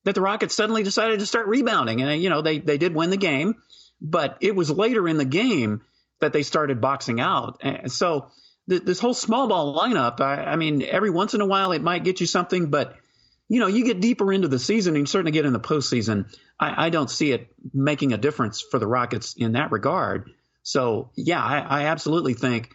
that 0.04 0.14
the 0.14 0.20
Rockets 0.20 0.54
suddenly 0.54 0.84
decided 0.84 1.18
to 1.18 1.26
start 1.26 1.48
rebounding. 1.48 2.00
And, 2.00 2.22
you 2.22 2.30
know, 2.30 2.42
they, 2.42 2.58
they 2.58 2.78
did 2.78 2.94
win 2.94 3.10
the 3.10 3.16
game, 3.16 3.56
but 4.00 4.38
it 4.40 4.54
was 4.54 4.70
later 4.70 5.08
in 5.08 5.18
the 5.18 5.24
game 5.24 5.82
that 6.20 6.32
they 6.32 6.44
started 6.44 6.80
boxing 6.80 7.20
out. 7.20 7.58
And 7.60 7.90
so 7.90 8.30
this 8.68 9.00
whole 9.00 9.14
small 9.14 9.48
ball 9.48 9.76
lineup, 9.76 10.20
I, 10.20 10.44
I, 10.44 10.56
mean, 10.56 10.82
every 10.82 11.10
once 11.10 11.34
in 11.34 11.40
a 11.40 11.46
while 11.46 11.72
it 11.72 11.82
might 11.82 12.04
get 12.04 12.20
you 12.20 12.26
something, 12.26 12.70
but 12.70 12.96
you 13.50 13.58
know, 13.58 13.66
you 13.66 13.84
get 13.84 14.00
deeper 14.00 14.32
into 14.32 14.46
the 14.46 14.60
season 14.60 14.94
and 14.94 15.02
you 15.02 15.06
certainly 15.06 15.32
get 15.32 15.44
in 15.44 15.52
the 15.52 15.58
postseason. 15.60 16.32
I, 16.58 16.86
I 16.86 16.90
don't 16.90 17.10
see 17.10 17.32
it 17.32 17.48
making 17.74 18.12
a 18.12 18.16
difference 18.16 18.62
for 18.62 18.78
the 18.78 18.86
Rockets 18.86 19.34
in 19.36 19.52
that 19.52 19.72
regard. 19.72 20.30
So 20.62 21.10
yeah, 21.16 21.42
I, 21.42 21.58
I 21.58 21.86
absolutely 21.86 22.34
think 22.34 22.70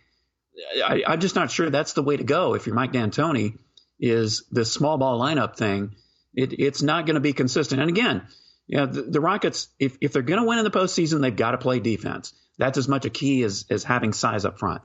I, 0.85 1.03
am 1.07 1.21
just 1.21 1.33
not 1.33 1.49
sure 1.49 1.69
that's 1.69 1.93
the 1.93 2.03
way 2.03 2.17
to 2.17 2.25
go. 2.25 2.55
If 2.55 2.67
you're 2.67 2.75
Mike 2.75 2.91
D'Antoni, 2.91 3.57
is 3.97 4.43
the 4.51 4.65
small 4.65 4.97
ball 4.97 5.17
lineup 5.17 5.55
thing. 5.55 5.95
It, 6.33 6.51
it's 6.59 6.81
not 6.81 7.05
going 7.05 7.13
to 7.15 7.21
be 7.21 7.31
consistent. 7.31 7.79
And 7.79 7.89
again, 7.89 8.27
you 8.67 8.77
know, 8.77 8.85
the, 8.85 9.03
the 9.03 9.21
Rockets, 9.21 9.69
if, 9.79 9.97
if 10.01 10.11
they're 10.11 10.21
going 10.21 10.41
to 10.41 10.45
win 10.45 10.57
in 10.57 10.65
the 10.65 10.71
postseason, 10.71 11.21
they've 11.21 11.33
got 11.33 11.51
to 11.51 11.57
play 11.57 11.79
defense. 11.79 12.33
That's 12.57 12.77
as 12.77 12.89
much 12.89 13.05
a 13.05 13.09
key 13.09 13.43
as, 13.43 13.65
as 13.69 13.85
having 13.85 14.11
size 14.11 14.43
up 14.43 14.59
front. 14.59 14.81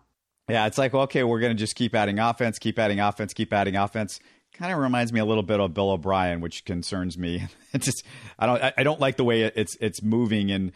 Yeah, 0.48 0.66
it's 0.66 0.78
like, 0.78 0.94
okay, 0.94 1.24
we're 1.24 1.40
going 1.40 1.56
to 1.56 1.58
just 1.58 1.74
keep 1.74 1.96
adding 1.96 2.20
offense, 2.20 2.60
keep 2.60 2.78
adding 2.78 3.00
offense, 3.00 3.34
keep 3.34 3.52
adding 3.52 3.74
offense. 3.74 4.20
Kind 4.52 4.72
of 4.72 4.78
reminds 4.78 5.12
me 5.12 5.20
a 5.20 5.24
little 5.24 5.42
bit 5.42 5.60
of 5.60 5.72
Bill 5.72 5.90
O'Brien, 5.90 6.40
which 6.40 6.64
concerns 6.64 7.16
me. 7.16 7.46
It's 7.72 7.86
just 7.86 8.04
I 8.36 8.46
don't 8.46 8.74
I 8.78 8.82
don't 8.82 8.98
like 8.98 9.16
the 9.16 9.22
way 9.22 9.42
it's 9.42 9.76
it's 9.80 10.02
moving. 10.02 10.50
And 10.50 10.72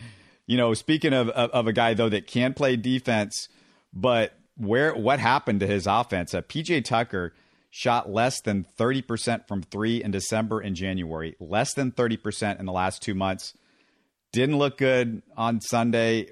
you 0.46 0.56
know, 0.56 0.74
speaking 0.74 1.12
of 1.12 1.28
of, 1.30 1.50
of 1.50 1.66
a 1.66 1.72
guy 1.72 1.94
though 1.94 2.08
that 2.08 2.28
can 2.28 2.54
play 2.54 2.76
defense, 2.76 3.48
but 3.92 4.32
where 4.56 4.94
what 4.94 5.18
happened 5.18 5.58
to 5.58 5.66
his 5.66 5.88
offense? 5.88 6.34
Uh, 6.34 6.42
PJ 6.42 6.84
Tucker 6.84 7.32
shot 7.70 8.08
less 8.08 8.40
than 8.40 8.64
30% 8.78 9.48
from 9.48 9.62
3 9.62 10.04
in 10.04 10.12
December 10.12 10.60
and 10.60 10.76
January, 10.76 11.34
less 11.40 11.74
than 11.74 11.90
30% 11.90 12.60
in 12.60 12.66
the 12.66 12.72
last 12.72 13.02
2 13.02 13.14
months. 13.14 13.54
Didn't 14.32 14.58
look 14.58 14.78
good 14.78 15.22
on 15.36 15.60
Sunday. 15.60 16.28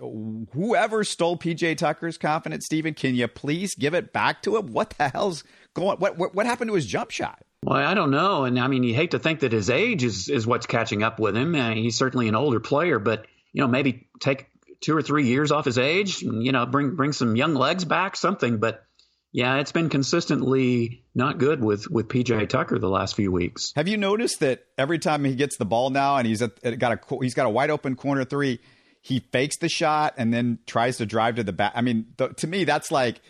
Whoever 0.53 1.03
stole 1.03 1.37
PJ 1.37 1.77
Tucker's 1.79 2.19
confidence, 2.19 2.67
Stephen, 2.67 2.95
can 2.95 3.17
you 3.17 3.27
please 3.27 3.75
give 3.75 3.95
it 3.95 4.13
back 4.13 4.43
to 4.43 4.57
him? 4.57 4.73
What 4.73 4.91
the 4.91 5.09
hell's 5.09 5.43
going? 5.75 5.99
What 5.99 6.19
what, 6.19 6.35
what 6.35 6.47
happened 6.47 6.69
to 6.71 6.75
his 6.75 6.87
jump 6.87 7.11
shot? 7.11 7.43
Well, 7.65 7.77
I 7.77 7.95
don't 7.95 8.11
know, 8.11 8.45
and 8.45 8.59
I 8.59 8.67
mean, 8.67 8.83
you 8.83 8.95
hate 8.95 9.13
to 9.13 9.19
think 9.19 9.41
that 9.41 9.53
his 9.53 9.71
age 9.71 10.03
is 10.03 10.29
is 10.29 10.47
what's 10.47 10.67
catching 10.67 11.03
up 11.03 11.21
with 11.21 11.37
him. 11.37 11.55
Uh, 11.55 11.75
he's 11.75 11.97
certainly 11.97 12.29
an 12.29 12.35
older 12.35 12.61
player, 12.61 12.99
but 12.99 13.27
you 13.53 13.61
know, 13.61 13.69
maybe 13.69 14.09
take 14.21 14.49
two 14.81 14.97
or 14.97 15.03
three 15.03 15.27
years 15.27 15.53
off 15.53 15.65
his 15.65 15.79
age, 15.79 16.23
and, 16.23 16.45
you 16.45 16.53
know, 16.53 16.67
bring 16.67 16.97
bring 16.97 17.13
some 17.13 17.37
young 17.37 17.55
legs 17.55 17.85
back, 17.85 18.17
something. 18.17 18.59
But 18.59 18.85
yeah, 19.33 19.59
it's 19.59 19.73
been 19.73 19.89
consistently 19.89 21.05
not 21.15 21.39
good 21.39 21.63
with 21.63 21.91
with 21.91 22.09
PJ 22.09 22.49
Tucker 22.49 22.79
the 22.79 22.89
last 22.89 23.15
few 23.15 23.33
weeks. 23.33 23.73
Have 23.77 23.89
you 23.89 23.97
noticed 23.97 24.41
that 24.41 24.65
every 24.77 24.99
time 24.99 25.25
he 25.25 25.35
gets 25.35 25.57
the 25.57 25.65
ball 25.65 25.91
now 25.91 26.17
and 26.17 26.27
he's 26.27 26.43
at, 26.43 26.79
got 26.79 26.93
a 26.93 27.17
he's 27.21 27.35
got 27.35 27.47
a 27.47 27.51
wide 27.51 27.71
open 27.71 27.97
corner 27.97 28.25
three, 28.25 28.59
he 29.01 29.21
fakes 29.21 29.57
the 29.59 29.69
shot 29.69 30.15
and 30.19 30.35
then 30.35 30.59
tries 30.67 30.99
to 30.99 31.07
drive 31.07 31.37
to 31.37 31.45
the 31.45 31.53
back. 31.53 31.73
I 31.75 31.81
mean, 31.81 32.07
th- 32.19 32.37
to 32.37 32.47
me, 32.47 32.65
that's 32.65 32.91
like, 32.93 33.21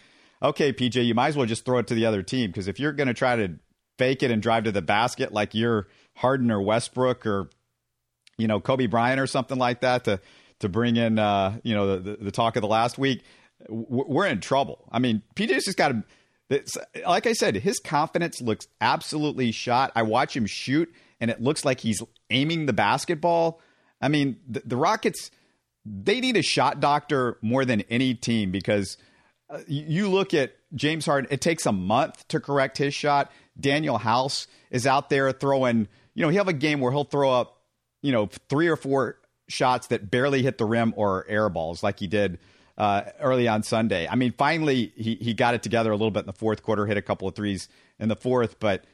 okay, 0.43 0.73
PJ, 0.73 1.05
you 1.05 1.15
might 1.15 1.29
as 1.29 1.37
well 1.37 1.47
just 1.47 1.65
throw 1.65 1.79
it 1.79 1.87
to 1.89 1.95
the 1.95 2.07
other 2.07 2.23
team 2.23 2.51
because 2.51 2.69
if 2.69 2.81
you're 2.81 2.93
going 2.93 3.09
to 3.09 3.15
try 3.15 3.37
to 3.37 3.55
fake 3.99 4.23
it 4.23 4.31
and 4.31 4.43
drive 4.43 4.65
to 4.65 4.73
the 4.73 4.83
basket 4.83 5.33
like 5.33 5.55
you're 5.55 5.89
Harden 6.17 6.51
or 6.51 6.61
Westbrook 6.61 7.27
or 7.27 7.51
you 8.39 8.49
know 8.49 8.61
Kobe 8.61 8.87
Bryant 8.87 9.21
or 9.21 9.27
something 9.27 9.59
like 9.59 9.81
that 9.81 10.05
to 10.05 10.21
to 10.61 10.69
bring 10.69 10.97
in 10.97 11.19
uh, 11.19 11.59
you 11.63 11.75
know 11.75 11.97
the, 11.97 12.11
the, 12.11 12.25
the 12.25 12.31
talk 12.31 12.57
of 12.57 12.63
the 12.63 12.69
last 12.69 12.99
week 12.99 13.23
we're 13.69 14.27
in 14.27 14.41
trouble. 14.41 14.89
I 14.91 14.99
mean, 14.99 15.23
PJ's 15.35 15.65
just 15.65 15.79
got 15.79 15.89
to. 15.89 16.05
Like 17.07 17.27
I 17.27 17.33
said, 17.33 17.57
his 17.57 17.79
confidence 17.79 18.43
looks 18.43 18.67
absolutely 18.81 19.53
shot. 19.53 19.91
I 19.95 20.03
watch 20.03 20.37
him 20.37 20.45
shoot, 20.47 20.93
and 21.19 21.31
it 21.31 21.41
looks 21.41 21.65
like 21.65 21.81
he's 21.81 22.03
aiming 22.29 22.67
the 22.67 22.75
basketball. 22.75 23.61
I 24.03 24.09
mean, 24.09 24.37
the, 24.47 24.63
the 24.65 24.77
Rockets 24.77 25.31
they 25.85 26.21
need 26.21 26.37
a 26.37 26.43
shot 26.43 26.79
doctor 26.79 27.39
more 27.43 27.65
than 27.65 27.81
any 27.83 28.15
team 28.15 28.53
because 28.53 28.97
you 29.67 30.09
look 30.09 30.35
at 30.35 30.55
James 30.75 31.07
Harden. 31.07 31.29
It 31.31 31.41
takes 31.41 31.67
a 31.67 31.73
month 31.73 32.27
to 32.29 32.41
correct 32.41 32.79
his 32.79 32.95
shot. 32.95 33.31
Danuel 33.61 34.01
House 34.01 34.47
is 34.71 34.87
out 34.87 35.11
there 35.11 35.31
throwing. 35.33 35.89
You 36.15 36.23
know, 36.23 36.29
he'll 36.29 36.41
have 36.41 36.49
a 36.49 36.53
game 36.53 36.81
where 36.81 36.93
he'll 36.93 37.05
throw 37.05 37.31
up, 37.31 37.61
you 38.03 38.13
know, 38.13 38.29
three 38.49 38.69
or 38.69 38.77
four 38.77 39.19
shots 39.49 39.89
that 39.89 40.11
barely 40.11 40.43
hit 40.43 40.59
the 40.59 40.65
rim 40.65 40.95
or 40.97 41.27
air 41.29 41.49
balls, 41.49 41.83
like 41.83 41.99
he 41.99 42.07
did 42.07 42.39
uh, 42.79 43.03
early 43.21 43.49
on 43.49 43.63
Sunday. 43.63 44.09
I 44.09 44.15
mean, 44.15 44.33
finally 44.33 44.93
he 44.97 45.17
he 45.17 45.35
got 45.35 45.55
it 45.55 45.63
together 45.63 45.91
a 45.91 45.97
little 45.97 46.11
bit 46.11 46.21
in 46.21 46.27
the 46.27 46.33
fourth 46.33 46.63
quarter, 46.63 46.87
hit 46.87 46.97
a 46.97 47.03
couple 47.03 47.29
of 47.29 47.35
threes 47.35 47.69
in 47.99 48.09
the 48.09 48.17
fourth, 48.17 48.59
but. 48.61 48.85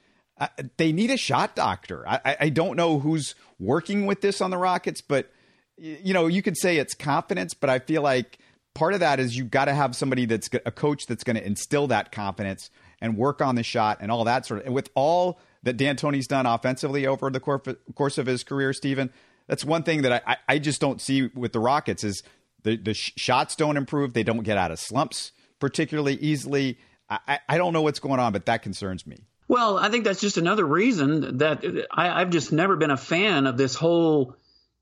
Uh, 0.41 0.47
they 0.77 0.93
need 0.93 1.11
a 1.11 1.17
shot 1.17 1.57
doctor. 1.57 2.09
I, 2.09 2.37
I 2.39 2.49
don't 2.49 2.77
know 2.77 3.01
who's 3.01 3.35
working 3.59 4.07
with 4.07 4.21
this 4.21 4.41
on 4.41 4.53
the 4.53 4.57
Rockets, 4.57 5.01
but 5.01 5.33
you 5.77 6.15
know, 6.15 6.29
you 6.29 6.43
could 6.43 6.57
say 6.57 6.77
it's 6.77 6.95
confidence, 6.95 7.55
but 7.55 7.71
I 7.71 7.79
feel 7.79 8.03
like 8.03 8.39
part 8.79 8.95
of 8.95 9.01
that 9.01 9.19
is 9.19 9.37
you've 9.37 9.51
got 9.51 9.65
to 9.65 9.75
have 9.75 9.97
somebody 9.97 10.25
that's 10.25 10.49
a 10.65 10.71
coach 10.71 11.07
that's 11.07 11.25
going 11.25 11.37
to 11.37 11.45
instill 11.45 11.89
that 11.89 12.13
confidence 12.13 12.71
and 13.01 13.17
work 13.17 13.43
on 13.43 13.57
the 13.57 13.63
shot 13.63 13.99
and 14.01 14.11
all 14.13 14.25
that 14.25 14.47
sort 14.47 14.61
of. 14.61 14.67
And 14.67 14.75
with 14.75 14.89
all 14.95 15.41
that 15.65 15.77
D'Antoni's 15.77 16.29
done 16.29 16.47
offensively 16.47 17.07
over 17.07 17.29
the 17.31 17.41
course 17.41 18.19
of 18.19 18.27
his 18.27 18.45
career, 18.45 18.73
Stephen, 18.73 19.11
that's 19.49 19.65
one 19.65 19.83
thing 19.83 20.03
that 20.03 20.23
I, 20.27 20.37
I 20.49 20.59
just 20.59 20.81
don't 20.81 21.01
see 21.01 21.27
with 21.35 21.53
the 21.53 21.61
Rockets 21.61 22.05
is 22.05 22.23
the, 22.63 22.77
the 22.77 22.95
sh- 22.95 23.13
shots 23.17 23.57
don't 23.57 23.77
improve. 23.77 24.13
They 24.13 24.23
don't 24.23 24.43
get 24.43 24.57
out 24.57 24.71
of 24.71 24.79
slumps 24.79 25.33
particularly 25.59 26.15
easily. 26.15 26.79
I, 27.11 27.41
I 27.49 27.59
don't 27.59 27.73
know 27.73 27.83
what's 27.83 28.01
going 28.01 28.21
on, 28.21 28.33
but 28.33 28.47
that 28.47 28.63
concerns 28.63 29.07
me. 29.07 29.25
Well, 29.49 29.79
I 29.79 29.89
think 29.89 30.05
that's 30.05 30.21
just 30.21 30.37
another 30.37 30.65
reason 30.65 31.39
that 31.39 31.65
I, 31.91 32.21
I've 32.21 32.31
just 32.31 32.53
never 32.53 32.77
been 32.77 32.91
a 32.91 32.99
fan 32.99 33.47
of 33.47 33.57
this 33.57 33.75
whole, 33.75 34.37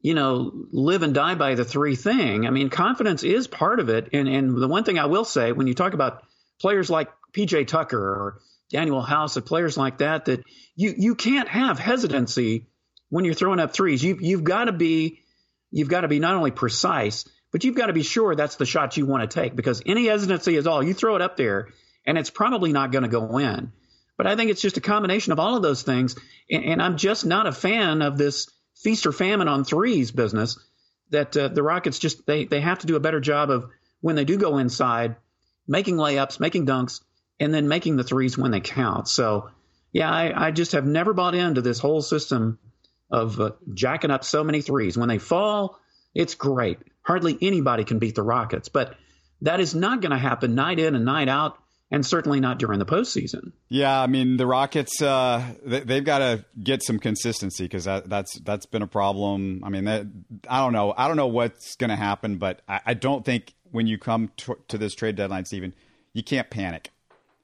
you 0.07 0.15
know, 0.15 0.53
live 0.71 1.03
and 1.03 1.15
die 1.15 1.35
by 1.35 1.57
the 1.57 1.65
three 1.65 1.97
thing. 1.97 2.47
I 2.47 2.51
mean, 2.51 2.71
confidence 2.71 3.25
is 3.25 3.49
part 3.49 3.81
of 3.81 3.89
it. 3.89 4.11
And, 4.13 4.29
and 4.29 4.57
the 4.57 4.69
one 4.69 4.85
thing 4.85 5.01
I 5.01 5.07
will 5.07 5.25
say 5.25 5.51
when 5.51 5.67
you 5.67 5.75
talk 5.75 5.95
about 5.95 6.23
players 6.61 6.89
like 6.89 7.11
PJ 7.33 7.67
Tucker 7.67 7.99
or 7.99 8.39
Danuel 8.73 9.05
House, 9.05 9.37
or 9.37 9.41
players 9.41 9.77
like 9.77 9.99
that, 9.99 10.27
that 10.27 10.45
you, 10.77 10.95
you 10.97 11.17
can't 11.17 11.49
have 11.49 11.81
hesitancy 11.81 12.69
when 13.09 13.25
you're 13.25 13.35
throwing 13.35 13.59
up 13.59 13.73
threes. 13.73 14.01
You, 14.01 14.17
you've 14.21 14.45
got 14.45 14.67
to 14.67 14.73
be, 14.73 15.25
you've 15.73 15.89
got 15.89 16.03
to 16.03 16.09
be 16.09 16.21
not 16.21 16.37
only 16.37 16.53
precise, 16.53 17.25
but 17.51 17.65
you've 17.65 17.75
got 17.75 17.87
to 17.87 17.93
be 17.93 18.05
sure 18.05 18.37
that's 18.37 18.55
the 18.55 18.65
shot 18.65 18.97
you 18.97 19.07
want 19.07 19.29
to 19.29 19.41
take 19.41 19.57
because 19.57 19.83
any 19.87 20.07
hesitancy 20.07 20.55
is 20.55 20.69
all. 20.69 20.85
You 20.85 20.95
throw 20.95 21.17
it 21.17 21.23
up 21.23 21.37
there, 21.37 21.71
and 22.07 22.17
it's 22.17 22.31
probably 22.31 22.73
not 22.73 22.93
going 22.93 23.03
to 23.03 23.09
go 23.09 23.39
in. 23.39 23.73
But 24.17 24.29
I 24.29 24.37
think 24.37 24.53
it's 24.53 24.63
just 24.63 24.77
a 24.77 24.81
combination 24.81 25.33
of 25.33 25.41
all 25.41 25.57
of 25.57 25.65
those 25.65 25.83
things. 25.83 26.15
And, 26.49 26.65
and 26.65 26.81
I'm 26.81 26.97
just 26.97 27.27
not 27.27 27.49
a 27.49 27.53
fan 27.53 28.03
of 28.03 28.17
this 28.17 28.49
feast 28.87 29.05
or 29.05 29.11
famine 29.11 29.49
on 29.49 29.65
threes 29.65 30.13
business 30.13 30.61
that 31.11 31.37
uh, 31.37 31.49
the 31.49 31.61
Rockets 31.61 31.99
just 31.99 32.25
they 32.25 32.45
they 32.45 32.61
have 32.61 32.79
to 32.79 32.87
do 32.87 32.95
a 32.95 33.01
better 33.01 33.19
job 33.19 33.51
of 33.51 33.69
when 34.01 34.15
they 34.15 34.25
do 34.25 34.39
go 34.39 34.59
inside, 34.59 35.17
making 35.67 35.97
layups, 35.97 36.39
making 36.39 36.67
dunks, 36.67 37.01
and 37.41 37.53
then 37.53 37.67
making 37.67 37.97
the 37.97 38.05
threes 38.05 38.39
when 38.39 38.53
they 38.53 38.61
count. 38.61 39.09
So 39.09 39.51
yeah, 39.91 40.09
I, 40.09 40.47
I 40.47 40.51
just 40.53 40.71
have 40.71 40.87
never 40.87 41.15
bought 41.15 41.35
into 41.35 41.63
this 41.63 41.81
whole 41.81 42.01
system 42.01 42.61
of 43.11 43.41
uh, 43.41 43.51
jacking 43.75 44.13
up 44.13 44.23
so 44.23 44.45
many 44.45 44.63
threes. 44.63 44.97
When 44.97 45.09
they 45.09 45.19
fall, 45.19 45.81
it's 46.15 46.37
great. 46.37 46.79
Hardly 47.03 47.37
anybody 47.43 47.83
can 47.83 47.99
beat 47.99 48.15
the 48.15 48.23
Rockets, 48.23 48.69
but 48.69 48.95
that 49.43 49.59
is 49.59 49.75
not 49.75 50.01
going 50.01 50.13
to 50.13 50.17
happen 50.17 50.55
night 50.55 50.79
in 50.79 50.95
and 50.95 51.05
night 51.05 51.29
out, 51.29 51.59
and 51.91 52.05
certainly 52.05 52.41
not 52.41 52.59
during 52.59 52.79
the 52.79 52.87
postseason. 52.87 53.53
Yeah, 53.69 54.01
I 54.01 54.07
mean 54.07 54.37
the 54.37 54.47
Rockets, 54.47 55.01
uh, 55.01 55.55
they, 55.65 55.95
have 55.95 56.05
got 56.05 56.19
to 56.19 56.45
get 56.63 56.83
some 56.83 56.99
consistency 56.99 57.65
because 57.65 57.85
that, 57.85 58.09
that's 58.09 58.39
that's 58.41 58.67
been 58.67 58.83
a 58.83 58.87
problem. 58.87 59.63
I 59.65 59.69
mean, 59.69 59.85
that, 59.85 60.07
I 60.49 60.59
don't 60.61 60.73
know, 60.73 60.95
I 60.97 61.09
don't 61.09 61.17
know 61.17 61.29
what's 61.29 61.77
going 61.77 61.91
to 61.91 61.97
happen, 61.97 62.39
but 62.39 62.63
I, 62.69 62.81
I, 62.87 62.95
don't 62.95 63.25
think 63.25 63.55
when 63.71 63.87
you 63.87 63.99
come 63.99 64.31
to, 64.39 64.59
to 64.69 64.79
this 64.79 64.95
trade 64.95 65.17
deadline, 65.17 65.45
Stephen, 65.45 65.75
you 66.13 66.23
can't 66.23 66.51
panic. 66.51 66.91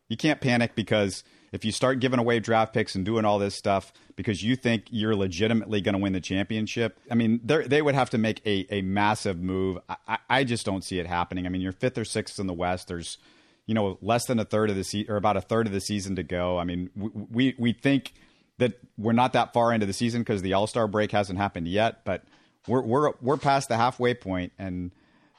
You 0.09 0.17
can't 0.17 0.41
panic 0.41 0.75
because 0.75 1.25
if 1.53 1.65
you 1.65 1.73
start 1.73 2.01
giving 2.01 2.19
away 2.19 2.41
draft 2.41 2.75
picks 2.75 2.95
and 2.95 3.05
doing 3.05 3.25
all 3.25 3.39
this 3.39 3.55
stuff 3.55 3.93
because 4.17 4.43
you 4.43 4.57
think 4.57 4.85
you're 4.91 5.15
legitimately 5.15 5.81
going 5.81 5.95
to 5.95 5.99
win 5.99 6.13
the 6.13 6.21
championship, 6.21 6.99
I 7.11 7.15
mean, 7.15 7.41
they 7.45 7.81
would 7.81 7.95
have 7.95 8.11
to 8.11 8.19
make 8.19 8.45
a, 8.47 8.67
a 8.71 8.83
massive 8.83 9.39
move. 9.39 9.79
I, 9.89 10.19
I, 10.29 10.45
just 10.45 10.67
don't 10.67 10.83
see 10.83 10.99
it 10.99 11.07
happening. 11.07 11.47
I 11.47 11.51
mean, 11.51 11.61
you're 11.61 11.73
fifth 11.73 11.99
or 11.99 12.05
sixth 12.05 12.39
in 12.39 12.47
the 12.47 12.53
West. 12.55 12.89
There's, 12.89 13.19
you 13.67 13.75
know, 13.75 13.99
less 14.01 14.27
than 14.27 14.39
a 14.39 14.45
third 14.45 14.71
of 14.71 14.77
the 14.77 14.85
season 14.85 15.13
or 15.13 15.17
about 15.17 15.37
a 15.37 15.41
third 15.41 15.67
of 15.67 15.73
the 15.73 15.81
season 15.81 16.17
to 16.17 16.23
go. 16.23 16.59
I 16.59 16.65
mean, 16.65 16.91
we, 16.95 17.55
we, 17.59 17.73
think 17.73 18.13
that 18.59 18.75
we're 18.99 19.13
not 19.13 19.33
that 19.35 19.53
far 19.53 19.73
into 19.73 19.87
the 19.87 19.93
season 19.93 20.23
because 20.23 20.43
the 20.43 20.55
All 20.55 20.67
Star 20.67 20.87
break 20.89 21.13
hasn't 21.13 21.39
happened 21.39 21.69
yet, 21.69 22.05
but 22.05 22.25
we're, 22.67 22.83
we're, 22.83 23.13
we're 23.21 23.37
past 23.37 23.69
the 23.69 23.77
halfway 23.77 24.15
point. 24.15 24.53
And, 24.59 24.93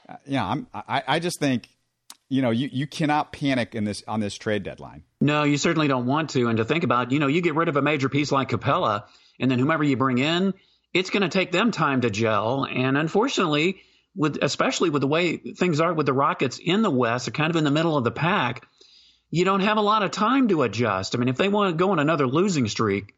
uh, 0.08 0.16
you 0.26 0.34
know, 0.34 0.46
I'm, 0.46 0.68
I, 0.74 1.04
I 1.08 1.20
just 1.20 1.40
think 1.40 1.68
you 2.34 2.42
know, 2.42 2.50
you, 2.50 2.68
you 2.72 2.88
cannot 2.88 3.32
panic 3.32 3.76
in 3.76 3.84
this 3.84 4.02
on 4.08 4.20
this 4.20 4.36
trade 4.36 4.64
deadline. 4.64 5.04
No, 5.22 5.44
you 5.44 5.58
certainly 5.58 5.88
don't 5.88 6.08
want 6.08 6.32
to. 6.32 6.48
And 6.48 6.58
to 6.58 6.66
think 6.66 6.84
about, 6.84 7.12
you 7.12 7.20
know, 7.20 7.28
you 7.28 7.42
get 7.42 7.54
rid 7.54 7.70
of 7.70 7.78
a 7.78 7.82
major 7.84 8.10
piece 8.10 8.32
like 8.32 8.50
Capela, 8.50 9.04
and 9.40 9.52
then 9.52 9.60
whomever 9.60 9.84
you 9.84 9.98
bring 9.98 10.18
in, 10.18 10.56
it's 10.96 11.12
going 11.12 11.22
to 11.22 11.30
take 11.30 11.52
them 11.52 11.70
time 11.70 12.02
to 12.02 12.10
gel. 12.10 12.66
And 12.66 12.98
unfortunately, 12.98 13.84
with 14.16 14.38
especially 14.42 14.90
with 14.90 15.02
the 15.02 15.08
way 15.08 15.38
things 15.38 15.80
are 15.80 15.94
with 15.94 16.06
the 16.06 16.14
Rockets 16.14 16.60
in 16.64 16.82
the 16.82 16.92
West, 16.92 17.26
they're 17.26 17.34
kind 17.34 17.50
of 17.50 17.56
in 17.56 17.64
the 17.64 17.72
middle 17.72 17.98
of 17.98 18.04
the 18.04 18.12
pack. 18.12 18.68
You 19.32 19.46
don't 19.46 19.62
have 19.62 19.78
a 19.78 19.82
lot 19.82 20.04
of 20.04 20.12
time 20.12 20.48
to 20.50 20.62
adjust. 20.62 21.16
I 21.16 21.18
mean, 21.18 21.30
if 21.30 21.38
they 21.38 21.50
want 21.50 21.72
to 21.72 21.78
go 21.78 21.92
on 21.92 22.00
another 22.00 22.28
losing 22.28 22.68
streak, 22.68 23.16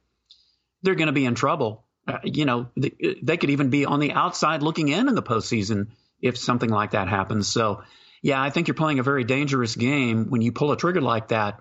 they're 0.82 0.96
going 0.96 1.08
to 1.08 1.14
be 1.14 1.26
in 1.26 1.36
trouble. 1.36 1.84
Uh, 2.08 2.20
you 2.24 2.46
know, 2.46 2.68
they, 2.78 3.18
they 3.22 3.38
could 3.38 3.50
even 3.50 3.70
be 3.70 3.86
on 3.86 4.00
the 4.00 4.14
outside 4.14 4.64
looking 4.64 4.88
in 4.88 5.10
in 5.10 5.16
the 5.16 5.24
postseason 5.24 5.88
if 6.22 6.38
something 6.38 6.70
like 6.70 6.92
that 6.92 7.10
happens. 7.10 7.48
So 7.48 7.84
yeah, 8.22 8.42
I 8.42 8.50
think 8.50 8.68
you're 8.68 8.76
playing 8.76 9.00
a 9.00 9.04
very 9.04 9.24
dangerous 9.24 9.76
game 9.76 10.30
when 10.30 10.42
you 10.42 10.52
pull 10.52 10.72
a 10.72 10.78
trigger 10.78 11.02
like 11.02 11.30
that 11.30 11.60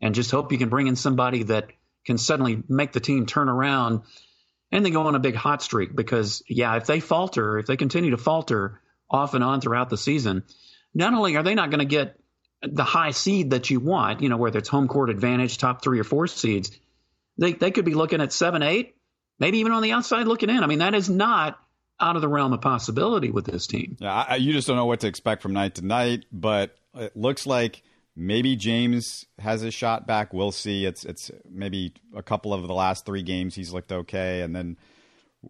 and 0.00 0.14
just 0.14 0.30
hope 0.30 0.52
you 0.52 0.58
can 0.58 0.68
bring 0.68 0.86
in 0.86 0.96
somebody 0.96 1.44
that 1.44 1.70
can 2.04 2.18
suddenly 2.18 2.62
make 2.68 2.92
the 2.92 3.00
team 3.00 3.26
turn 3.26 3.48
around 3.48 4.02
and 4.76 4.84
they 4.84 4.90
go 4.90 5.06
on 5.06 5.14
a 5.14 5.18
big 5.18 5.34
hot 5.34 5.62
streak 5.62 5.96
because 5.96 6.42
yeah, 6.46 6.76
if 6.76 6.84
they 6.84 7.00
falter, 7.00 7.58
if 7.58 7.64
they 7.64 7.78
continue 7.78 8.10
to 8.10 8.18
falter 8.18 8.82
off 9.10 9.32
and 9.32 9.42
on 9.42 9.62
throughout 9.62 9.88
the 9.88 9.96
season, 9.96 10.44
not 10.92 11.14
only 11.14 11.34
are 11.36 11.42
they 11.42 11.54
not 11.54 11.70
going 11.70 11.78
to 11.78 11.86
get 11.86 12.20
the 12.60 12.84
high 12.84 13.12
seed 13.12 13.50
that 13.50 13.70
you 13.70 13.80
want, 13.80 14.20
you 14.20 14.28
know, 14.28 14.36
whether 14.36 14.58
it's 14.58 14.68
home 14.68 14.86
court 14.86 15.08
advantage, 15.08 15.56
top 15.56 15.82
three 15.82 15.98
or 15.98 16.04
four 16.04 16.26
seeds, 16.26 16.78
they 17.38 17.54
they 17.54 17.70
could 17.70 17.86
be 17.86 17.94
looking 17.94 18.20
at 18.20 18.34
seven, 18.34 18.62
eight, 18.62 18.96
maybe 19.38 19.60
even 19.60 19.72
on 19.72 19.82
the 19.82 19.92
outside 19.92 20.26
looking 20.26 20.50
in. 20.50 20.62
I 20.62 20.66
mean, 20.66 20.80
that 20.80 20.94
is 20.94 21.08
not 21.08 21.58
out 21.98 22.16
of 22.16 22.20
the 22.20 22.28
realm 22.28 22.52
of 22.52 22.60
possibility 22.60 23.30
with 23.30 23.46
this 23.46 23.66
team. 23.66 23.96
Yeah, 23.98 24.12
I, 24.12 24.36
you 24.36 24.52
just 24.52 24.68
don't 24.68 24.76
know 24.76 24.84
what 24.84 25.00
to 25.00 25.06
expect 25.06 25.40
from 25.40 25.54
night 25.54 25.76
to 25.76 25.86
night, 25.86 26.26
but 26.30 26.76
it 26.94 27.16
looks 27.16 27.46
like 27.46 27.82
maybe 28.16 28.56
James 28.56 29.26
has 29.38 29.62
a 29.62 29.70
shot 29.70 30.06
back. 30.06 30.32
We'll 30.32 30.52
see. 30.52 30.86
It's 30.86 31.04
it's 31.04 31.30
maybe 31.48 31.92
a 32.14 32.22
couple 32.22 32.54
of 32.54 32.66
the 32.66 32.74
last 32.74 33.04
three 33.04 33.22
games 33.22 33.54
he's 33.54 33.72
looked 33.72 33.92
okay, 33.92 34.40
and 34.40 34.56
then 34.56 34.76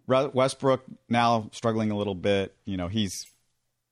Westbrook 0.05 0.83
now 1.09 1.49
struggling 1.53 1.91
a 1.91 1.97
little 1.97 2.15
bit. 2.15 2.55
You 2.65 2.77
know, 2.77 2.87
he's 2.87 3.25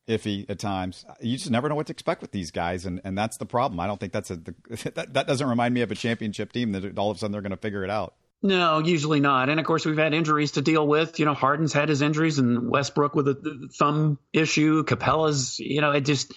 iffy 0.08 0.48
at 0.50 0.60
times. 0.60 1.06
You 1.22 1.38
just 1.38 1.50
never 1.50 1.70
know 1.70 1.76
what 1.76 1.88
to 1.88 1.94
expect 1.94 2.22
with 2.22 2.32
these 2.32 2.52
guys, 2.52 2.86
and, 2.86 3.02
and 3.04 3.18
that's 3.18 3.38
the 3.38 3.46
problem. 3.46 3.80
I 3.80 3.88
don't 3.88 4.00
think 4.00 4.14
that's 4.14 4.30
a 4.30 4.36
the, 4.36 4.56
that 4.96 5.14
that 5.14 5.28
doesn't 5.28 5.48
remind 5.48 5.74
me 5.74 5.82
of 5.82 5.92
a 5.92 5.96
championship 5.96 6.52
team 6.52 6.74
that 6.74 6.98
all 6.98 7.12
of 7.12 7.18
a 7.18 7.20
sudden 7.20 7.32
they're 7.32 7.42
going 7.42 7.52
to 7.52 7.58
figure 7.58 7.84
it 7.84 7.90
out. 7.90 8.14
No, 8.42 8.80
usually 8.80 9.22
not. 9.22 9.50
And 9.50 9.60
of 9.60 9.66
course, 9.66 9.86
we've 9.86 9.98
had 9.98 10.14
injuries 10.14 10.52
to 10.52 10.62
deal 10.62 10.86
with. 10.86 11.20
You 11.20 11.26
know, 11.26 11.34
Harden's 11.34 11.74
had 11.74 11.90
his 11.90 12.02
injuries, 12.02 12.38
and 12.38 12.70
Westbrook 12.70 13.16
with 13.16 13.28
a 13.28 13.70
thumb 13.80 14.20
issue. 14.34 14.84
Capela's, 14.84 15.58
you 15.58 15.82
know, 15.82 15.92
it 15.92 16.02
just, 16.02 16.32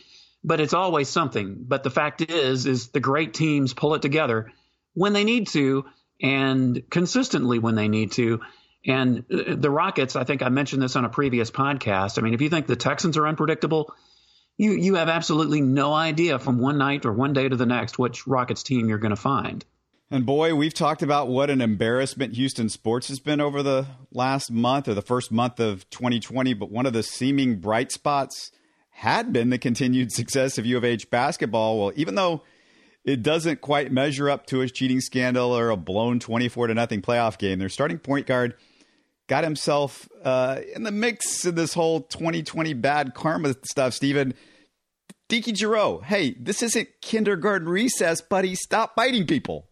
but 0.44 0.60
it's 0.60 0.74
always 0.74 1.08
something. 1.08 1.56
But 1.60 1.82
the 1.82 1.90
fact 1.90 2.22
is, 2.22 2.66
is 2.66 2.88
the 2.88 3.00
great 3.00 3.34
teams 3.34 3.74
pull 3.74 3.94
it 3.94 4.02
together 4.02 4.52
when 4.94 5.12
they 5.12 5.24
need 5.24 5.48
to 5.48 5.84
and 6.20 6.82
consistently 6.90 7.58
when 7.58 7.74
they 7.74 7.88
need 7.88 8.12
to. 8.12 8.40
And 8.86 9.24
uh, 9.32 9.54
the 9.56 9.70
Rockets, 9.70 10.16
I 10.16 10.24
think 10.24 10.42
I 10.42 10.48
mentioned 10.48 10.82
this 10.82 10.96
on 10.96 11.04
a 11.04 11.08
previous 11.08 11.50
podcast. 11.50 12.18
I 12.18 12.22
mean, 12.22 12.34
if 12.34 12.40
you 12.40 12.48
think 12.48 12.66
the 12.66 12.76
Texans 12.76 13.16
are 13.16 13.26
unpredictable, 13.26 13.94
you 14.56 14.72
you 14.72 14.96
have 14.96 15.08
absolutely 15.08 15.60
no 15.60 15.92
idea 15.92 16.38
from 16.38 16.58
one 16.58 16.78
night 16.78 17.06
or 17.06 17.12
one 17.12 17.32
day 17.32 17.48
to 17.48 17.56
the 17.56 17.66
next 17.66 17.98
which 17.98 18.26
Rockets 18.26 18.62
team 18.62 18.88
you're 18.88 18.98
going 18.98 19.10
to 19.10 19.16
find. 19.16 19.64
And 20.10 20.24
boy, 20.24 20.54
we've 20.54 20.72
talked 20.72 21.02
about 21.02 21.28
what 21.28 21.50
an 21.50 21.60
embarrassment 21.60 22.34
Houston 22.34 22.70
sports 22.70 23.08
has 23.08 23.20
been 23.20 23.40
over 23.40 23.62
the 23.62 23.86
last 24.10 24.50
month 24.50 24.88
or 24.88 24.94
the 24.94 25.02
first 25.02 25.30
month 25.30 25.60
of 25.60 25.88
2020. 25.90 26.54
But 26.54 26.70
one 26.70 26.86
of 26.86 26.94
the 26.94 27.02
seeming 27.02 27.56
bright 27.56 27.92
spots 27.92 28.50
had 28.98 29.32
been 29.32 29.50
the 29.50 29.58
continued 29.58 30.10
success 30.20 30.58
of 30.58 30.66
U 30.66 30.76
of 30.76 30.84
H 30.84 31.08
basketball. 31.08 31.78
Well, 31.78 31.92
even 31.94 32.16
though 32.16 32.42
it 33.04 33.22
doesn't 33.22 33.60
quite 33.60 33.92
measure 33.92 34.28
up 34.28 34.46
to 34.46 34.60
a 34.60 34.68
cheating 34.68 35.00
scandal 35.00 35.56
or 35.56 35.70
a 35.70 35.76
blown 35.76 36.18
24 36.18 36.66
to 36.66 36.74
nothing 36.74 37.00
playoff 37.00 37.38
game, 37.38 37.60
their 37.60 37.68
starting 37.68 37.98
point 37.98 38.26
guard 38.26 38.54
got 39.28 39.44
himself 39.44 40.08
uh, 40.24 40.60
in 40.74 40.82
the 40.82 40.90
mix 40.90 41.44
in 41.44 41.54
this 41.54 41.74
whole 41.74 42.00
2020 42.00 42.74
bad 42.74 43.14
karma 43.14 43.54
stuff, 43.62 43.94
Stephen. 43.94 44.34
Deke 45.28 45.46
Jarreau, 45.46 46.02
hey, 46.02 46.34
this 46.40 46.62
isn't 46.62 46.88
kindergarten 47.00 47.68
recess, 47.68 48.20
buddy. 48.20 48.54
Stop 48.54 48.96
biting 48.96 49.26
people. 49.26 49.68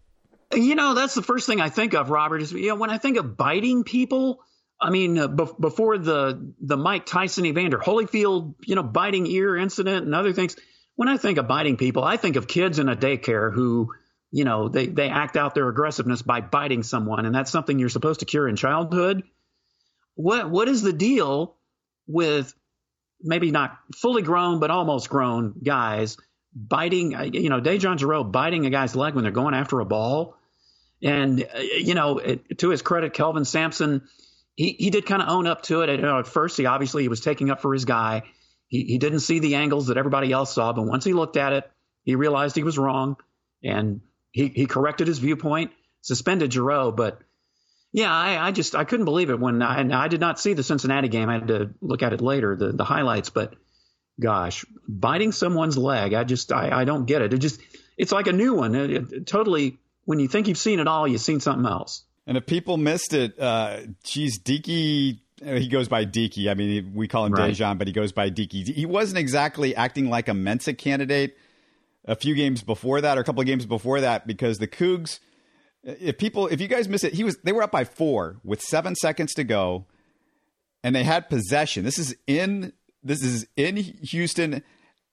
You 0.55 0.77
know, 0.77 0.95
that's 0.95 1.15
the 1.15 1.23
first 1.23 1.47
thing 1.47 1.61
I 1.61 1.71
think 1.71 1.95
of, 1.95 2.11
Robert. 2.11 2.43
Is 2.43 2.53
you 2.53 2.69
know 2.69 2.77
when 2.77 2.91
I 2.91 2.99
think 2.99 3.17
of 3.17 3.37
biting 3.37 3.83
people, 3.83 4.41
I 4.81 4.91
mean 4.91 5.19
uh, 5.19 5.29
be- 5.29 5.45
before 5.59 5.99
the 5.99 6.53
the 6.61 6.77
Mike 6.77 7.07
Tyson 7.07 7.47
Evander 7.47 7.79
Holyfield, 7.79 8.55
you 8.65 8.75
know, 8.75 8.83
biting 8.83 9.27
ear 9.27 9.57
incident 9.57 10.07
and 10.07 10.15
other 10.15 10.33
things. 10.33 10.57
When 10.95 11.09
I 11.09 11.17
think 11.17 11.39
of 11.39 11.47
biting 11.47 11.77
people, 11.77 12.05
I 12.05 12.17
think 12.17 12.37
of 12.37 12.49
kids 12.49 12.79
in 12.79 12.89
a 12.89 12.97
daycare 12.97 13.53
who, 13.53 13.93
you 14.31 14.45
know, 14.45 14.69
they 14.69 14.87
they 14.87 15.09
act 15.09 15.37
out 15.37 15.55
their 15.55 15.69
aggressiveness 15.69 16.23
by 16.23 16.41
biting 16.41 16.83
someone, 16.83 17.27
and 17.27 17.35
that's 17.35 17.51
something 17.51 17.79
you're 17.79 17.89
supposed 17.89 18.21
to 18.21 18.27
cure 18.27 18.49
in 18.49 18.57
childhood. 18.57 19.23
What 20.15 20.51
what 20.51 20.69
is 20.69 20.83
the 20.83 20.93
deal 20.93 21.57
with 22.07 22.55
maybe 23.21 23.51
not 23.51 23.79
fully 23.95 24.23
grown 24.23 24.61
but 24.61 24.71
almost 24.71 25.09
grown 25.09 25.55
guys 25.63 26.17
biting, 26.57 27.15
uh, 27.15 27.23
you 27.23 27.51
know, 27.51 27.61
DeJon 27.61 27.99
Jarreau 27.99 28.31
biting 28.31 28.65
a 28.67 28.71
guy's 28.71 28.97
leg 28.97 29.15
when 29.15 29.25
they're 29.25 29.33
going 29.33 29.55
after 29.55 29.81
a 29.81 29.85
ball. 29.85 30.37
And, 31.03 31.43
uh, 31.43 31.59
you 31.59 31.95
know, 31.95 32.19
it, 32.19 32.59
to 32.59 32.71
his 32.71 32.81
credit, 32.81 33.13
Kelvin 33.13 33.45
Sampson, 33.45 34.09
he, 34.57 34.75
he 34.79 34.91
did 34.91 35.07
kind 35.07 35.23
of 35.23 35.29
own 35.29 35.47
up 35.47 35.63
to 35.65 35.83
it. 35.83 35.91
You 35.91 35.99
know, 35.99 36.19
at 36.19 36.27
first, 36.27 36.57
he 36.57 36.67
obviously 36.67 37.03
he 37.03 37.09
was 37.09 37.21
taking 37.21 37.51
up 37.51 37.61
for 37.61 37.73
his 37.73 37.85
guy. 37.85 38.23
He, 38.67 38.83
he 38.85 38.99
didn't 38.99 39.21
see 39.21 39.39
the 39.39 39.55
angles 39.55 39.87
that 39.87 39.97
everybody 39.97 40.33
else 40.33 40.55
saw, 40.55 40.73
but 40.73 40.83
once 40.83 41.05
he 41.05 41.13
looked 41.13 41.37
at 41.37 41.53
it, 41.53 41.71
he 42.03 42.17
realized 42.17 42.57
he 42.57 42.65
was 42.65 42.79
wrong 42.79 43.17
and 43.63 44.01
he, 44.33 44.49
he 44.49 44.67
corrected 44.67 45.07
his 45.07 45.19
viewpoint, 45.19 45.71
suspended 46.01 46.51
Jarreau. 46.51 46.95
But 46.95 47.21
yeah, 47.93 48.13
I, 48.13 48.49
I 48.49 48.51
just 48.51 48.75
I 48.75 48.85
couldn't 48.85 49.05
believe 49.05 49.31
it 49.31 49.39
when 49.39 49.63
I, 49.63 50.05
I 50.05 50.09
did 50.09 50.21
not 50.21 50.41
see 50.41 50.55
the 50.55 50.63
Cincinnati 50.63 51.09
game. 51.09 51.29
I 51.29 51.35
had 51.35 51.49
to 51.49 51.71
look 51.81 52.03
at 52.03 52.13
it 52.13 52.21
later, 52.21 52.57
the, 52.57 52.73
the 52.73 52.85
highlights. 52.85 53.31
But 53.31 53.55
gosh, 54.19 54.65
biting 54.89 55.33
someone's 55.33 55.79
leg. 55.79 56.15
I 56.15 56.25
just, 56.25 56.53
I, 56.53 56.71
I 56.81 56.85
don't 56.85 57.07
get 57.07 57.23
it. 57.23 57.35
It 57.35 57.39
just, 57.39 57.61
it's 57.97 58.13
like 58.13 58.27
a 58.27 58.33
new 58.33 58.55
one. 58.55 58.75
It, 58.75 59.13
it, 59.13 59.27
totally, 59.27 59.79
when 60.05 60.19
you 60.19 60.29
think 60.29 60.49
you've 60.49 60.59
seen 60.59 60.81
it 60.81 60.89
all, 60.89 61.07
you've 61.07 61.21
seen 61.21 61.41
something 61.41 61.67
else. 61.67 62.03
And 62.27 62.37
if 62.37 62.47
people 62.47 62.77
missed 62.77 63.13
it, 63.13 63.39
uh, 63.39 63.81
geez, 64.03 64.39
Deke, 64.39 64.67
he 64.67 65.69
goes 65.71 65.89
by 65.89 66.05
Deke. 66.05 66.49
I 66.49 66.55
mean, 66.55 66.93
we 66.95 67.07
call 67.07 67.27
him 67.27 67.33
right. 67.33 67.53
DeJon, 67.53 67.79
but 67.79 67.87
he 67.87 67.93
goes 67.93 68.13
by 68.13 68.31
Deke. 68.31 68.67
He 68.67 68.87
wasn't 68.87 69.19
exactly 69.19 69.77
acting 69.77 70.11
like 70.11 70.29
a 70.29 70.35
Mensa 70.35 70.75
candidate 70.75 71.37
a 72.05 72.15
few 72.17 72.35
games 72.35 72.63
before 72.63 73.01
that, 73.01 73.19
or 73.19 73.21
a 73.21 73.25
couple 73.25 73.41
of 73.41 73.47
games 73.47 73.67
before 73.67 74.01
that, 74.01 74.27
because 74.27 74.59
the 74.59 74.69
Cougs, 74.69 75.19
if 75.83 76.19
people, 76.19 76.47
if 76.47 76.61
you 76.61 76.69
guys 76.69 76.89
miss 76.89 77.05
it, 77.05 77.15
he 77.15 77.25
was, 77.25 77.37
they 77.39 77.53
were 77.53 77.63
up 77.63 77.73
by 77.73 77.85
four 77.85 78.37
with 78.45 78.63
seven 78.63 78.95
seconds 78.95 79.35
to 79.35 79.45
go, 79.45 79.87
and 80.83 80.95
they 80.95 81.05
had 81.05 81.29
possession. 81.29 81.85
This 81.85 81.99
is 81.99 82.15
in 82.27 82.73
this 83.03 83.23
is 83.23 83.47
in 83.57 83.77
Houston 83.77 84.63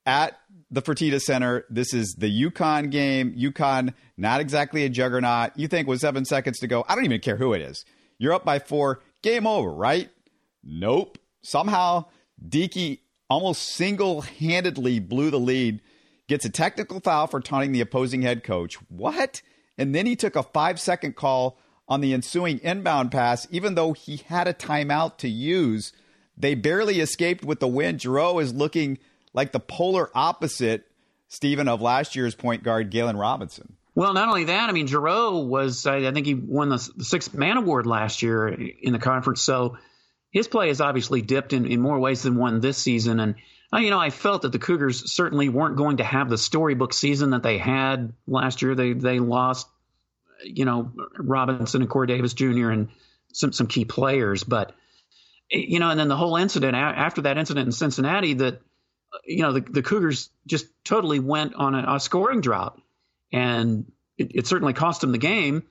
at 0.06 0.38
the 0.74 0.82
Fertitta 0.82 1.22
Center. 1.22 1.66
This 1.70 1.94
is 1.94 2.16
the 2.18 2.28
UConn 2.28 2.90
game. 2.90 3.36
UConn, 3.38 3.94
not 4.18 4.42
exactly 4.42 4.84
a 4.84 4.90
juggernaut. 4.90 5.52
You 5.56 5.68
think 5.68 5.88
with 5.88 6.00
seven 6.00 6.26
seconds 6.26 6.60
to 6.60 6.68
go, 6.68 6.84
I 6.88 6.96
don't 6.96 7.06
even 7.06 7.22
care 7.22 7.38
who 7.38 7.54
it 7.54 7.62
is. 7.62 7.86
You're 8.18 8.34
up 8.34 8.44
by 8.44 8.60
four. 8.60 9.02
Game 9.22 9.46
over, 9.46 9.72
right? 9.72 10.10
Nope. 10.64 11.20
Somehow, 11.44 12.06
Deke 12.46 13.02
almost 13.30 13.62
single 13.62 14.22
handedly 14.22 15.00
blew 15.00 15.30
the 15.30 15.40
lead, 15.40 15.82
gets 16.28 16.46
a 16.46 16.50
technical 16.50 17.00
foul 17.00 17.28
for 17.28 17.40
taunting 17.40 17.72
the 17.72 17.82
opposing 17.82 18.24
head 18.24 18.44
coach. 18.44 18.76
What? 18.90 19.42
And 19.78 19.94
then 19.94 20.06
he 20.06 20.16
took 20.16 20.36
a 20.36 20.44
five 20.44 20.80
second 20.80 21.16
call 21.16 21.58
on 21.88 22.02
the 22.02 22.14
ensuing 22.14 22.60
inbound 22.60 23.12
pass, 23.12 23.48
even 23.52 23.76
though 23.76 23.94
he 23.94 24.18
had 24.18 24.48
a 24.48 24.54
timeout 24.54 25.18
to 25.18 25.30
use 25.30 25.94
they 26.36 26.56
barely 26.56 27.00
escaped 27.00 27.44
with 27.44 27.60
the 27.60 27.68
win. 27.68 27.98
Jarreau 27.98 28.42
is 28.42 28.54
looking 28.54 28.98
like 29.34 29.52
the 29.52 29.60
polar 29.60 30.10
opposite, 30.16 30.86
Stephen, 31.28 31.68
of 31.68 31.82
last 31.82 32.16
year's 32.16 32.36
point 32.36 32.64
guard, 32.64 32.90
Galen 32.90 33.18
Robinson. 33.18 33.76
Well, 33.96 34.14
not 34.14 34.28
only 34.28 34.46
that, 34.46 34.70
I 34.70 34.72
mean, 34.72 34.88
Jarreau 34.88 35.46
was, 35.46 35.86
I 35.86 36.12
think 36.12 36.26
he 36.26 36.34
won 36.34 36.70
the, 36.70 36.80
sixth 36.80 37.34
man 37.34 37.58
award 37.58 37.86
last 37.86 38.24
year 38.24 38.48
in 38.48 38.92
the 38.92 39.00
conference. 39.00 39.42
So 39.42 39.78
his 40.32 40.48
play 40.48 40.70
has 40.70 40.82
obviously 40.82 41.22
dipped 41.22 41.54
in, 41.54 41.68
in 41.68 41.80
more 41.80 42.00
ways 42.00 42.24
than 42.24 42.36
one 42.36 42.60
this 42.60 42.78
season. 42.78 43.20
And, 43.20 43.36
uh, 43.72 43.78
you 43.78 43.92
know, 43.92 44.00
I 44.00 44.10
felt 44.10 44.42
that 44.44 44.52
the 44.52 44.60
Cougars 44.60 45.14
certainly 45.14 45.48
weren't 45.48 45.78
going 45.78 45.98
to 45.98 46.04
have 46.04 46.28
the 46.28 46.40
storybook 46.40 46.92
season 46.92 47.32
that 47.32 47.44
they 47.44 47.60
had 47.60 48.14
last 48.26 48.64
year. 48.64 48.74
They, 48.74 48.94
they 48.94 49.20
lost, 49.20 49.68
you 50.44 50.66
know, 50.66 50.92
Robinson 51.18 51.82
and 51.82 51.90
Corey 51.90 52.08
Davis 52.08 52.34
Jr. 52.34 52.72
and 52.72 52.90
some, 53.32 53.54
some 53.54 53.68
key 53.68 53.86
players. 53.86 54.44
But, 54.44 54.74
you 55.52 55.80
know, 55.80 55.92
and 55.92 56.00
then 56.00 56.08
the 56.08 56.18
whole 56.18 56.36
incident 56.36 56.76
after 56.76 57.22
that 57.22 57.38
incident 57.38 57.68
in 57.68 57.72
Cincinnati, 57.72 58.34
that 58.36 58.62
you 59.26 59.42
know 59.42 59.54
the, 59.54 59.62
the 59.62 59.84
Cougars 59.84 60.30
just 60.46 60.68
totally 60.84 61.20
went 61.20 61.56
on 61.56 61.76
a, 61.76 61.96
a 61.96 62.00
scoring 62.00 62.42
drought, 62.42 62.80
and 63.32 63.92
it, 64.18 64.32
it, 64.36 64.48
certainly 64.48 64.74
cost 64.74 65.02
them 65.02 65.12
the 65.12 65.18
game. 65.18 65.64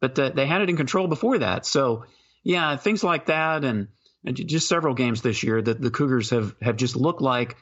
But 0.00 0.14
the, 0.14 0.30
they 0.30 0.46
had 0.46 0.60
it 0.60 0.70
in 0.70 0.76
control 0.76 1.08
before 1.08 1.38
that. 1.38 1.66
So 1.66 2.04
yeah, 2.42 2.76
things 2.76 3.02
like 3.02 3.26
that, 3.26 3.64
and, 3.64 3.88
and 4.24 4.36
just 4.36 4.68
several 4.68 4.94
games 4.94 5.22
this 5.22 5.42
year 5.42 5.60
that 5.60 5.80
the 5.80 5.90
Cougars 5.90 6.30
have 6.30 6.54
have 6.60 6.76
just 6.76 6.96
looked 6.96 7.22
like 7.22 7.56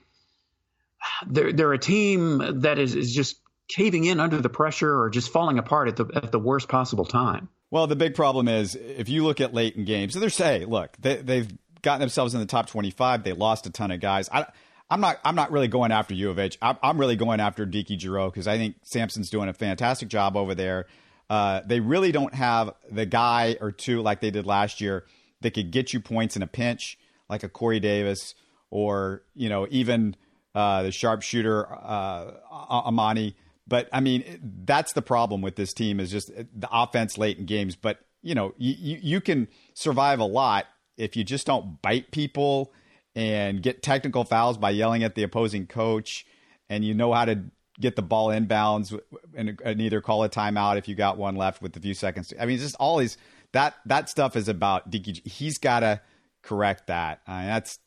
they're 1.26 1.52
they're 1.52 1.72
a 1.72 1.78
team 1.78 2.60
that 2.60 2.78
is 2.78 2.94
is 2.94 3.14
just 3.14 3.40
caving 3.68 4.04
in 4.04 4.20
under 4.20 4.40
the 4.40 4.48
pressure 4.48 5.00
or 5.00 5.10
just 5.10 5.32
falling 5.32 5.58
apart 5.58 5.88
at 5.88 5.96
the 5.96 6.06
at 6.14 6.32
the 6.32 6.38
worst 6.38 6.68
possible 6.68 7.04
time. 7.04 7.48
Well, 7.70 7.86
the 7.86 7.96
big 7.96 8.14
problem 8.14 8.46
is 8.46 8.76
if 8.76 9.08
you 9.08 9.24
look 9.24 9.40
at 9.40 9.52
late 9.52 9.74
in 9.74 9.84
games, 9.84 10.14
they're 10.14 10.30
say, 10.30 10.64
look, 10.64 10.96
they, 11.00 11.16
they've 11.16 11.48
gotten 11.82 12.00
themselves 12.00 12.32
in 12.34 12.40
the 12.40 12.46
top 12.46 12.68
25. 12.68 13.24
They 13.24 13.32
lost 13.32 13.66
a 13.66 13.70
ton 13.70 13.90
of 13.90 14.00
guys. 14.00 14.28
I, 14.32 14.46
am 14.90 15.00
not. 15.00 15.20
I'm 15.24 15.34
not 15.34 15.50
really 15.50 15.68
going 15.68 15.92
after 15.92 16.14
U 16.14 16.30
of 16.30 16.38
H. 16.38 16.58
I'm, 16.60 16.76
I'm 16.82 16.98
really 16.98 17.16
going 17.16 17.40
after 17.40 17.66
Deke 17.66 17.98
Jarreau 17.98 18.32
because 18.32 18.46
I 18.46 18.58
think 18.58 18.76
Sampson's 18.82 19.30
doing 19.30 19.48
a 19.48 19.52
fantastic 19.52 20.08
job 20.08 20.36
over 20.36 20.54
there. 20.54 20.86
Uh, 21.30 21.62
they 21.64 21.80
really 21.80 22.12
don't 22.12 22.34
have 22.34 22.74
the 22.90 23.06
guy 23.06 23.56
or 23.60 23.72
two 23.72 24.02
like 24.02 24.20
they 24.20 24.30
did 24.30 24.46
last 24.46 24.80
year 24.80 25.04
that 25.40 25.52
could 25.52 25.70
get 25.70 25.92
you 25.92 26.00
points 26.00 26.36
in 26.36 26.42
a 26.42 26.46
pinch, 26.46 26.98
like 27.28 27.42
a 27.42 27.48
Corey 27.48 27.80
Davis 27.80 28.34
or 28.70 29.22
you 29.34 29.48
know 29.48 29.66
even 29.70 30.16
uh, 30.54 30.82
the 30.82 30.92
sharpshooter 30.92 31.66
uh, 31.72 32.32
Armoni. 32.70 33.34
But 33.66 33.88
I 33.92 34.00
mean, 34.00 34.62
that's 34.64 34.92
the 34.92 35.02
problem 35.02 35.40
with 35.40 35.56
this 35.56 35.72
team 35.72 36.00
is 36.00 36.10
just 36.10 36.28
the 36.28 36.68
offense 36.70 37.16
late 37.16 37.38
in 37.38 37.46
games. 37.46 37.76
But 37.76 38.00
you 38.22 38.34
know, 38.34 38.54
you, 38.58 38.98
you 39.00 39.20
can 39.20 39.48
survive 39.74 40.20
a 40.20 40.24
lot 40.24 40.66
if 40.96 41.16
you 41.16 41.24
just 41.24 41.46
don't 41.46 41.80
bite 41.80 42.10
people 42.10 42.72
and 43.14 43.62
get 43.62 43.82
technical 43.82 44.24
fouls 44.24 44.58
by 44.58 44.70
yelling 44.70 45.04
at 45.04 45.14
the 45.14 45.22
opposing 45.22 45.66
coach, 45.66 46.26
and 46.68 46.84
you 46.84 46.94
know 46.94 47.12
how 47.12 47.24
to 47.24 47.44
get 47.80 47.96
the 47.96 48.02
ball 48.02 48.28
inbounds 48.28 48.98
and, 49.34 49.60
and 49.64 49.80
either 49.80 50.00
call 50.00 50.22
a 50.24 50.28
timeout 50.28 50.78
if 50.78 50.88
you 50.88 50.94
got 50.94 51.18
one 51.18 51.36
left 51.36 51.60
with 51.60 51.76
a 51.76 51.80
few 51.80 51.94
seconds. 51.94 52.32
I 52.38 52.46
mean, 52.46 52.54
it's 52.54 52.64
just 52.64 52.76
all 52.78 52.98
these 52.98 53.16
that 53.52 53.74
that 53.86 54.08
stuff 54.08 54.36
is 54.36 54.48
about 54.48 54.90
DKG. 54.90 55.26
He's 55.26 55.58
got 55.58 55.80
to 55.80 56.00
correct 56.42 56.88
that. 56.88 57.20
I 57.26 57.38
mean, 57.38 57.46
that's 57.48 57.78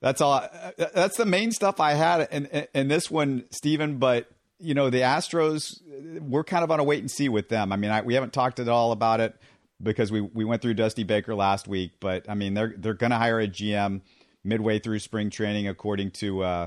that's 0.00 0.20
all. 0.20 0.46
That's 0.76 1.16
the 1.16 1.26
main 1.26 1.52
stuff 1.52 1.80
I 1.80 1.92
had 1.92 2.28
in, 2.30 2.46
in, 2.46 2.66
in 2.74 2.88
this 2.88 3.10
one, 3.10 3.44
Stephen. 3.50 3.98
But 3.98 4.28
you 4.58 4.74
know, 4.74 4.90
the 4.90 5.00
Astros, 5.00 5.80
we're 6.20 6.44
kind 6.44 6.64
of 6.64 6.70
on 6.70 6.80
a 6.80 6.84
wait 6.84 7.00
and 7.00 7.10
see 7.10 7.28
with 7.28 7.48
them. 7.48 7.72
I 7.72 7.76
mean, 7.76 7.90
I, 7.90 8.02
we 8.02 8.14
haven't 8.14 8.32
talked 8.32 8.58
at 8.58 8.68
all 8.68 8.92
about 8.92 9.20
it 9.20 9.34
because 9.82 10.10
we 10.10 10.20
we 10.20 10.44
went 10.44 10.62
through 10.62 10.74
Dusty 10.74 11.04
Baker 11.04 11.34
last 11.34 11.68
week. 11.68 11.92
But 12.00 12.28
I 12.28 12.34
mean, 12.34 12.54
they're 12.54 12.74
they're 12.76 12.94
going 12.94 13.10
to 13.10 13.18
hire 13.18 13.40
a 13.40 13.48
GM 13.48 14.00
midway 14.44 14.78
through 14.78 14.98
spring 15.00 15.30
training, 15.30 15.66
according 15.66 16.12
to 16.12 16.42
uh, 16.42 16.66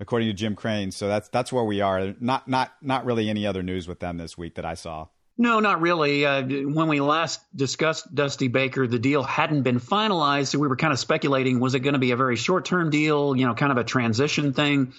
according 0.00 0.28
to 0.28 0.34
Jim 0.34 0.54
Crane. 0.54 0.90
So 0.90 1.08
that's 1.08 1.28
that's 1.28 1.52
where 1.52 1.64
we 1.64 1.80
are. 1.80 2.14
Not 2.20 2.48
not 2.48 2.72
not 2.82 3.04
really 3.04 3.30
any 3.30 3.46
other 3.46 3.62
news 3.62 3.88
with 3.88 4.00
them 4.00 4.18
this 4.18 4.36
week 4.36 4.56
that 4.56 4.64
I 4.64 4.74
saw. 4.74 5.06
No, 5.38 5.60
not 5.60 5.82
really. 5.82 6.24
Uh, 6.24 6.42
when 6.42 6.88
we 6.88 7.00
last 7.00 7.40
discussed 7.54 8.14
Dusty 8.14 8.48
Baker, 8.48 8.86
the 8.86 8.98
deal 8.98 9.22
hadn't 9.22 9.62
been 9.62 9.80
finalized, 9.80 10.46
so 10.48 10.58
we 10.58 10.66
were 10.66 10.76
kind 10.76 10.92
of 10.92 10.98
speculating: 10.98 11.60
was 11.60 11.74
it 11.74 11.80
going 11.80 11.92
to 11.92 11.98
be 11.98 12.12
a 12.12 12.16
very 12.16 12.36
short-term 12.36 12.90
deal, 12.90 13.36
you 13.36 13.46
know, 13.46 13.54
kind 13.54 13.70
of 13.70 13.76
a 13.78 13.84
transition 13.84 14.54
thing, 14.54 14.94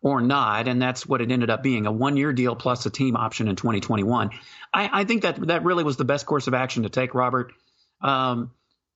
or 0.00 0.20
not? 0.20 0.68
And 0.68 0.80
that's 0.80 1.04
what 1.04 1.20
it 1.20 1.32
ended 1.32 1.50
up 1.50 1.64
being—a 1.64 1.90
one-year 1.90 2.32
deal 2.32 2.54
plus 2.54 2.86
a 2.86 2.90
team 2.90 3.16
option 3.16 3.48
in 3.48 3.56
2021. 3.56 4.30
I, 4.72 5.00
I, 5.00 5.04
think 5.04 5.22
that 5.22 5.48
that 5.48 5.64
really 5.64 5.82
was 5.82 5.96
the 5.96 6.04
best 6.04 6.26
course 6.26 6.46
of 6.46 6.54
action 6.54 6.84
to 6.84 6.88
take, 6.88 7.12
Robert. 7.14 7.52
Um, 8.00 8.52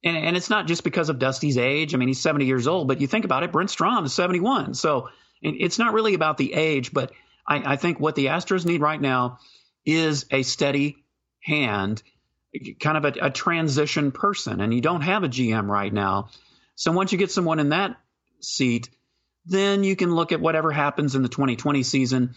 and, 0.07 0.17
and, 0.17 0.37
it's 0.37 0.51
not 0.51 0.67
just 0.67 0.85
because 0.85 1.09
of 1.09 1.19
Dusty's 1.19 1.59
age. 1.59 1.95
I 1.95 1.99
mean, 1.99 2.09
he's 2.09 2.21
70 2.21 2.45
years 2.45 2.67
old, 2.67 2.89
but 2.89 3.01
you 3.01 3.07
think 3.07 3.25
about 3.25 3.43
it, 3.43 3.53
Brent 3.53 3.71
Strom 3.71 4.05
is 4.05 4.15
71. 4.15 4.75
So 4.75 5.09
it's 5.43 5.79
not 5.79 5.93
really 5.93 6.15
about 6.15 6.39
the 6.39 6.55
age, 6.55 6.93
but 6.93 7.13
I, 7.47 7.75
I 7.75 7.77
think 7.77 8.01
what 8.01 8.15
the 8.15 8.27
Astros 8.27 8.65
need 8.65 8.81
right 8.81 9.01
now 9.01 9.39
is 9.85 10.27
a 10.31 10.43
steady 10.43 10.97
hand, 11.41 12.03
kind 12.81 12.97
of 12.97 13.05
a, 13.05 13.27
a 13.27 13.31
transition 13.31 14.13
person. 14.13 14.61
And 14.61 14.73
you 14.73 14.81
don't 14.81 15.03
have 15.03 15.25
a 15.25 15.29
GM 15.29 15.69
right 15.69 15.93
now. 15.93 16.29
So 16.75 16.93
once 16.93 17.13
you 17.13 17.19
get 17.19 17.31
someone 17.31 17.59
in 17.59 17.71
that 17.71 17.97
seat, 18.41 18.91
then 19.45 19.85
you 19.85 19.97
can 19.97 20.15
look 20.15 20.33
at 20.33 20.41
whatever 20.41 20.73
happens 20.73 21.15
in 21.15 21.23
the 21.23 21.29
2020 21.29 21.83
season. 21.83 22.35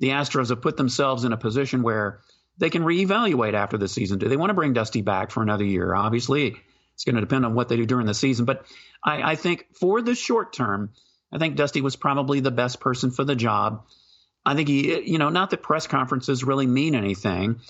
The 0.00 0.10
Astros 0.10 0.50
have 0.50 0.62
put 0.62 0.76
themselves 0.76 1.24
in 1.24 1.32
a 1.32 1.36
position 1.36 1.82
where 1.82 2.20
they 2.58 2.70
can 2.70 2.82
reevaluate 2.82 3.54
after 3.54 3.78
the 3.78 3.88
season. 3.88 4.18
Do 4.18 4.28
they 4.28 4.36
want 4.36 4.50
to 4.50 4.54
bring 4.54 4.72
Dusty 4.72 5.02
back 5.02 5.30
for 5.30 5.42
another 5.42 5.64
year? 5.64 5.94
Obviously, 5.94 6.56
it's 6.98 7.04
going 7.04 7.14
to 7.14 7.20
depend 7.20 7.46
on 7.46 7.54
what 7.54 7.68
they 7.68 7.76
do 7.76 7.86
during 7.86 8.06
the 8.06 8.14
season. 8.14 8.44
But 8.44 8.66
I, 9.04 9.22
I 9.22 9.34
think 9.36 9.68
for 9.72 10.02
the 10.02 10.16
short 10.16 10.52
term, 10.52 10.90
I 11.32 11.38
think 11.38 11.54
Dusty 11.54 11.80
was 11.80 11.94
probably 11.94 12.40
the 12.40 12.50
best 12.50 12.80
person 12.80 13.12
for 13.12 13.22
the 13.22 13.36
job. 13.36 13.84
I 14.44 14.56
think 14.56 14.66
he, 14.66 15.08
you 15.08 15.18
know, 15.18 15.28
not 15.28 15.50
that 15.50 15.62
press 15.62 15.86
conferences 15.86 16.42
really 16.42 16.66
mean 16.66 16.96
anything, 16.96 17.60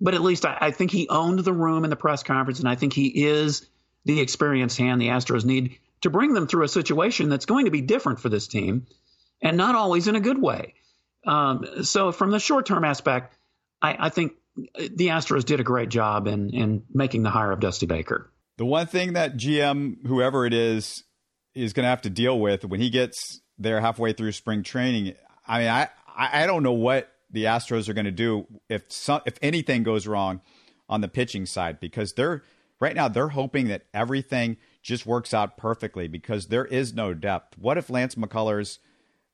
but 0.00 0.14
at 0.14 0.22
least 0.22 0.46
I, 0.46 0.56
I 0.58 0.70
think 0.70 0.90
he 0.90 1.06
owned 1.10 1.40
the 1.40 1.52
room 1.52 1.84
in 1.84 1.90
the 1.90 1.96
press 1.96 2.22
conference, 2.22 2.60
and 2.60 2.68
I 2.68 2.76
think 2.76 2.94
he 2.94 3.26
is 3.26 3.68
the 4.06 4.20
experienced 4.20 4.78
hand 4.78 5.02
the 5.02 5.08
Astros 5.08 5.44
need 5.44 5.76
to 6.00 6.08
bring 6.08 6.32
them 6.32 6.46
through 6.46 6.64
a 6.64 6.68
situation 6.68 7.28
that's 7.28 7.44
going 7.44 7.66
to 7.66 7.70
be 7.70 7.82
different 7.82 8.20
for 8.20 8.30
this 8.30 8.48
team, 8.48 8.86
and 9.42 9.58
not 9.58 9.74
always 9.74 10.08
in 10.08 10.16
a 10.16 10.20
good 10.20 10.40
way. 10.40 10.72
Um, 11.26 11.84
so, 11.84 12.10
from 12.10 12.30
the 12.30 12.40
short 12.40 12.64
term 12.64 12.84
aspect, 12.84 13.36
I, 13.82 14.06
I, 14.06 14.08
think 14.08 14.32
the 14.56 15.08
Astros 15.08 15.44
did 15.44 15.60
a 15.60 15.64
great 15.64 15.90
job 15.90 16.26
in 16.26 16.50
in 16.50 16.84
making 16.90 17.22
the 17.22 17.30
hire 17.30 17.52
of 17.52 17.60
Dusty 17.60 17.84
Baker. 17.84 18.30
The 18.58 18.66
one 18.66 18.88
thing 18.88 19.12
that 19.12 19.36
GM, 19.36 20.04
whoever 20.06 20.44
it 20.44 20.52
is, 20.52 21.04
is 21.54 21.72
going 21.72 21.84
to 21.84 21.90
have 21.90 22.02
to 22.02 22.10
deal 22.10 22.38
with 22.38 22.64
when 22.64 22.80
he 22.80 22.90
gets 22.90 23.40
there 23.56 23.80
halfway 23.80 24.12
through 24.12 24.32
spring 24.32 24.62
training. 24.62 25.14
I 25.46 25.58
mean, 25.58 25.68
I 25.68 25.88
I, 26.16 26.46
don't 26.46 26.64
know 26.64 26.72
what 26.72 27.12
the 27.30 27.44
Astros 27.44 27.88
are 27.88 27.94
going 27.94 28.04
to 28.04 28.10
do 28.10 28.46
if 28.68 28.82
some, 28.88 29.20
if 29.26 29.38
anything 29.40 29.84
goes 29.84 30.08
wrong 30.08 30.40
on 30.88 31.00
the 31.00 31.08
pitching 31.08 31.46
side 31.46 31.78
because 31.78 32.12
they're 32.14 32.42
right 32.80 32.96
now 32.96 33.06
they're 33.06 33.28
hoping 33.28 33.68
that 33.68 33.82
everything 33.94 34.56
just 34.82 35.06
works 35.06 35.32
out 35.32 35.56
perfectly 35.56 36.08
because 36.08 36.46
there 36.46 36.64
is 36.64 36.92
no 36.92 37.14
depth. 37.14 37.56
What 37.58 37.78
if 37.78 37.88
Lance 37.88 38.16
McCullers 38.16 38.78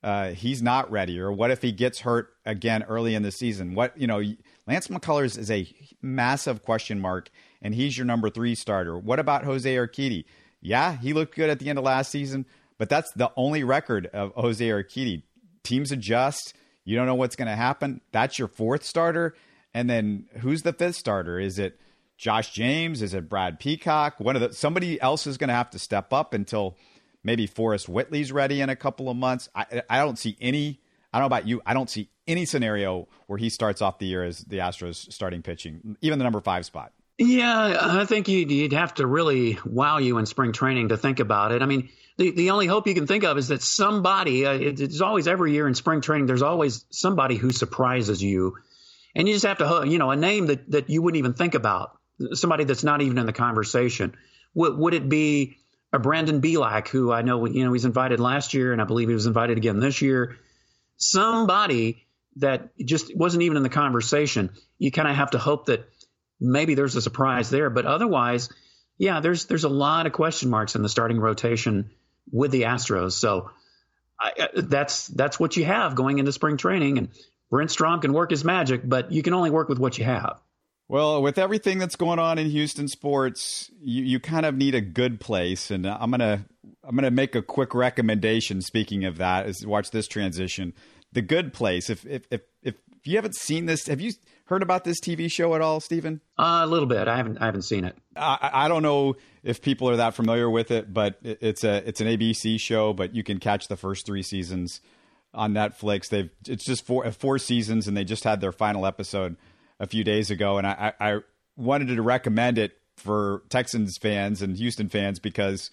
uh, 0.05 0.33
he's 0.33 0.63
not 0.63 0.91
ready, 0.91 1.19
or 1.19 1.33
what 1.33 1.51
if 1.51 1.63
he 1.63 1.73
gets 1.73 2.01
hurt 2.01 2.35
again 2.45 2.83
early 2.83 3.15
in 3.15 3.23
the 3.23 3.33
season? 3.33 3.75
What 3.75 3.99
you 3.99 4.07
know, 4.07 4.23
Lance 4.67 4.89
McCullers 4.89 5.39
is 5.39 5.51
a 5.51 5.67
massive 6.03 6.63
question 6.63 7.01
mark, 7.01 7.31
and 7.65 7.75
he's 7.75 7.99
your 7.99 8.05
number 8.05 8.31
three 8.31 8.55
starter. 8.55 8.97
What 8.97 9.19
about 9.19 9.45
Jose 9.45 9.75
Urquidy? 9.75 10.27
Yeah, 10.61 10.97
he 10.97 11.13
looked 11.13 11.35
good 11.35 11.51
at 11.51 11.59
the 11.59 11.69
end 11.69 11.79
of 11.79 11.85
last 11.85 12.13
season, 12.13 12.47
but 12.79 12.89
that's 12.89 13.11
the 13.13 13.33
only 13.37 13.65
record 13.65 14.07
of 14.07 14.33
Jose 14.37 14.65
Urquidy. 14.65 15.23
Teams 15.65 15.91
adjust 15.91 16.55
you 16.85 16.97
don't 16.97 17.07
know 17.07 17.15
what's 17.15 17.37
going 17.37 17.49
to 17.49 17.57
happen. 17.57 18.01
That's 18.13 18.39
your 18.39 18.49
fourth 18.49 18.85
starter. 18.85 19.35
And 19.73 19.89
then 19.89 20.27
who's 20.41 20.63
the 20.63 20.73
fifth 20.73 20.97
starter? 20.97 21.41
Is 21.41 21.59
it 21.59 21.81
Josh 22.17 22.53
James? 22.53 23.03
Is 23.03 23.15
it 23.15 23.29
Brad 23.29 23.59
Peacock? 23.59 24.21
One 24.21 24.37
of 24.37 24.43
the 24.43 24.53
somebody 24.53 25.01
else 25.01 25.27
is 25.27 25.39
going 25.39 25.49
to 25.49 25.55
have 25.55 25.71
to 25.71 25.79
step 25.79 26.13
up 26.13 26.35
until 26.35 26.77
maybe 27.25 27.47
Forrest 27.47 27.89
Whitley's 27.89 28.31
ready 28.31 28.61
in 28.61 28.69
a 28.69 28.77
couple 28.77 29.09
of 29.09 29.17
months. 29.17 29.49
I, 29.55 29.83
I 29.89 29.99
don't 29.99 30.19
see 30.19 30.37
any. 30.41 30.81
I 31.13 31.19
don't 31.19 31.23
know 31.23 31.37
about 31.37 31.49
you. 31.49 31.63
I 31.65 31.75
don't 31.75 31.89
see 31.89 32.11
any 32.27 32.45
scenario 32.45 33.09
where 33.27 33.39
he 33.39 33.49
starts 33.49 33.81
off 33.81 33.99
the 33.99 34.07
year 34.07 34.25
as 34.25 34.39
the 34.39 34.59
Astros 34.59 35.13
starting 35.13 35.43
pitching, 35.43 35.97
even 36.01 36.19
the 36.19 36.25
number 36.25 36.41
five 36.41 36.67
spot. 36.67 36.93
Yeah, 37.17 37.77
I 37.81 38.05
think 38.07 38.27
you'd, 38.27 38.51
you'd 38.51 38.73
have 38.73 38.95
to 38.95 39.07
really 39.07 39.59
wow 39.65 39.99
you 39.99 40.19
in 40.19 40.27
spring 40.27 40.53
training 40.53 40.89
to 40.89 40.97
think 40.97 41.21
about 41.21 41.53
it. 41.53 41.63
I 41.63 41.67
mean, 41.67 41.91
the, 42.17 42.33
the 42.33 42.51
only 42.51 42.67
hope 42.67 42.89
you 42.89 42.95
can 42.95 43.07
think 43.07 43.23
of 43.25 43.39
is 43.39 43.49
that 43.49 43.63
somebody, 43.63 44.47
uh, 44.47 44.53
it, 44.53 44.81
it's 44.81 45.01
always 45.01 45.29
every 45.29 45.53
year 45.53 45.69
in 45.69 45.75
spring 45.75 46.01
training, 46.01 46.27
there's 46.27 46.43
always 46.43 46.85
somebody 46.91 47.37
who 47.37 47.51
surprises 47.51 48.23
you. 48.23 48.57
And 49.15 49.29
you 49.29 49.35
just 49.35 49.47
have 49.47 49.59
to, 49.59 49.85
you 49.87 49.99
know, 49.99 50.11
a 50.11 50.17
name 50.17 50.47
that, 50.47 50.71
that 50.73 50.91
you 50.91 51.03
wouldn't 51.03 51.19
even 51.19 51.35
think 51.35 51.55
about, 51.55 51.97
somebody 52.33 52.65
that's 52.65 52.85
not 52.85 53.01
even 53.01 53.19
in 53.19 53.27
the 53.27 53.33
conversation. 53.33 54.15
Would, 54.55 54.77
would 54.77 54.95
it 54.95 55.09
be 55.09 55.59
a 55.93 56.01
Brandon 56.01 56.41
Bielak, 56.41 56.89
who 56.89 57.13
I 57.13 57.23
know, 57.23 57.47
you 57.47 57.65
know, 57.65 57.73
he's 57.73 57.85
invited 57.85 58.19
last 58.19 58.55
year, 58.55 58.73
and 58.73 58.83
I 58.83 58.85
believe 58.85 59.09
he 59.09 59.15
was 59.15 59.27
invited 59.27 59.57
again 59.57 59.79
this 59.79 60.03
year? 60.03 60.37
Somebody 60.97 62.07
that 62.37 62.71
just 62.79 63.17
wasn't 63.17 63.45
even 63.45 63.57
in 63.57 63.63
the 63.63 63.69
conversation. 63.69 64.51
You 64.79 64.91
kind 64.91 65.09
of 65.09 65.15
have 65.15 65.31
to 65.31 65.39
hope 65.39 65.67
that 65.67 65.89
maybe 66.45 66.75
there's 66.75 66.97
a 66.97 67.03
surprise 67.03 67.51
there. 67.51 67.71
But 67.71 67.87
otherwise, 67.87 68.49
yeah, 68.99 69.21
there's 69.21 69.47
there's 69.47 69.65
a 69.65 69.69
lot 69.69 70.07
of 70.07 70.13
question 70.13 70.51
marks 70.51 70.75
in 70.75 70.83
the 70.83 70.89
starting 70.89 71.19
rotation 71.19 71.91
with 72.31 72.51
the 72.51 72.63
Astros. 72.63 73.13
So 73.13 73.51
I, 74.21 74.49
that's 74.55 75.09
that's 75.09 75.41
what 75.41 75.57
you 75.57 75.65
have 75.65 75.95
going 75.95 76.19
into 76.19 76.33
spring 76.33 76.57
training. 76.57 76.99
And 76.99 77.09
Brent 77.51 77.71
Strom 77.71 78.01
can 78.01 78.13
work 78.13 78.31
his 78.31 78.45
magic, 78.45 78.83
but 78.85 79.13
you 79.13 79.23
can 79.23 79.35
only 79.35 79.51
work 79.51 79.69
with 79.69 79.79
what 79.79 79.99
you 79.99 80.05
have. 80.05 80.41
Well, 80.87 81.23
with 81.23 81.39
everything 81.39 81.79
that's 81.79 81.97
going 81.97 82.19
on 82.19 82.39
in 82.39 82.51
Houston 82.51 82.89
sports, 82.89 83.71
you, 83.81 84.05
you 84.05 84.21
kind 84.21 84.45
of 84.45 84.55
need 84.55 84.75
a 84.75 84.83
good 84.83 85.19
place, 85.19 85.71
and 85.71 85.87
I'm 85.87 86.11
gonna 86.11 86.45
I'm 86.83 86.95
gonna 86.95 87.11
make 87.11 87.35
a 87.35 87.43
quick 87.43 87.75
recommendation. 87.75 88.61
Speaking 88.61 89.05
of 89.05 89.17
that, 89.17 89.47
is 89.47 89.67
watch 89.67 89.91
this 89.91 90.07
transition. 90.07 90.75
The 91.13 91.23
Good 91.23 91.53
Place. 91.53 91.89
If 91.89 92.05
if 92.07 92.27
if 92.31 92.43
if 92.63 92.75
you 93.05 93.17
haven't 93.17 93.37
seen 93.37 93.67
this, 93.67 93.87
have 93.87 94.01
you 94.01 94.13
heard 94.47 94.63
about 94.63 94.85
this 94.85 95.01
TV 95.01 95.31
show 95.31 95.55
at 95.55 95.61
all, 95.61 95.81
Stephen? 95.81 96.21
Uh, 96.39 96.61
a 96.63 96.67
little 96.67 96.87
bit. 96.87 97.09
I 97.09 97.17
haven't. 97.17 97.39
I 97.39 97.47
haven't 97.47 97.63
seen 97.63 97.85
it. 97.85 97.97
I, 98.17 98.51
I 98.53 98.69
don't 98.69 98.83
know 98.83 99.17
if 99.43 99.63
people 99.63 99.89
are 99.89 99.97
that 99.97 100.15
familiar 100.15 100.49
with 100.49 100.71
it, 100.71 100.93
but 100.93 101.19
it's 101.23 101.65
a 101.65 101.87
it's 101.89 102.01
an 102.01 102.07
ABC 102.07 102.61
show. 102.61 102.93
But 102.93 103.15
you 103.15 103.23
can 103.23 103.39
catch 103.39 103.69
the 103.69 103.77
first 103.77 104.07
three 104.07 104.23
seasons 104.23 104.81
on 105.33 105.53
Netflix. 105.53 106.09
They've 106.09 106.31
it's 106.47 106.65
just 106.65 106.87
four 106.87 107.11
four 107.13 107.39
seasons, 107.39 107.89
and 107.89 107.97
they 107.97 108.05
just 108.05 108.25
had 108.25 108.41
their 108.41 108.53
final 108.53 108.87
episode 108.87 109.37
a 109.81 109.87
few 109.87 110.05
days 110.05 110.31
ago. 110.31 110.59
And 110.59 110.67
I, 110.67 110.93
I 111.01 111.19
wanted 111.57 111.95
to 111.95 112.03
recommend 112.03 112.59
it 112.59 112.79
for 112.97 113.43
Texans 113.49 113.99
fans 113.99 114.41
and 114.41 114.57
Houston 114.57 114.89
fans 114.89 115.19
because 115.19 115.71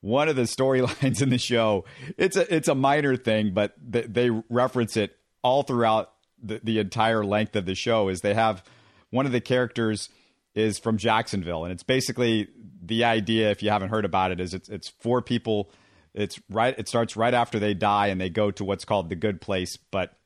one 0.00 0.28
of 0.28 0.36
the 0.36 0.42
storylines 0.58 1.22
in 1.22 1.30
the 1.30 1.38
show 1.38 1.84
it's 2.16 2.36
a 2.36 2.54
it's 2.54 2.68
a 2.68 2.74
minor 2.74 3.16
thing, 3.16 3.52
but 3.52 3.74
they, 3.82 4.02
they 4.02 4.30
reference 4.48 4.96
it 4.96 5.16
all 5.42 5.62
throughout 5.62 6.10
the, 6.44 6.60
the 6.62 6.78
entire 6.78 7.24
length 7.24 7.56
of 7.56 7.66
the 7.66 7.74
show 7.74 8.08
is 8.08 8.20
they 8.20 8.34
have 8.34 8.62
one 9.10 9.26
of 9.26 9.32
the 9.32 9.40
characters 9.40 10.08
is 10.54 10.78
from 10.78 10.98
Jacksonville, 10.98 11.64
and 11.64 11.72
it's 11.72 11.82
basically 11.82 12.48
the 12.82 13.04
idea. 13.04 13.50
If 13.50 13.62
you 13.62 13.70
haven't 13.70 13.88
heard 13.88 14.04
about 14.04 14.30
it, 14.30 14.40
is 14.40 14.54
it's 14.54 14.68
it's 14.68 14.88
four 14.88 15.22
people. 15.22 15.70
It's 16.14 16.40
right. 16.48 16.78
It 16.78 16.88
starts 16.88 17.16
right 17.16 17.34
after 17.34 17.58
they 17.58 17.74
die, 17.74 18.08
and 18.08 18.20
they 18.20 18.30
go 18.30 18.50
to 18.52 18.64
what's 18.64 18.84
called 18.84 19.08
the 19.08 19.16
good 19.16 19.40
place. 19.40 19.76
But 19.76 20.16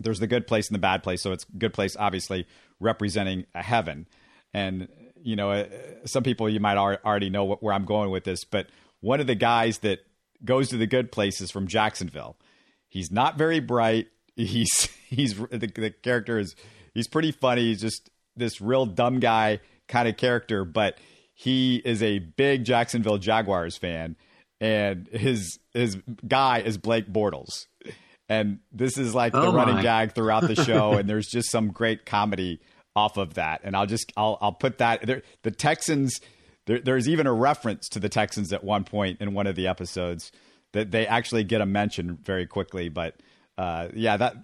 there's 0.00 0.20
the 0.20 0.26
good 0.26 0.46
place 0.46 0.68
and 0.68 0.74
the 0.74 0.80
bad 0.80 1.02
place. 1.02 1.22
So 1.22 1.32
it's 1.32 1.44
good 1.44 1.74
place, 1.74 1.96
obviously 1.98 2.46
representing 2.80 3.44
a 3.54 3.62
heaven. 3.62 4.06
And 4.54 4.88
you 5.22 5.36
know, 5.36 5.50
uh, 5.50 5.66
some 6.04 6.22
people 6.22 6.48
you 6.48 6.60
might 6.60 6.76
already 6.76 7.28
know 7.28 7.56
where 7.60 7.74
I'm 7.74 7.84
going 7.84 8.10
with 8.10 8.24
this, 8.24 8.44
but 8.44 8.68
one 9.00 9.20
of 9.20 9.26
the 9.26 9.34
guys 9.34 9.78
that 9.78 10.00
goes 10.44 10.68
to 10.68 10.76
the 10.76 10.86
good 10.86 11.12
place 11.12 11.40
is 11.40 11.50
from 11.50 11.66
Jacksonville. 11.66 12.36
He's 12.88 13.10
not 13.10 13.36
very 13.36 13.60
bright. 13.60 14.08
He's 14.38 14.88
he's 15.08 15.34
the, 15.36 15.70
the 15.74 15.92
character 16.02 16.38
is 16.38 16.54
he's 16.94 17.08
pretty 17.08 17.32
funny. 17.32 17.62
He's 17.62 17.80
just 17.80 18.08
this 18.36 18.60
real 18.60 18.86
dumb 18.86 19.20
guy 19.20 19.60
kind 19.88 20.08
of 20.08 20.16
character, 20.16 20.64
but 20.64 20.98
he 21.34 21.76
is 21.76 22.02
a 22.02 22.18
big 22.18 22.64
Jacksonville 22.64 23.18
Jaguars 23.18 23.76
fan, 23.76 24.16
and 24.60 25.08
his 25.08 25.58
his 25.72 25.96
guy 26.26 26.60
is 26.60 26.78
Blake 26.78 27.12
Bortles, 27.12 27.66
and 28.28 28.58
this 28.72 28.96
is 28.98 29.14
like 29.14 29.32
the 29.32 29.42
Oh, 29.42 29.52
running 29.52 29.82
gag 29.82 30.14
throughout 30.14 30.46
the 30.46 30.56
show, 30.56 30.92
and 30.98 31.08
there's 31.08 31.26
just 31.28 31.50
some 31.50 31.68
great 31.68 32.06
comedy 32.06 32.60
off 32.96 33.16
of 33.16 33.34
that, 33.34 33.60
and 33.64 33.76
I'll 33.76 33.86
just 33.86 34.12
I'll 34.16 34.38
I'll 34.40 34.52
put 34.52 34.78
that 34.78 35.06
there. 35.06 35.22
The 35.42 35.50
Texans, 35.50 36.20
there, 36.66 36.80
there's 36.80 37.08
even 37.08 37.26
a 37.26 37.32
reference 37.32 37.88
to 37.90 38.00
the 38.00 38.08
Texans 38.08 38.52
at 38.52 38.62
one 38.64 38.84
point 38.84 39.20
in 39.20 39.34
one 39.34 39.46
of 39.46 39.56
the 39.56 39.66
episodes 39.66 40.30
that 40.72 40.90
they 40.90 41.06
actually 41.06 41.44
get 41.44 41.60
a 41.60 41.66
mention 41.66 42.18
very 42.22 42.46
quickly, 42.46 42.88
but 42.88 43.14
uh, 43.58 43.88
yeah, 43.92 44.16
that 44.16 44.36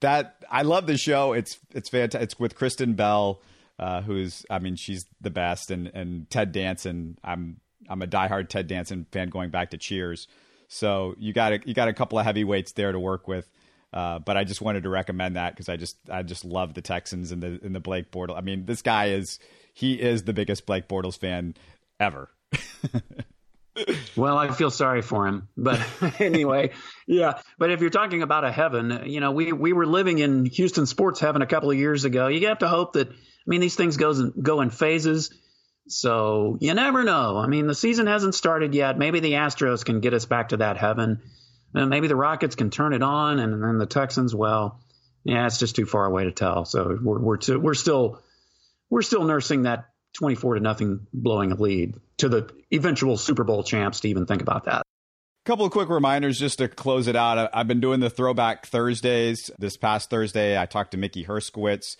that 0.00 0.44
I 0.50 0.62
love 0.62 0.86
the 0.86 0.98
show. 0.98 1.32
It's 1.32 1.58
it's 1.72 1.88
fantastic. 1.88 2.22
It's 2.22 2.38
with 2.38 2.56
Kristen 2.56 2.94
Bell, 2.94 3.40
uh, 3.78 4.02
who's 4.02 4.44
I 4.50 4.58
mean 4.58 4.76
she's 4.76 5.06
the 5.20 5.30
best, 5.30 5.70
and 5.70 5.86
and 5.94 6.28
Ted 6.28 6.52
Danson. 6.52 7.16
I'm 7.22 7.60
I'm 7.88 8.02
a 8.02 8.06
diehard 8.06 8.48
Ted 8.48 8.66
Danson 8.66 9.06
fan 9.12 9.28
going 9.30 9.50
back 9.50 9.70
to 9.70 9.78
Cheers. 9.78 10.26
So 10.68 11.14
you 11.18 11.32
got 11.32 11.52
a, 11.52 11.60
you 11.64 11.74
got 11.74 11.88
a 11.88 11.92
couple 11.92 12.18
of 12.18 12.24
heavyweights 12.24 12.72
there 12.72 12.92
to 12.92 12.98
work 12.98 13.26
with. 13.26 13.48
Uh, 13.92 14.20
but 14.20 14.36
I 14.36 14.44
just 14.44 14.60
wanted 14.60 14.84
to 14.84 14.88
recommend 14.88 15.34
that 15.36 15.54
because 15.54 15.68
I 15.68 15.76
just 15.76 15.96
I 16.10 16.22
just 16.22 16.44
love 16.44 16.74
the 16.74 16.82
Texans 16.82 17.32
and 17.32 17.42
the 17.42 17.60
and 17.62 17.74
the 17.74 17.80
Blake 17.80 18.10
Bortles. 18.10 18.36
I 18.36 18.40
mean, 18.40 18.66
this 18.66 18.82
guy 18.82 19.06
is 19.06 19.38
he 19.74 19.94
is 19.94 20.24
the 20.24 20.32
biggest 20.32 20.66
Blake 20.66 20.88
Bortles 20.88 21.18
fan 21.18 21.54
ever. 21.98 22.30
Well, 24.16 24.36
I 24.36 24.50
feel 24.50 24.70
sorry 24.70 25.02
for 25.02 25.26
him, 25.26 25.48
but 25.56 25.80
anyway, 26.20 26.70
yeah. 27.06 27.40
But 27.58 27.70
if 27.70 27.80
you're 27.80 27.90
talking 27.90 28.22
about 28.22 28.44
a 28.44 28.52
heaven, 28.52 29.02
you 29.06 29.20
know, 29.20 29.30
we 29.30 29.52
we 29.52 29.72
were 29.72 29.86
living 29.86 30.18
in 30.18 30.44
Houston 30.46 30.86
sports 30.86 31.20
heaven 31.20 31.42
a 31.42 31.46
couple 31.46 31.70
of 31.70 31.78
years 31.78 32.04
ago. 32.04 32.28
You 32.28 32.48
have 32.48 32.58
to 32.58 32.68
hope 32.68 32.94
that. 32.94 33.08
I 33.08 33.14
mean, 33.46 33.60
these 33.60 33.76
things 33.76 33.96
goes 33.96 34.20
in, 34.20 34.32
go 34.42 34.60
in 34.60 34.70
phases, 34.70 35.30
so 35.88 36.58
you 36.60 36.74
never 36.74 37.04
know. 37.04 37.38
I 37.38 37.46
mean, 37.46 37.66
the 37.66 37.74
season 37.74 38.06
hasn't 38.06 38.34
started 38.34 38.74
yet. 38.74 38.98
Maybe 38.98 39.20
the 39.20 39.32
Astros 39.32 39.84
can 39.84 40.00
get 40.00 40.14
us 40.14 40.24
back 40.24 40.50
to 40.50 40.58
that 40.58 40.76
heaven. 40.76 41.22
Uh, 41.74 41.86
maybe 41.86 42.08
the 42.08 42.16
Rockets 42.16 42.56
can 42.56 42.70
turn 42.70 42.92
it 42.92 43.02
on, 43.02 43.38
and 43.38 43.62
then 43.62 43.78
the 43.78 43.86
Texans. 43.86 44.34
Well, 44.34 44.80
yeah, 45.24 45.46
it's 45.46 45.58
just 45.58 45.76
too 45.76 45.86
far 45.86 46.06
away 46.06 46.24
to 46.24 46.32
tell. 46.32 46.64
So 46.64 46.98
we're 47.00 47.20
we're 47.20 47.36
too, 47.36 47.58
we're 47.58 47.74
still 47.74 48.22
we're 48.90 49.02
still 49.02 49.24
nursing 49.24 49.62
that 49.62 49.89
24 50.14 50.56
to 50.56 50.60
nothing 50.60 51.06
blowing 51.12 51.52
a 51.52 51.54
lead 51.54 51.96
to 52.18 52.28
the 52.28 52.50
eventual 52.72 53.16
Super 53.16 53.44
Bowl 53.44 53.62
champs 53.62 54.00
to 54.00 54.08
even 54.08 54.26
think 54.26 54.42
about 54.42 54.64
that. 54.64 54.80
A 54.80 55.46
couple 55.46 55.64
of 55.64 55.72
quick 55.72 55.88
reminders 55.88 56.38
just 56.38 56.58
to 56.58 56.68
close 56.68 57.06
it 57.06 57.16
out. 57.16 57.50
I've 57.54 57.68
been 57.68 57.80
doing 57.80 58.00
the 58.00 58.10
throwback 58.10 58.66
Thursdays. 58.66 59.50
This 59.58 59.76
past 59.76 60.10
Thursday, 60.10 60.60
I 60.60 60.66
talked 60.66 60.90
to 60.90 60.98
Mickey 60.98 61.24
Herskowitz. 61.24 61.96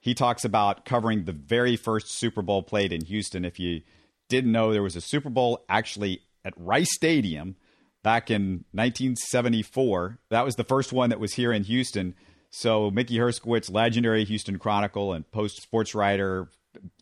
He 0.00 0.14
talks 0.14 0.44
about 0.44 0.84
covering 0.84 1.24
the 1.24 1.32
very 1.32 1.76
first 1.76 2.10
Super 2.10 2.42
Bowl 2.42 2.62
played 2.62 2.92
in 2.92 3.04
Houston. 3.04 3.44
If 3.44 3.60
you 3.60 3.82
didn't 4.28 4.52
know, 4.52 4.72
there 4.72 4.82
was 4.82 4.96
a 4.96 5.00
Super 5.00 5.30
Bowl 5.30 5.64
actually 5.68 6.22
at 6.44 6.54
Rice 6.56 6.92
Stadium 6.94 7.56
back 8.02 8.30
in 8.30 8.64
1974. 8.72 10.18
That 10.30 10.44
was 10.44 10.56
the 10.56 10.64
first 10.64 10.92
one 10.92 11.10
that 11.10 11.20
was 11.20 11.34
here 11.34 11.52
in 11.52 11.64
Houston. 11.64 12.14
So 12.50 12.90
Mickey 12.90 13.18
Herskowitz, 13.18 13.70
legendary 13.70 14.24
Houston 14.24 14.58
Chronicle 14.58 15.12
and 15.12 15.30
Post 15.30 15.62
sports 15.62 15.94
writer, 15.94 16.48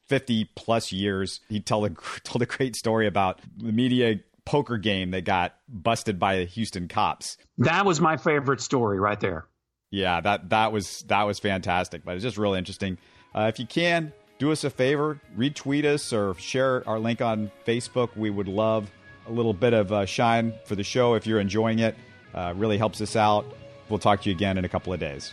50 0.08 0.50
plus 0.56 0.92
years. 0.92 1.40
He 1.48 1.60
told 1.60 1.90
a, 1.90 1.90
told 2.24 2.42
a 2.42 2.46
great 2.46 2.76
story 2.76 3.06
about 3.06 3.40
the 3.56 3.72
media 3.72 4.20
poker 4.44 4.78
game 4.78 5.10
that 5.10 5.24
got 5.24 5.54
busted 5.68 6.18
by 6.18 6.38
the 6.38 6.44
Houston 6.44 6.88
cops. 6.88 7.36
That 7.58 7.84
was 7.84 8.00
my 8.00 8.16
favorite 8.16 8.60
story 8.60 8.98
right 8.98 9.20
there. 9.20 9.46
Yeah, 9.90 10.20
that 10.20 10.50
that 10.50 10.72
was 10.72 11.02
that 11.08 11.22
was 11.22 11.38
fantastic, 11.38 12.04
but 12.04 12.14
it's 12.14 12.22
just 12.22 12.36
really 12.36 12.58
interesting. 12.58 12.98
Uh, 13.34 13.50
if 13.52 13.58
you 13.58 13.66
can, 13.66 14.12
do 14.38 14.52
us 14.52 14.64
a 14.64 14.70
favor, 14.70 15.20
retweet 15.36 15.84
us 15.84 16.12
or 16.12 16.34
share 16.34 16.86
our 16.86 16.98
link 16.98 17.20
on 17.20 17.50
Facebook. 17.66 18.16
We 18.16 18.30
would 18.30 18.48
love 18.48 18.90
a 19.26 19.32
little 19.32 19.54
bit 19.54 19.72
of 19.72 19.92
uh, 19.92 20.06
shine 20.06 20.54
for 20.64 20.76
the 20.76 20.84
show 20.84 21.14
if 21.14 21.26
you're 21.26 21.40
enjoying 21.40 21.78
it. 21.78 21.94
Uh, 22.34 22.52
really 22.56 22.78
helps 22.78 23.00
us 23.00 23.16
out. 23.16 23.46
We'll 23.88 23.98
talk 23.98 24.22
to 24.22 24.28
you 24.28 24.34
again 24.34 24.58
in 24.58 24.64
a 24.64 24.68
couple 24.68 24.92
of 24.92 25.00
days. 25.00 25.32